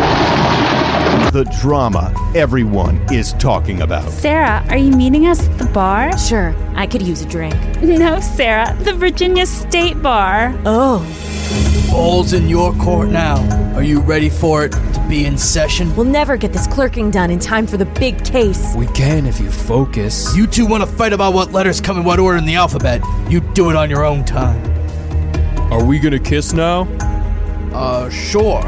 The 1.34 1.46
drama 1.60 2.14
everyone 2.34 2.96
is 3.12 3.34
talking 3.34 3.82
about. 3.82 4.10
Sarah, 4.10 4.64
are 4.70 4.78
you 4.78 4.90
meeting 4.90 5.26
us 5.26 5.46
at 5.46 5.58
the 5.58 5.66
bar? 5.66 6.16
Sure, 6.16 6.56
I 6.74 6.86
could 6.86 7.02
use 7.02 7.20
a 7.20 7.28
drink. 7.28 7.54
No, 7.82 8.20
Sarah, 8.20 8.74
the 8.84 8.94
Virginia 8.94 9.44
State 9.44 10.02
Bar. 10.02 10.58
Oh. 10.64 11.00
Ball's 11.90 12.32
in 12.32 12.48
your 12.48 12.72
court 12.76 13.10
now. 13.10 13.36
Are 13.74 13.82
you 13.82 14.00
ready 14.00 14.30
for 14.30 14.64
it 14.64 14.72
to 14.72 15.06
be 15.10 15.26
in 15.26 15.36
session? 15.36 15.94
We'll 15.94 16.06
never 16.06 16.38
get 16.38 16.54
this 16.54 16.66
clerking 16.66 17.10
done 17.10 17.30
in 17.30 17.38
time 17.38 17.66
for 17.66 17.76
the 17.76 17.84
big 17.84 18.24
case. 18.24 18.74
We 18.74 18.86
can 18.86 19.26
if 19.26 19.38
you 19.40 19.50
focus. 19.50 20.34
You 20.34 20.46
two 20.46 20.64
want 20.64 20.82
to 20.82 20.86
fight 20.88 21.12
about 21.12 21.34
what 21.34 21.52
letters 21.52 21.82
come 21.82 21.98
in 21.98 22.04
what 22.04 22.18
order 22.18 22.38
in 22.38 22.46
the 22.46 22.54
alphabet. 22.54 23.02
You 23.28 23.40
do 23.40 23.68
it 23.68 23.76
on 23.76 23.90
your 23.90 24.06
own 24.06 24.24
time. 24.24 24.58
Are 25.70 25.84
we 25.84 25.98
gonna 25.98 26.18
kiss 26.18 26.54
now? 26.54 26.88
Uh, 27.78 28.10
sure. 28.10 28.60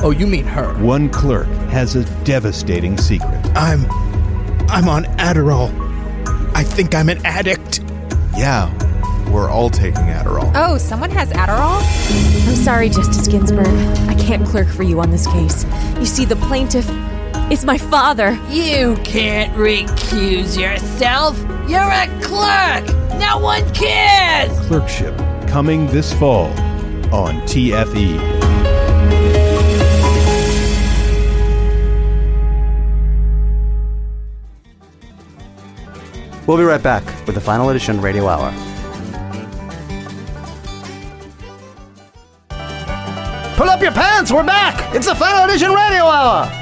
Oh, 0.00 0.14
you 0.16 0.28
mean 0.28 0.44
her. 0.44 0.74
One 0.80 1.10
clerk 1.10 1.48
has 1.70 1.96
a 1.96 2.04
devastating 2.22 2.96
secret. 2.96 3.44
I'm. 3.56 3.84
I'm 4.70 4.88
on 4.88 5.06
Adderall. 5.18 5.72
I 6.54 6.62
think 6.62 6.94
I'm 6.94 7.08
an 7.08 7.20
addict. 7.26 7.80
Yeah, 8.36 8.70
we're 9.28 9.50
all 9.50 9.70
taking 9.70 10.04
Adderall. 10.04 10.52
Oh, 10.54 10.78
someone 10.78 11.10
has 11.10 11.30
Adderall? 11.30 11.78
I'm 12.48 12.54
sorry, 12.54 12.90
Justice 12.90 13.26
Ginsburg. 13.26 13.66
I 14.08 14.14
can't 14.14 14.46
clerk 14.46 14.68
for 14.68 14.84
you 14.84 15.00
on 15.00 15.10
this 15.10 15.26
case. 15.26 15.64
You 15.98 16.06
see, 16.06 16.24
the 16.24 16.36
plaintiff 16.36 16.88
is 17.50 17.64
my 17.64 17.76
father. 17.76 18.38
You 18.48 18.96
can't 19.02 19.52
recuse 19.56 20.56
yourself. 20.56 21.36
You're 21.68 21.80
a 21.80 22.06
clerk. 22.22 22.86
No 23.18 23.38
one 23.40 23.68
cares. 23.74 24.56
Clerkship 24.68 25.18
coming 25.48 25.88
this 25.88 26.12
fall 26.14 26.54
on. 27.12 27.36
TFE. 27.42 28.42
We'll 36.46 36.56
be 36.56 36.64
right 36.64 36.82
back 36.82 37.04
with 37.26 37.34
the 37.34 37.40
final 37.40 37.70
edition 37.70 38.00
Radio 38.00 38.26
Hour. 38.26 38.52
Pull 43.56 43.70
up 43.70 43.80
your 43.80 43.92
pants, 43.92 44.32
we're 44.32 44.42
back! 44.42 44.94
It's 44.94 45.06
the 45.06 45.14
final 45.14 45.44
edition 45.44 45.70
radio 45.70 46.04
hour! 46.04 46.61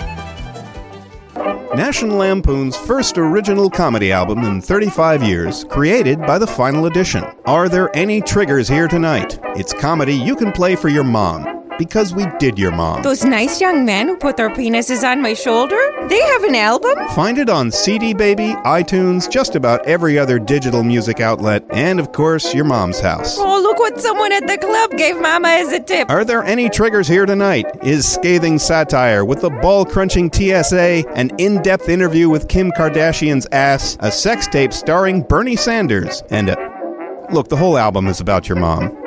National 1.74 2.16
Lampoon's 2.16 2.76
first 2.76 3.16
original 3.16 3.70
comedy 3.70 4.10
album 4.10 4.40
in 4.40 4.60
35 4.60 5.22
years, 5.22 5.64
created 5.64 6.20
by 6.22 6.36
the 6.36 6.46
final 6.46 6.86
edition. 6.86 7.24
Are 7.46 7.68
there 7.68 7.94
any 7.96 8.20
triggers 8.20 8.66
here 8.66 8.88
tonight? 8.88 9.38
It's 9.56 9.72
comedy 9.72 10.14
you 10.14 10.34
can 10.34 10.50
play 10.50 10.74
for 10.74 10.88
your 10.88 11.04
mom. 11.04 11.59
Because 11.80 12.12
we 12.12 12.26
did 12.38 12.58
your 12.58 12.72
mom. 12.72 13.02
Those 13.02 13.24
nice 13.24 13.58
young 13.58 13.86
men 13.86 14.06
who 14.06 14.18
put 14.18 14.36
their 14.36 14.50
penises 14.50 15.02
on 15.02 15.22
my 15.22 15.32
shoulder? 15.32 15.80
They 16.10 16.20
have 16.20 16.44
an 16.44 16.54
album? 16.54 16.92
Find 17.14 17.38
it 17.38 17.48
on 17.48 17.70
CD 17.70 18.12
Baby, 18.12 18.52
iTunes, 18.66 19.30
just 19.30 19.56
about 19.56 19.86
every 19.86 20.18
other 20.18 20.38
digital 20.38 20.82
music 20.82 21.20
outlet, 21.20 21.64
and 21.70 21.98
of 21.98 22.12
course, 22.12 22.52
your 22.52 22.66
mom's 22.66 23.00
house. 23.00 23.38
Oh, 23.38 23.58
look 23.62 23.78
what 23.78 23.98
someone 23.98 24.30
at 24.30 24.46
the 24.46 24.58
club 24.58 24.90
gave 24.98 25.18
Mama 25.22 25.48
as 25.48 25.72
a 25.72 25.80
tip. 25.80 26.10
Are 26.10 26.22
there 26.22 26.44
any 26.44 26.68
triggers 26.68 27.08
here 27.08 27.24
tonight? 27.24 27.64
Is 27.82 28.06
scathing 28.06 28.58
satire 28.58 29.24
with 29.24 29.40
the 29.40 29.48
ball 29.48 29.86
crunching 29.86 30.30
TSA, 30.30 31.04
an 31.14 31.30
in 31.38 31.62
depth 31.62 31.88
interview 31.88 32.28
with 32.28 32.48
Kim 32.48 32.72
Kardashian's 32.72 33.46
ass, 33.52 33.96
a 34.00 34.12
sex 34.12 34.46
tape 34.48 34.74
starring 34.74 35.22
Bernie 35.22 35.56
Sanders, 35.56 36.22
and 36.28 36.50
a. 36.50 37.26
Look, 37.32 37.48
the 37.48 37.56
whole 37.56 37.78
album 37.78 38.06
is 38.06 38.20
about 38.20 38.50
your 38.50 38.58
mom. 38.58 38.99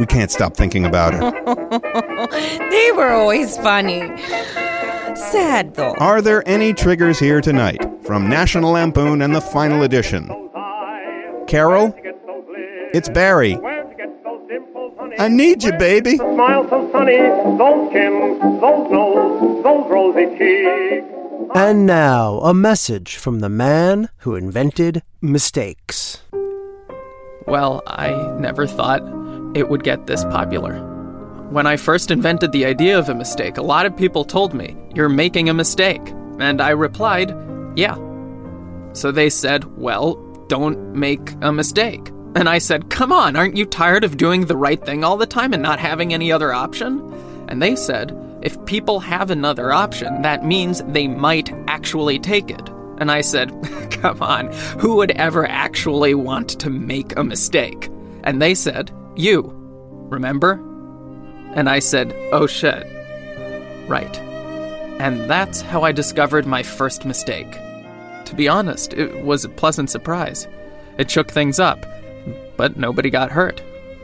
We 0.00 0.06
can't 0.06 0.30
stop 0.30 0.56
thinking 0.56 0.86
about 0.86 1.12
her. 1.12 1.30
they 2.70 2.90
were 2.92 3.10
always 3.10 3.58
funny. 3.58 4.00
Sad 5.14 5.74
though. 5.74 5.94
Are 5.98 6.22
there 6.22 6.42
any 6.48 6.72
triggers 6.72 7.18
here 7.18 7.42
tonight? 7.42 7.84
From 8.06 8.26
National 8.26 8.72
Lampoon 8.72 9.20
and 9.20 9.36
the 9.36 9.42
final 9.42 9.82
edition. 9.82 10.26
Carol? 11.46 11.94
It's 12.94 13.10
Barry. 13.10 13.58
I 15.18 15.28
need 15.28 15.62
you, 15.62 15.74
baby. 15.74 16.16
Smile 16.16 16.66
so 16.70 16.90
sunny, 16.92 17.18
those 17.18 17.92
chins, 17.92 18.40
those 18.58 18.90
nose, 18.90 19.62
those 19.62 19.90
rosy 19.90 20.38
cheeks. 20.38 21.06
And 21.54 21.84
now, 21.84 22.38
a 22.38 22.54
message 22.54 23.16
from 23.16 23.40
the 23.40 23.50
man 23.50 24.08
who 24.20 24.34
invented 24.34 25.02
mistakes. 25.20 26.22
Well, 27.46 27.82
I 27.86 28.12
never 28.38 28.66
thought 28.66 29.02
it 29.54 29.68
would 29.68 29.84
get 29.84 30.06
this 30.06 30.24
popular. 30.24 30.78
When 31.50 31.66
I 31.66 31.76
first 31.76 32.10
invented 32.10 32.52
the 32.52 32.64
idea 32.64 32.98
of 32.98 33.08
a 33.08 33.14
mistake, 33.14 33.56
a 33.56 33.62
lot 33.62 33.84
of 33.84 33.96
people 33.96 34.24
told 34.24 34.54
me, 34.54 34.76
You're 34.94 35.08
making 35.08 35.48
a 35.48 35.54
mistake. 35.54 36.02
And 36.38 36.60
I 36.60 36.70
replied, 36.70 37.34
Yeah. 37.76 37.96
So 38.92 39.10
they 39.10 39.30
said, 39.30 39.76
Well, 39.76 40.14
don't 40.48 40.94
make 40.94 41.34
a 41.42 41.52
mistake. 41.52 42.08
And 42.36 42.48
I 42.48 42.58
said, 42.58 42.90
Come 42.90 43.12
on, 43.12 43.34
aren't 43.34 43.56
you 43.56 43.66
tired 43.66 44.04
of 44.04 44.16
doing 44.16 44.46
the 44.46 44.56
right 44.56 44.80
thing 44.84 45.02
all 45.02 45.16
the 45.16 45.26
time 45.26 45.52
and 45.52 45.62
not 45.62 45.80
having 45.80 46.14
any 46.14 46.30
other 46.30 46.52
option? 46.52 47.00
And 47.48 47.60
they 47.60 47.74
said, 47.74 48.16
If 48.42 48.64
people 48.64 49.00
have 49.00 49.30
another 49.30 49.72
option, 49.72 50.22
that 50.22 50.44
means 50.44 50.82
they 50.84 51.08
might 51.08 51.52
actually 51.66 52.20
take 52.20 52.50
it. 52.50 52.68
And 52.98 53.10
I 53.10 53.22
said, 53.22 53.50
Come 53.90 54.22
on, 54.22 54.52
who 54.78 54.94
would 54.96 55.10
ever 55.12 55.46
actually 55.48 56.14
want 56.14 56.50
to 56.60 56.70
make 56.70 57.16
a 57.16 57.24
mistake? 57.24 57.88
And 58.22 58.40
they 58.40 58.54
said, 58.54 58.92
You. 59.20 59.52
Remember? 60.08 60.52
And 61.54 61.68
I 61.68 61.78
said, 61.78 62.14
Oh 62.32 62.46
shit. 62.46 62.86
Right. 63.86 64.18
And 64.98 65.28
that's 65.28 65.60
how 65.60 65.82
I 65.82 65.92
discovered 65.92 66.46
my 66.46 66.62
first 66.62 67.04
mistake. 67.04 67.52
To 68.24 68.34
be 68.34 68.48
honest, 68.48 68.94
it 68.94 69.24
was 69.24 69.44
a 69.44 69.50
pleasant 69.50 69.90
surprise. 69.90 70.48
It 70.96 71.10
shook 71.10 71.30
things 71.30 71.60
up, 71.60 71.84
but 72.56 72.76
nobody 72.76 73.10
got 73.10 73.30
hurt. 73.30 73.62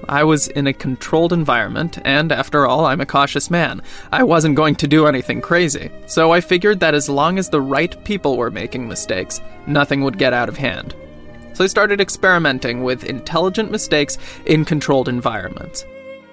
I 0.08 0.24
was 0.24 0.48
in 0.48 0.66
a 0.66 0.72
controlled 0.72 1.32
environment, 1.32 1.98
and 2.04 2.30
after 2.30 2.66
all, 2.66 2.84
I'm 2.84 3.00
a 3.00 3.06
cautious 3.06 3.50
man. 3.50 3.82
I 4.12 4.22
wasn't 4.22 4.56
going 4.56 4.74
to 4.76 4.86
do 4.86 5.06
anything 5.06 5.40
crazy, 5.40 5.90
so 6.06 6.32
I 6.32 6.40
figured 6.40 6.80
that 6.80 6.94
as 6.94 7.08
long 7.08 7.38
as 7.38 7.48
the 7.48 7.60
right 7.60 8.04
people 8.04 8.36
were 8.36 8.50
making 8.50 8.86
mistakes, 8.86 9.40
nothing 9.66 10.02
would 10.02 10.18
get 10.18 10.32
out 10.32 10.48
of 10.48 10.58
hand. 10.58 10.94
So 11.57 11.64
I 11.64 11.68
started 11.68 12.02
experimenting 12.02 12.82
with 12.82 13.04
intelligent 13.04 13.70
mistakes 13.70 14.18
in 14.44 14.66
controlled 14.66 15.09
environments. 15.09 15.86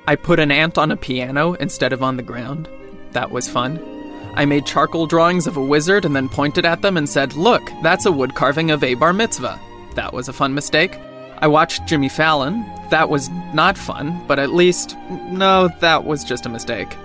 I 0.06 0.18
put 0.18 0.38
an 0.38 0.52
ant 0.52 0.78
on 0.78 0.92
a 0.92 0.98
piano 0.98 1.54
instead 1.54 1.94
of 1.94 2.04
on 2.04 2.18
the 2.18 2.24
ground. 2.24 2.68
That 3.14 3.32
was 3.32 3.48
fun. 3.48 3.80
I 4.34 4.44
made 4.44 4.66
charcoal 4.66 5.08
drawings 5.08 5.48
of 5.48 5.56
a 5.56 5.64
wizard 5.64 6.04
and 6.04 6.14
then 6.14 6.28
pointed 6.28 6.66
at 6.66 6.82
them 6.82 6.98
and 6.98 7.08
said, 7.08 7.36
Look, 7.36 7.64
that's 7.82 8.06
a 8.06 8.12
wood 8.12 8.36
carving 8.36 8.70
of 8.70 8.84
a 8.84 8.96
bar 8.96 9.14
mitzvah. 9.14 9.62
That 9.96 10.12
was 10.12 10.28
a 10.28 10.34
fun 10.34 10.54
mistake. 10.54 11.00
I 11.38 11.48
watched 11.48 11.88
Jimmy 11.88 12.10
Fallon. 12.10 12.66
That 12.90 13.10
was 13.10 13.30
not 13.54 13.78
fun, 13.78 14.22
but 14.28 14.40
at 14.40 14.54
least, 14.54 14.98
no, 15.10 15.70
that 15.80 16.04
was 16.04 16.26
just 16.26 16.46
a 16.46 16.50
mistake. 16.50 16.98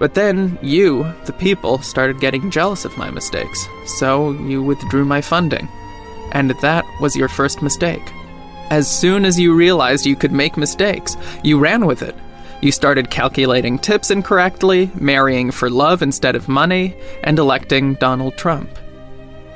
But 0.00 0.14
then 0.14 0.58
you, 0.62 1.04
the 1.26 1.32
people, 1.32 1.78
started 1.78 2.18
getting 2.18 2.50
jealous 2.50 2.84
of 2.84 2.98
my 2.98 3.12
mistakes, 3.12 3.68
so 3.86 4.32
you 4.32 4.64
withdrew 4.64 5.04
my 5.04 5.20
funding. 5.20 5.68
And 6.32 6.50
that 6.60 6.84
was 7.00 7.16
your 7.16 7.28
first 7.28 7.62
mistake. 7.62 8.02
As 8.70 8.90
soon 8.90 9.24
as 9.24 9.38
you 9.38 9.54
realized 9.54 10.06
you 10.06 10.16
could 10.16 10.32
make 10.32 10.56
mistakes, 10.56 11.16
you 11.42 11.58
ran 11.58 11.86
with 11.86 12.02
it. 12.02 12.14
You 12.62 12.72
started 12.72 13.10
calculating 13.10 13.78
tips 13.78 14.10
incorrectly, 14.10 14.90
marrying 14.94 15.50
for 15.50 15.68
love 15.68 16.00
instead 16.00 16.36
of 16.36 16.48
money, 16.48 16.94
and 17.24 17.38
electing 17.38 17.94
Donald 17.94 18.36
Trump. 18.36 18.70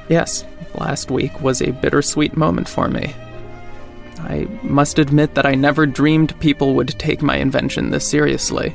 Yes, 0.09 0.45
last 0.75 1.11
week 1.11 1.41
was 1.41 1.63
a 1.63 1.73
bittersweet 1.73 2.37
moment 2.37 2.69
for 2.69 2.89
me. 2.89 3.15
I 4.19 4.47
must 4.63 4.99
admit 4.99 5.35
that 5.35 5.47
I 5.47 5.55
never 5.55 5.87
dreamed 5.87 6.39
people 6.41 6.75
would 6.75 6.89
take 6.99 7.23
my 7.23 7.37
invention 7.37 7.91
this 7.91 8.07
seriously. 8.07 8.75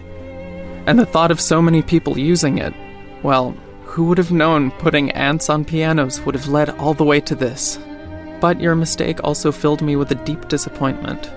And 0.87 0.97
the 0.97 1.05
thought 1.05 1.31
of 1.31 1.41
so 1.41 1.61
many 1.61 1.81
people 1.81 2.17
using 2.17 2.57
it, 2.57 2.73
well, 3.21 3.51
who 3.83 4.05
would 4.05 4.17
have 4.17 4.31
known 4.31 4.71
putting 4.71 5.11
ants 5.11 5.49
on 5.49 5.65
pianos 5.65 6.21
would 6.21 6.35
have 6.35 6.47
led 6.47 6.69
all 6.69 6.93
the 6.93 7.03
way 7.03 7.19
to 7.19 7.35
this? 7.35 7.77
But 8.41 8.59
your 8.59 8.75
mistake 8.75 9.23
also 9.23 9.53
filled 9.53 9.81
me 9.81 9.95
with 9.95 10.11
a 10.11 10.23
deep 10.25 10.49
disappointment. 10.49 11.31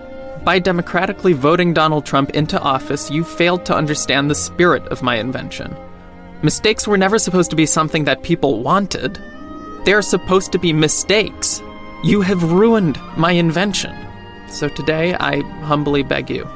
By 0.44 0.58
democratically 0.58 1.34
voting 1.34 1.72
Donald 1.72 2.04
Trump 2.04 2.30
into 2.30 2.60
office, 2.60 3.10
you 3.10 3.22
failed 3.22 3.64
to 3.66 3.76
understand 3.76 4.28
the 4.28 4.34
spirit 4.34 4.82
of 4.88 5.02
my 5.02 5.14
invention. 5.16 5.76
Mistakes 6.42 6.88
were 6.88 6.98
never 6.98 7.20
supposed 7.20 7.50
to 7.50 7.56
be 7.56 7.66
something 7.66 8.04
that 8.04 8.24
people 8.24 8.62
wanted. 8.62 9.22
They're 9.84 10.02
supposed 10.02 10.50
to 10.52 10.58
be 10.58 10.72
mistakes. 10.72 11.62
You 12.02 12.20
have 12.22 12.50
ruined 12.50 12.98
my 13.16 13.30
invention. 13.30 13.94
So 14.48 14.68
today, 14.68 15.14
I 15.14 15.40
humbly 15.62 16.02
beg 16.02 16.28
you 16.28 16.48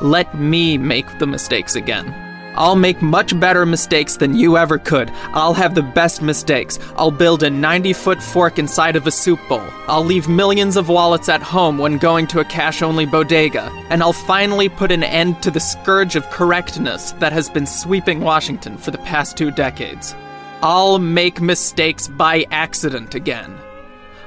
let 0.00 0.32
me 0.38 0.78
make 0.78 1.18
the 1.18 1.26
mistakes 1.26 1.74
again. 1.74 2.27
I'll 2.58 2.74
make 2.74 3.00
much 3.00 3.38
better 3.38 3.64
mistakes 3.64 4.16
than 4.16 4.34
you 4.34 4.58
ever 4.58 4.78
could. 4.78 5.10
I'll 5.32 5.54
have 5.54 5.76
the 5.76 5.82
best 5.82 6.22
mistakes. 6.22 6.80
I'll 6.96 7.12
build 7.12 7.44
a 7.44 7.50
90 7.50 7.92
foot 7.92 8.20
fork 8.20 8.58
inside 8.58 8.96
of 8.96 9.06
a 9.06 9.12
soup 9.12 9.38
bowl. 9.48 9.62
I'll 9.86 10.04
leave 10.04 10.28
millions 10.28 10.76
of 10.76 10.88
wallets 10.88 11.28
at 11.28 11.40
home 11.40 11.78
when 11.78 11.98
going 11.98 12.26
to 12.26 12.40
a 12.40 12.44
cash 12.44 12.82
only 12.82 13.06
bodega. 13.06 13.70
And 13.90 14.02
I'll 14.02 14.12
finally 14.12 14.68
put 14.68 14.90
an 14.90 15.04
end 15.04 15.40
to 15.44 15.52
the 15.52 15.60
scourge 15.60 16.16
of 16.16 16.28
correctness 16.30 17.12
that 17.20 17.32
has 17.32 17.48
been 17.48 17.64
sweeping 17.66 18.20
Washington 18.20 18.76
for 18.76 18.90
the 18.90 18.98
past 18.98 19.36
two 19.36 19.52
decades. 19.52 20.16
I'll 20.60 20.98
make 20.98 21.40
mistakes 21.40 22.08
by 22.08 22.44
accident 22.50 23.14
again. 23.14 23.56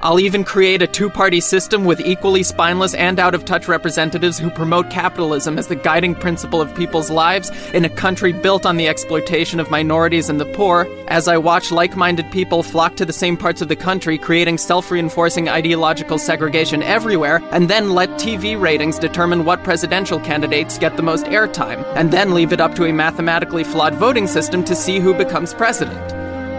I'll 0.03 0.19
even 0.19 0.43
create 0.43 0.81
a 0.81 0.87
two 0.87 1.11
party 1.11 1.39
system 1.39 1.85
with 1.85 1.99
equally 1.99 2.41
spineless 2.41 2.95
and 2.95 3.19
out 3.19 3.35
of 3.35 3.45
touch 3.45 3.67
representatives 3.67 4.39
who 4.39 4.49
promote 4.49 4.89
capitalism 4.89 5.59
as 5.59 5.67
the 5.67 5.75
guiding 5.75 6.15
principle 6.15 6.59
of 6.59 6.73
people's 6.73 7.11
lives 7.11 7.51
in 7.73 7.85
a 7.85 7.89
country 7.89 8.33
built 8.33 8.65
on 8.65 8.77
the 8.77 8.87
exploitation 8.87 9.59
of 9.59 9.69
minorities 9.69 10.27
and 10.27 10.39
the 10.39 10.45
poor, 10.45 10.87
as 11.07 11.27
I 11.27 11.37
watch 11.37 11.71
like 11.71 11.95
minded 11.95 12.31
people 12.31 12.63
flock 12.63 12.95
to 12.95 13.05
the 13.05 13.13
same 13.13 13.37
parts 13.37 13.61
of 13.61 13.67
the 13.67 13.75
country, 13.75 14.17
creating 14.17 14.57
self 14.57 14.89
reinforcing 14.89 15.49
ideological 15.49 16.17
segregation 16.17 16.81
everywhere, 16.81 17.39
and 17.51 17.69
then 17.69 17.91
let 17.91 18.09
TV 18.11 18.59
ratings 18.59 18.97
determine 18.97 19.45
what 19.45 19.63
presidential 19.63 20.19
candidates 20.19 20.79
get 20.79 20.97
the 20.97 21.03
most 21.03 21.25
airtime, 21.25 21.85
and 21.95 22.11
then 22.11 22.33
leave 22.33 22.51
it 22.51 22.61
up 22.61 22.73
to 22.73 22.85
a 22.85 22.93
mathematically 22.93 23.63
flawed 23.63 23.93
voting 23.95 24.25
system 24.25 24.63
to 24.63 24.75
see 24.75 24.99
who 24.99 25.13
becomes 25.13 25.53
president. 25.53 26.11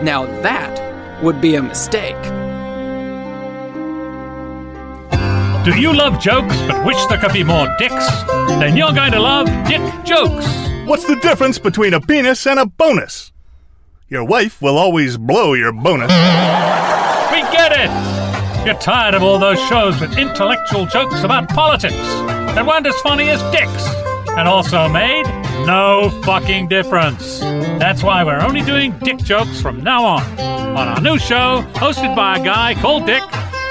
Now 0.05 0.27
that 0.43 1.23
would 1.25 1.41
be 1.41 1.57
a 1.57 1.63
mistake. 1.63 2.42
Do 5.65 5.81
you 5.81 5.95
love 5.95 6.19
jokes 6.19 6.57
but 6.63 6.85
wish 6.85 7.07
there 7.07 7.19
could 7.19 7.33
be 7.33 7.45
more 7.45 7.69
dicks? 7.79 8.05
Then 8.59 8.77
you're 8.77 8.93
going 8.93 9.13
to 9.13 9.21
love 9.21 9.47
Dick 9.69 9.81
Jokes. 10.05 10.45
What's 10.87 11.05
the 11.05 11.17
difference 11.23 11.61
between 11.61 11.95
a 11.95 12.01
penis 12.01 12.49
and 12.49 12.59
a 12.59 12.67
bonus? 12.67 13.31
Your 14.09 14.25
wife 14.25 14.61
will 14.61 14.77
always 14.77 15.17
blow 15.17 15.55
your 15.55 15.71
bonus. 15.71 16.11
We 16.11 17.43
get 17.55 17.71
it! 17.71 18.67
You're 18.67 18.75
tired 18.81 19.15
of 19.15 19.23
all 19.23 19.39
those 19.39 19.61
shows 19.69 20.01
with 20.01 20.19
intellectual 20.19 20.85
jokes 20.87 21.23
about 21.23 21.49
politics 21.49 21.95
that 21.95 22.67
weren't 22.67 22.89
as 22.89 22.99
funny 23.01 23.29
as 23.29 23.41
dicks 23.53 23.87
and 24.31 24.49
also 24.49 24.89
made 24.89 25.27
no 25.65 26.11
fucking 26.25 26.67
difference. 26.67 27.39
That's 27.39 28.03
why 28.03 28.25
we're 28.25 28.41
only 28.41 28.63
doing 28.63 28.99
dick 28.99 29.19
jokes 29.19 29.61
from 29.61 29.85
now 29.85 30.05
on 30.05 30.23
on 30.77 30.89
our 30.89 31.01
new 31.01 31.19
show 31.19 31.63
hosted 31.75 32.17
by 32.17 32.39
a 32.39 32.45
guy 32.45 32.75
called 32.75 33.07
Dick 33.07 33.23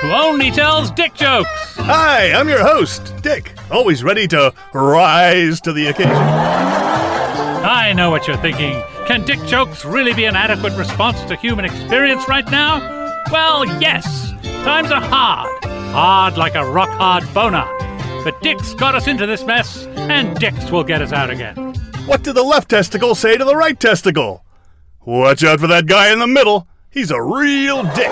who 0.01 0.11
only 0.11 0.51
tells 0.51 0.91
dick 0.91 1.13
jokes. 1.13 1.75
Hi, 1.75 2.31
I'm 2.33 2.49
your 2.49 2.61
host, 2.61 3.13
Dick, 3.21 3.53
always 3.69 4.03
ready 4.03 4.27
to 4.29 4.53
rise 4.73 5.61
to 5.61 5.71
the 5.71 5.87
occasion. 5.87 6.11
I 7.63 7.93
know 7.93 8.09
what 8.09 8.27
you're 8.27 8.37
thinking. 8.37 8.81
Can 9.05 9.23
dick 9.25 9.39
jokes 9.45 9.85
really 9.85 10.13
be 10.13 10.25
an 10.25 10.35
adequate 10.35 10.73
response 10.77 11.23
to 11.25 11.35
human 11.35 11.65
experience 11.65 12.27
right 12.27 12.49
now? 12.49 12.79
Well, 13.31 13.65
yes. 13.79 14.31
Times 14.63 14.91
are 14.91 15.01
hard. 15.01 15.63
Hard 15.65 16.37
like 16.37 16.55
a 16.55 16.65
rock 16.65 16.89
hard 16.89 17.31
boner. 17.33 17.65
But 18.23 18.41
Dick's 18.41 18.73
got 18.73 18.93
us 18.95 19.07
into 19.07 19.25
this 19.25 19.43
mess, 19.43 19.85
and 19.95 20.37
Dick's 20.37 20.69
will 20.69 20.83
get 20.83 21.01
us 21.01 21.11
out 21.11 21.29
again. 21.29 21.55
What 22.05 22.23
did 22.23 22.35
the 22.35 22.43
left 22.43 22.69
testicle 22.69 23.15
say 23.15 23.37
to 23.37 23.45
the 23.45 23.55
right 23.55 23.79
testicle? 23.79 24.43
Watch 25.05 25.43
out 25.43 25.59
for 25.59 25.67
that 25.67 25.87
guy 25.87 26.11
in 26.11 26.19
the 26.19 26.27
middle. 26.27 26.67
He's 26.89 27.09
a 27.09 27.21
real 27.21 27.83
dick. 27.93 28.11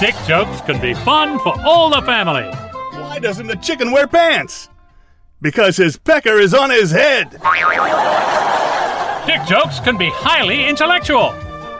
Dick 0.00 0.14
jokes 0.26 0.60
can 0.62 0.80
be 0.80 0.92
fun 0.92 1.38
for 1.38 1.54
all 1.64 1.88
the 1.88 2.02
family. 2.02 2.50
Why 3.00 3.20
doesn't 3.20 3.46
the 3.46 3.56
chicken 3.56 3.92
wear 3.92 4.08
pants? 4.08 4.68
Because 5.40 5.76
his 5.76 5.96
pecker 5.96 6.38
is 6.38 6.52
on 6.52 6.70
his 6.70 6.90
head. 6.90 7.30
Dick 9.26 9.46
jokes 9.46 9.78
can 9.80 9.96
be 9.96 10.10
highly 10.12 10.66
intellectual. 10.66 11.30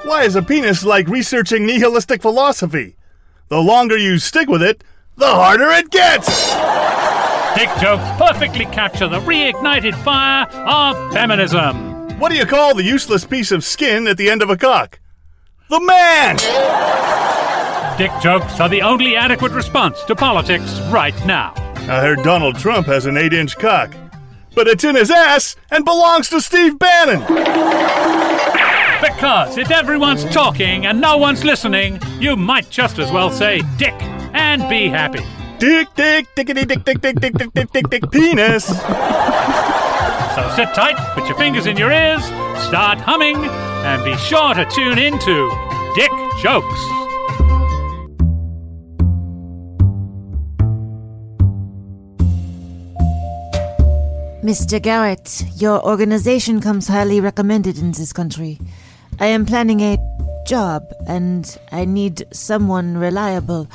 Why 0.04 0.22
is 0.22 0.36
a 0.36 0.42
penis 0.42 0.84
like 0.84 1.08
researching 1.08 1.66
nihilistic 1.66 2.22
philosophy? 2.22 2.96
The 3.48 3.60
longer 3.60 3.96
you 3.96 4.18
stick 4.18 4.48
with 4.48 4.62
it, 4.62 4.84
the 5.16 5.26
harder 5.26 5.68
it 5.70 5.90
gets. 5.90 6.54
Dick 7.58 7.68
jokes 7.80 8.08
perfectly 8.16 8.66
capture 8.66 9.08
the 9.08 9.20
reignited 9.20 9.94
fire 10.04 10.46
of 10.66 11.12
feminism. 11.12 12.18
What 12.20 12.30
do 12.30 12.38
you 12.38 12.46
call 12.46 12.74
the 12.74 12.84
useless 12.84 13.24
piece 13.24 13.50
of 13.50 13.64
skin 13.64 14.06
at 14.06 14.16
the 14.16 14.30
end 14.30 14.40
of 14.40 14.50
a 14.50 14.56
cock? 14.56 15.00
The 15.68 15.80
man! 15.80 16.36
Dick 17.96 18.10
jokes 18.20 18.58
are 18.58 18.68
the 18.68 18.82
only 18.82 19.14
adequate 19.14 19.52
response 19.52 20.02
to 20.04 20.16
politics 20.16 20.80
right 20.90 21.14
now. 21.24 21.52
I 21.76 22.00
heard 22.00 22.24
Donald 22.24 22.58
Trump 22.58 22.88
has 22.88 23.06
an 23.06 23.16
8 23.16 23.32
inch 23.32 23.56
cock, 23.56 23.94
but 24.52 24.66
it's 24.66 24.82
in 24.82 24.96
his 24.96 25.12
ass 25.12 25.54
and 25.70 25.84
belongs 25.84 26.28
to 26.30 26.40
Steve 26.40 26.76
Bannon. 26.76 27.20
Because 29.00 29.58
if 29.58 29.70
everyone's 29.70 30.24
talking 30.24 30.86
and 30.86 31.00
no 31.00 31.18
one's 31.18 31.44
listening, 31.44 32.00
you 32.18 32.34
might 32.34 32.68
just 32.68 32.98
as 32.98 33.12
well 33.12 33.30
say 33.30 33.62
dick 33.76 33.94
and 34.32 34.68
be 34.68 34.88
happy. 34.88 35.24
Dick, 35.60 35.86
dick, 35.94 36.26
dickety, 36.34 36.66
dick, 36.66 36.82
dick, 36.82 37.00
dick, 37.00 37.20
dick, 37.20 37.34
dick, 37.34 37.52
dick, 37.54 37.70
dick, 37.70 37.90
dick, 37.90 38.10
penis. 38.10 38.66
So 38.66 38.74
sit 40.56 40.74
tight, 40.74 40.96
put 41.14 41.28
your 41.28 41.36
fingers 41.36 41.66
in 41.66 41.76
your 41.76 41.92
ears, 41.92 42.24
start 42.66 42.98
humming, 42.98 43.36
and 43.36 44.02
be 44.04 44.16
sure 44.16 44.52
to 44.52 44.64
tune 44.64 44.98
in 44.98 45.16
to 45.16 45.92
Dick 45.94 46.10
Jokes. 46.42 47.03
Mr. 54.44 54.80
Garrett, 54.80 55.42
your 55.56 55.82
organization 55.82 56.60
comes 56.60 56.86
highly 56.86 57.18
recommended 57.18 57.78
in 57.78 57.92
this 57.92 58.12
country. 58.12 58.60
I 59.18 59.24
am 59.28 59.46
planning 59.46 59.80
a 59.80 59.96
job, 60.46 60.84
and 61.06 61.56
I 61.72 61.86
need 61.86 62.26
someone 62.30 62.98
reliable. 62.98 63.66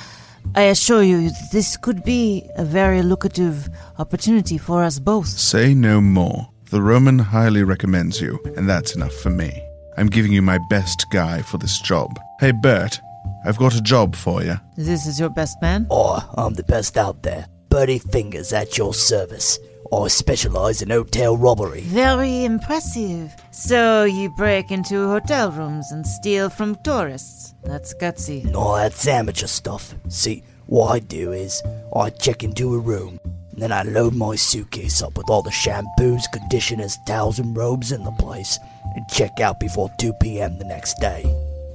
I 0.53 0.65
assure 0.65 1.01
you, 1.01 1.32
this 1.51 1.76
could 1.76 2.03
be 2.03 2.47
a 2.55 2.63
very 2.63 3.01
lucrative 3.01 3.67
opportunity 3.97 4.59
for 4.59 4.84
us 4.84 4.99
both. 4.99 5.30
Say 5.30 5.74
no 5.74 5.99
more. 6.01 6.49
The 6.70 6.84
Roman 6.84 7.17
highly 7.17 7.63
recommends 7.63 8.22
you, 8.22 8.38
and 8.55 8.70
that's 8.70 8.95
enough 8.95 9.15
for 9.15 9.32
me. 9.32 9.51
I'm 9.97 10.05
giving 10.05 10.32
you 10.32 10.43
my 10.43 10.59
best 10.70 11.03
guy 11.11 11.41
for 11.41 11.57
this 11.57 11.82
job. 11.82 12.11
Hey, 12.39 12.51
Bert, 12.51 12.99
I've 13.43 13.57
got 13.57 13.74
a 13.74 13.82
job 13.82 14.15
for 14.15 14.43
you. 14.43 14.59
This 14.78 15.07
is 15.07 15.20
your 15.20 15.32
best 15.32 15.59
man? 15.63 15.88
Oh, 15.89 16.24
I'm 16.38 16.53
the 16.53 16.63
best 16.63 16.95
out 16.95 17.24
there. 17.24 17.47
Bertie 17.70 17.97
Fingers 17.97 18.53
at 18.53 18.78
your 18.78 18.93
service. 18.93 19.57
I 19.92 20.08
specialize 20.08 20.82
in 20.82 20.92
hotel 20.92 21.36
robbery. 21.36 21.82
Very 21.82 22.46
impressive. 22.46 23.34
So 23.52 24.04
you 24.04 24.30
break 24.30 24.72
into 24.72 25.08
hotel 25.08 25.52
rooms 25.52 25.92
and 25.92 26.06
steal 26.06 26.50
from 26.50 26.76
tourists. 26.84 27.56
That's 27.64 27.94
gutsy. 27.96 28.44
No, 28.46 28.76
that's 28.76 29.08
amateur 29.08 29.48
stuff. 29.48 29.96
See, 30.08 30.44
what 30.68 30.92
I 30.92 31.00
do 31.00 31.32
is 31.32 31.64
I 31.96 32.12
check 32.12 32.44
into 32.44 32.76
a 32.76 32.80
room, 32.80 33.20
and 33.52 33.62
then 33.62 33.72
I 33.72 33.82
load 33.82 34.14
my 34.14 34.36
suitcase 34.36 35.02
up 35.02 35.18
with 35.18 35.30
all 35.30 35.42
the 35.42 35.50
shampoos, 35.50 36.24
conditioners, 36.32 36.96
towels, 37.08 37.40
and 37.40 37.58
robes 37.58 37.92
in 37.92 38.04
the 38.04 38.12
place, 38.12 38.60
and 38.96 39.08
check 39.10 39.40
out 39.40 39.60
before 39.60 39.90
2 40.00 40.14
p.m. 40.22 40.60
the 40.60 40.66
next 40.66 41.00
day. 41.00 41.26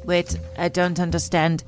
Wait, 0.04 0.38
I 0.56 0.68
don't 0.68 1.00
understand. 1.00 1.64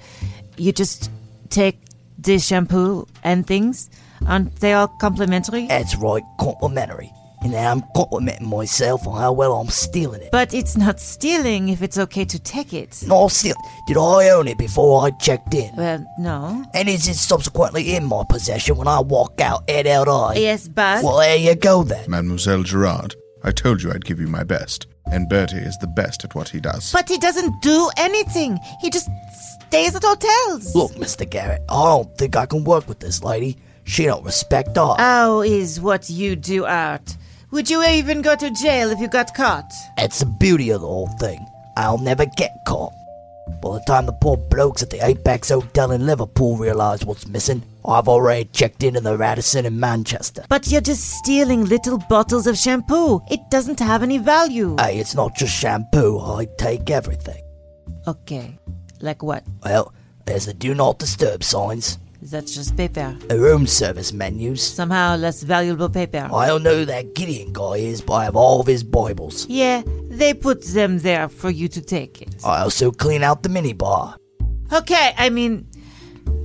You 0.57 0.73
just 0.73 1.11
take 1.51 1.81
the 2.19 2.39
shampoo 2.39 3.07
and 3.25 3.47
things? 3.47 3.91
Aren't 4.27 4.57
they 4.61 4.73
all 4.73 4.89
complimentary? 4.89 5.67
That's 5.67 5.97
right, 5.97 6.23
complimentary. 6.39 7.13
And 7.43 7.53
now 7.53 7.71
I'm 7.71 7.85
complimenting 7.95 8.49
myself 8.49 9.07
on 9.07 9.21
how 9.21 9.33
well 9.33 9.53
I'm 9.55 9.69
stealing 9.69 10.23
it. 10.23 10.31
But 10.33 10.55
it's 10.55 10.77
not 10.77 10.99
stealing 10.99 11.69
if 11.69 11.83
it's 11.83 11.99
okay 11.99 12.25
to 12.25 12.39
take 12.39 12.73
it. 12.73 13.05
No, 13.07 13.29
steal. 13.29 13.55
Did 13.87 13.99
I 13.99 14.31
own 14.31 14.49
it 14.49 14.59
before 14.59 15.05
I 15.07 15.11
checked 15.11 15.55
in? 15.55 15.75
Well, 15.77 16.05
no. 16.19 16.65
And 16.75 16.89
is 16.89 17.07
it 17.07 17.15
subsequently 17.15 17.95
in 17.95 18.05
my 18.07 18.25
possession 18.29 18.77
when 18.77 18.89
I 18.89 19.01
walk 19.01 19.41
out 19.41 19.69
head 19.69 19.87
out 19.87 20.09
eye? 20.09 20.35
Yes, 20.37 20.67
but. 20.67 21.05
Well, 21.05 21.19
there 21.19 21.37
you 21.37 21.55
go 21.55 21.85
then. 21.85 22.11
Mademoiselle 22.11 22.63
Gerard, 22.63 23.15
I 23.45 23.53
told 23.53 23.83
you 23.83 23.93
I'd 23.93 24.07
give 24.07 24.19
you 24.19 24.29
my 24.29 24.43
best, 24.43 24.87
and 25.05 25.29
Bertie 25.29 25.59
is 25.59 25.77
the 25.79 25.87
best 25.87 26.25
at 26.25 26.35
what 26.35 26.49
he 26.49 26.59
does. 26.59 26.91
But 26.91 27.09
he 27.09 27.19
doesn't 27.19 27.61
do 27.61 27.91
anything. 27.97 28.59
He 28.81 28.91
just 28.91 29.09
stays 29.61 29.95
at 29.95 30.03
hotels. 30.03 30.75
Look, 30.75 30.93
Mr. 30.93 31.29
Garrett, 31.29 31.63
I 31.69 31.85
don't 31.85 32.17
think 32.17 32.35
I 32.35 32.47
can 32.47 32.65
work 32.65 32.89
with 32.89 32.99
this 32.99 33.23
lady. 33.23 33.59
She 33.87 34.05
don't 34.05 34.25
respect 34.25 34.77
art. 34.77 34.99
How 34.99 35.43
is 35.43 35.81
what 35.81 36.11
you 36.11 36.35
do 36.35 36.65
art? 36.65 37.17
Would 37.53 37.71
you 37.71 37.85
even 37.85 38.21
go 38.21 38.35
to 38.35 38.51
jail 38.51 38.91
if 38.91 38.99
you 38.99 39.09
got 39.09 39.33
caught? 39.33 39.73
That's 39.97 40.19
the 40.19 40.27
beauty 40.27 40.71
of 40.71 40.81
the 40.81 40.87
whole 40.89 41.09
thing. 41.21 41.39
I'll 41.77 41.97
never 41.97 42.27
get 42.37 42.51
caught. 42.67 42.93
By 43.63 43.79
the 43.79 43.85
time 43.87 44.07
the 44.07 44.13
poor 44.13 44.37
blokes 44.37 44.83
at 44.83 44.91
the 44.91 45.07
Apex 45.07 45.51
Hotel 45.51 45.93
in 45.93 46.05
Liverpool 46.05 46.57
realise 46.57 47.05
what's 47.05 47.29
missing, 47.29 47.63
I've 47.85 48.09
already 48.09 48.47
checked 48.47 48.83
into 48.83 49.01
the 49.01 49.17
Radisson 49.17 49.65
in 49.65 49.79
Manchester. 49.79 50.45
But 50.49 50.67
you're 50.67 50.81
just 50.81 51.09
stealing 51.19 51.65
little 51.65 51.99
bottles 52.11 52.49
of 52.49 52.59
shampoo. 52.59 53.21
It 53.31 53.49
doesn't 53.51 53.79
have 53.79 54.03
any 54.03 54.19
value. 54.19 54.75
Hey, 54.81 54.99
it's 54.99 55.15
not 55.15 55.37
just 55.37 55.57
shampoo. 55.57 56.19
I 56.19 56.49
take 56.59 56.91
everything. 56.91 57.43
Okay. 58.09 58.59
Like 59.01 59.23
what? 59.23 59.45
Well, 59.65 59.95
there's 60.25 60.47
the 60.47 60.55
do 60.55 60.75
not 60.75 60.99
disturb 60.99 61.45
signs. 61.45 61.99
That's 62.31 62.55
just 62.55 62.77
paper. 62.77 63.17
A 63.31 63.39
room 63.39 63.69
service 63.69 64.13
menus. 64.13 64.61
Somehow 64.61 65.15
less 65.15 65.45
valuable 65.45 65.89
paper. 65.89 66.29
I 66.33 66.49
don't 66.49 66.65
know 66.65 66.79
who 66.79 66.85
that 66.87 67.15
Gideon 67.15 67.53
guy 67.53 67.77
is, 67.77 68.01
but 68.01 68.15
I 68.15 68.25
have 68.25 68.35
all 68.35 68.61
of 68.61 68.67
his 68.67 68.83
Bibles. 68.83 69.47
Yeah, 69.49 69.83
they 70.09 70.35
put 70.35 70.65
them 70.65 70.99
there 70.99 71.29
for 71.29 71.51
you 71.51 71.69
to 71.69 71.81
take 71.81 72.23
it. 72.23 72.35
I 72.45 72.63
also 72.63 72.91
clean 72.91 73.23
out 73.23 73.45
the 73.45 73.49
minibar. 73.49 74.17
Okay, 74.73 75.15
I 75.17 75.31
mean, 75.31 75.69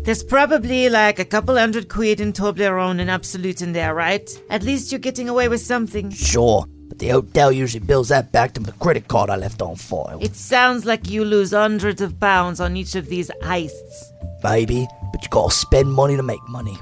there's 0.04 0.24
probably 0.24 0.88
like 0.90 1.18
a 1.18 1.26
couple 1.26 1.58
hundred 1.58 1.90
quid 1.90 2.20
in 2.20 2.32
Toblerone 2.32 3.02
and 3.02 3.10
Absolut 3.10 3.64
in 3.64 3.74
there, 3.74 3.96
right? 3.96 4.30
At 4.52 4.62
least 4.62 4.92
you're 4.92 5.00
getting 5.00 5.30
away 5.30 5.48
with 5.48 5.62
something. 5.62 6.12
Sure, 6.12 6.68
the 7.02 7.10
hotel 7.10 7.52
usually 7.52 7.84
bills 7.84 8.10
that 8.10 8.32
back 8.32 8.54
to 8.54 8.62
the 8.62 8.72
credit 8.74 9.08
card 9.08 9.32
I 9.32 9.36
left 9.36 9.62
on 9.62 9.76
file. 9.76 10.20
It 10.22 10.36
sounds 10.36 10.86
like 10.86 11.10
you 11.10 11.26
lose 11.26 11.52
hundreds 11.52 12.00
of 12.00 12.20
pounds 12.20 12.62
on 12.62 12.78
each 12.78 12.94
of 12.94 13.08
these 13.08 13.32
heists. 13.42 14.04
Maybe, 14.44 14.88
but 15.12 15.24
you 15.24 15.30
gotta 15.30 15.52
spend 15.52 15.92
money 15.92 16.16
to 16.16 16.22
make 16.22 16.48
money. 16.48 16.78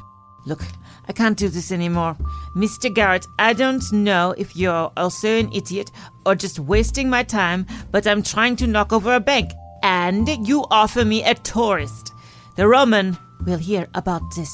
Look, 0.46 0.62
I 1.08 1.14
can't 1.14 1.38
do 1.38 1.48
this 1.48 1.72
anymore. 1.72 2.18
Mr. 2.54 2.94
Garrett, 2.94 3.28
I 3.40 3.54
don't 3.54 3.90
know 3.94 4.36
if 4.38 4.58
you're 4.58 4.92
also 4.98 5.40
an 5.40 5.54
idiot 5.54 5.90
or 6.26 6.36
just 6.36 6.60
wasting 6.60 7.10
my 7.10 7.24
time, 7.24 7.66
but 7.92 8.06
I'm 8.06 8.22
trying 8.22 8.58
to 8.58 8.68
knock 8.68 8.92
over 8.92 9.16
a 9.16 9.22
bank, 9.22 9.52
and 9.84 10.28
you 10.46 10.66
offer 10.70 11.06
me 11.06 11.24
a 11.24 11.34
tourist. 11.36 12.12
The 12.58 12.68
Roman 12.68 13.18
will 13.46 13.58
hear 13.58 13.88
about 13.96 14.24
this. 14.36 14.54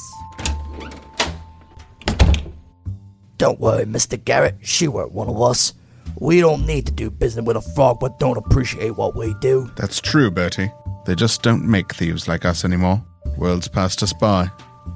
Don't 3.38 3.60
worry, 3.60 3.86
Mr. 3.86 4.24
Garrett, 4.24 4.56
she 4.62 4.88
weren't 4.88 5.12
one 5.12 5.28
of 5.28 5.42
us. 5.42 5.74
We 6.20 6.40
don't 6.40 6.66
need 6.66 6.86
to 6.86 6.92
do 6.92 7.10
business 7.10 7.46
with 7.46 7.58
a 7.58 7.62
frog 7.62 8.00
but 8.00 8.20
don't 8.20 8.38
appreciate 8.38 8.96
what 8.96 9.16
we 9.16 9.34
do. 9.42 9.70
That's 9.76 10.00
true, 10.00 10.32
Bertie. 10.32 10.72
They 11.06 11.16
just 11.16 11.44
don't 11.44 11.66
make 11.66 11.94
thieves 11.94 12.28
like 12.28 12.46
us 12.46 12.64
anymore. 12.64 13.04
World's 13.38 13.68
passed 13.68 14.02
us 14.02 14.14
by. 14.14 14.50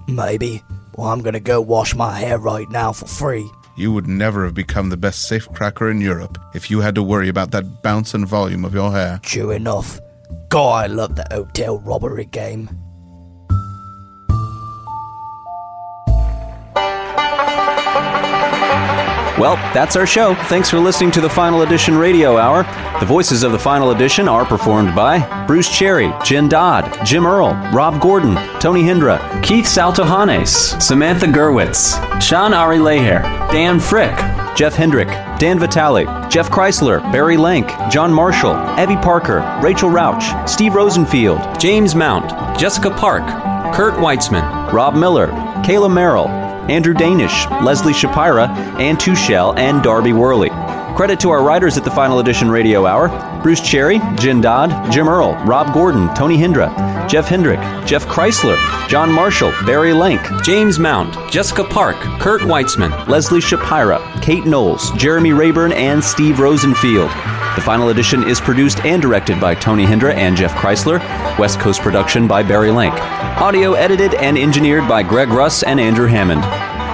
Maybe. 0.07 0.63
Well, 0.95 1.07
I'm 1.07 1.21
gonna 1.21 1.39
go 1.39 1.61
wash 1.61 1.93
my 1.95 2.17
hair 2.17 2.37
right 2.37 2.69
now 2.69 2.93
for 2.93 3.05
free. 3.05 3.49
You 3.75 3.93
would 3.93 4.07
never 4.07 4.43
have 4.45 4.53
become 4.53 4.89
the 4.89 4.97
best 4.97 5.29
safecracker 5.31 5.89
in 5.89 6.01
Europe 6.01 6.37
if 6.53 6.69
you 6.69 6.81
had 6.81 6.95
to 6.95 7.03
worry 7.03 7.29
about 7.29 7.51
that 7.51 7.81
bounce 7.81 8.13
and 8.13 8.27
volume 8.27 8.65
of 8.65 8.73
your 8.73 8.91
hair. 8.91 9.19
True 9.23 9.51
enough. 9.51 9.99
God, 10.49 10.83
I 10.83 10.87
love 10.87 11.15
the 11.15 11.25
hotel 11.31 11.79
robbery 11.79 12.25
game. 12.25 12.69
Well, 19.39 19.55
that's 19.73 19.95
our 19.95 20.05
show. 20.05 20.35
Thanks 20.35 20.69
for 20.69 20.79
listening 20.79 21.11
to 21.11 21.21
the 21.21 21.29
Final 21.29 21.61
Edition 21.61 21.97
Radio 21.97 22.35
Hour. 22.37 22.63
The 22.99 23.05
voices 23.05 23.41
of 23.41 23.53
the 23.53 23.57
Final 23.57 23.91
Edition 23.91 24.27
are 24.27 24.43
performed 24.43 24.93
by 24.93 25.45
Bruce 25.47 25.69
Cherry, 25.69 26.11
Jen 26.25 26.49
Dodd, 26.49 27.05
Jim 27.05 27.25
Earl, 27.25 27.53
Rob 27.71 28.01
Gordon, 28.01 28.35
Tony 28.59 28.83
Hendra, 28.83 29.17
Keith 29.41 29.63
Saltohanes, 29.63 30.81
Samantha 30.81 31.25
Gerwitz, 31.25 32.21
Sean 32.21 32.53
Ari 32.53 32.79
Leher, 32.79 33.21
Dan 33.49 33.79
Frick, 33.79 34.13
Jeff 34.57 34.73
Hendrick, 34.73 35.07
Dan 35.39 35.57
Vitale, 35.57 36.03
Jeff 36.29 36.49
Kreisler, 36.49 36.99
Barry 37.13 37.37
Lank, 37.37 37.69
John 37.89 38.11
Marshall, 38.11 38.55
Abby 38.55 38.97
Parker, 38.97 39.39
Rachel 39.63 39.89
Rauch, 39.89 40.49
Steve 40.49 40.75
Rosenfield, 40.75 41.39
James 41.57 41.95
Mount, 41.95 42.59
Jessica 42.59 42.89
Park, 42.89 43.25
Kurt 43.73 43.93
Weitzman, 43.93 44.73
Rob 44.73 44.95
Miller, 44.95 45.27
Kayla 45.63 45.89
Merrill, 45.89 46.27
Andrew 46.69 46.93
Danish, 46.93 47.47
Leslie 47.63 47.93
Shapira, 47.93 48.47
Ann 48.79 48.97
Tuchel, 48.97 49.57
and 49.57 49.81
Darby 49.83 50.13
Worley. 50.13 50.49
Credit 50.95 51.19
to 51.21 51.29
our 51.29 51.43
writers 51.43 51.77
at 51.77 51.83
the 51.85 51.91
Final 51.91 52.19
Edition 52.19 52.49
Radio 52.49 52.85
Hour 52.85 53.07
Bruce 53.41 53.61
Cherry, 53.61 53.99
Jen 54.15 54.41
Dodd, 54.41 54.91
Jim 54.91 55.07
Earl, 55.07 55.33
Rob 55.45 55.73
Gordon, 55.73 56.13
Tony 56.13 56.37
Hendra, 56.37 56.69
Jeff 57.07 57.27
Hendrick, 57.27 57.59
Jeff 57.85 58.05
Kreisler, 58.05 58.57
John 58.89 59.09
Marshall, 59.11 59.53
Barry 59.65 59.93
Lank, 59.93 60.21
James 60.43 60.77
Mount, 60.77 61.13
Jessica 61.31 61.63
Park, 61.63 61.95
Kurt 62.19 62.41
Weitzman, 62.41 63.07
Leslie 63.07 63.39
Shapira, 63.39 64.21
Kate 64.21 64.45
Knowles, 64.45 64.91
Jeremy 64.91 65.31
Rayburn, 65.31 65.71
and 65.71 66.03
Steve 66.03 66.39
Rosenfield. 66.39 67.09
The 67.55 67.61
Final 67.65 67.89
Edition 67.89 68.23
is 68.23 68.39
produced 68.39 68.79
and 68.85 69.01
directed 69.01 69.41
by 69.41 69.53
Tony 69.53 69.85
Hendra 69.85 70.13
and 70.13 70.37
Jeff 70.37 70.53
Kreisler, 70.53 70.99
West 71.37 71.59
Coast 71.59 71.81
production 71.81 72.27
by 72.27 72.41
Barry 72.41 72.71
Lank. 72.71 72.93
Audio 73.41 73.73
edited 73.73 74.13
and 74.15 74.37
engineered 74.37 74.87
by 74.87 75.03
Greg 75.03 75.29
Russ 75.29 75.61
and 75.63 75.79
Andrew 75.79 76.07
Hammond. 76.07 76.41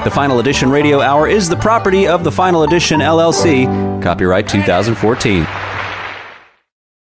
The 0.05 0.11
Final 0.11 0.39
Edition 0.39 0.69
Radio 0.71 1.01
Hour 1.01 1.27
is 1.27 1.49
the 1.49 1.55
property 1.55 2.07
of 2.07 2.23
the 2.23 2.31
Final 2.31 2.63
Edition 2.63 2.99
LLC, 2.99 4.01
copyright 4.01 4.47
2014. 4.47 5.45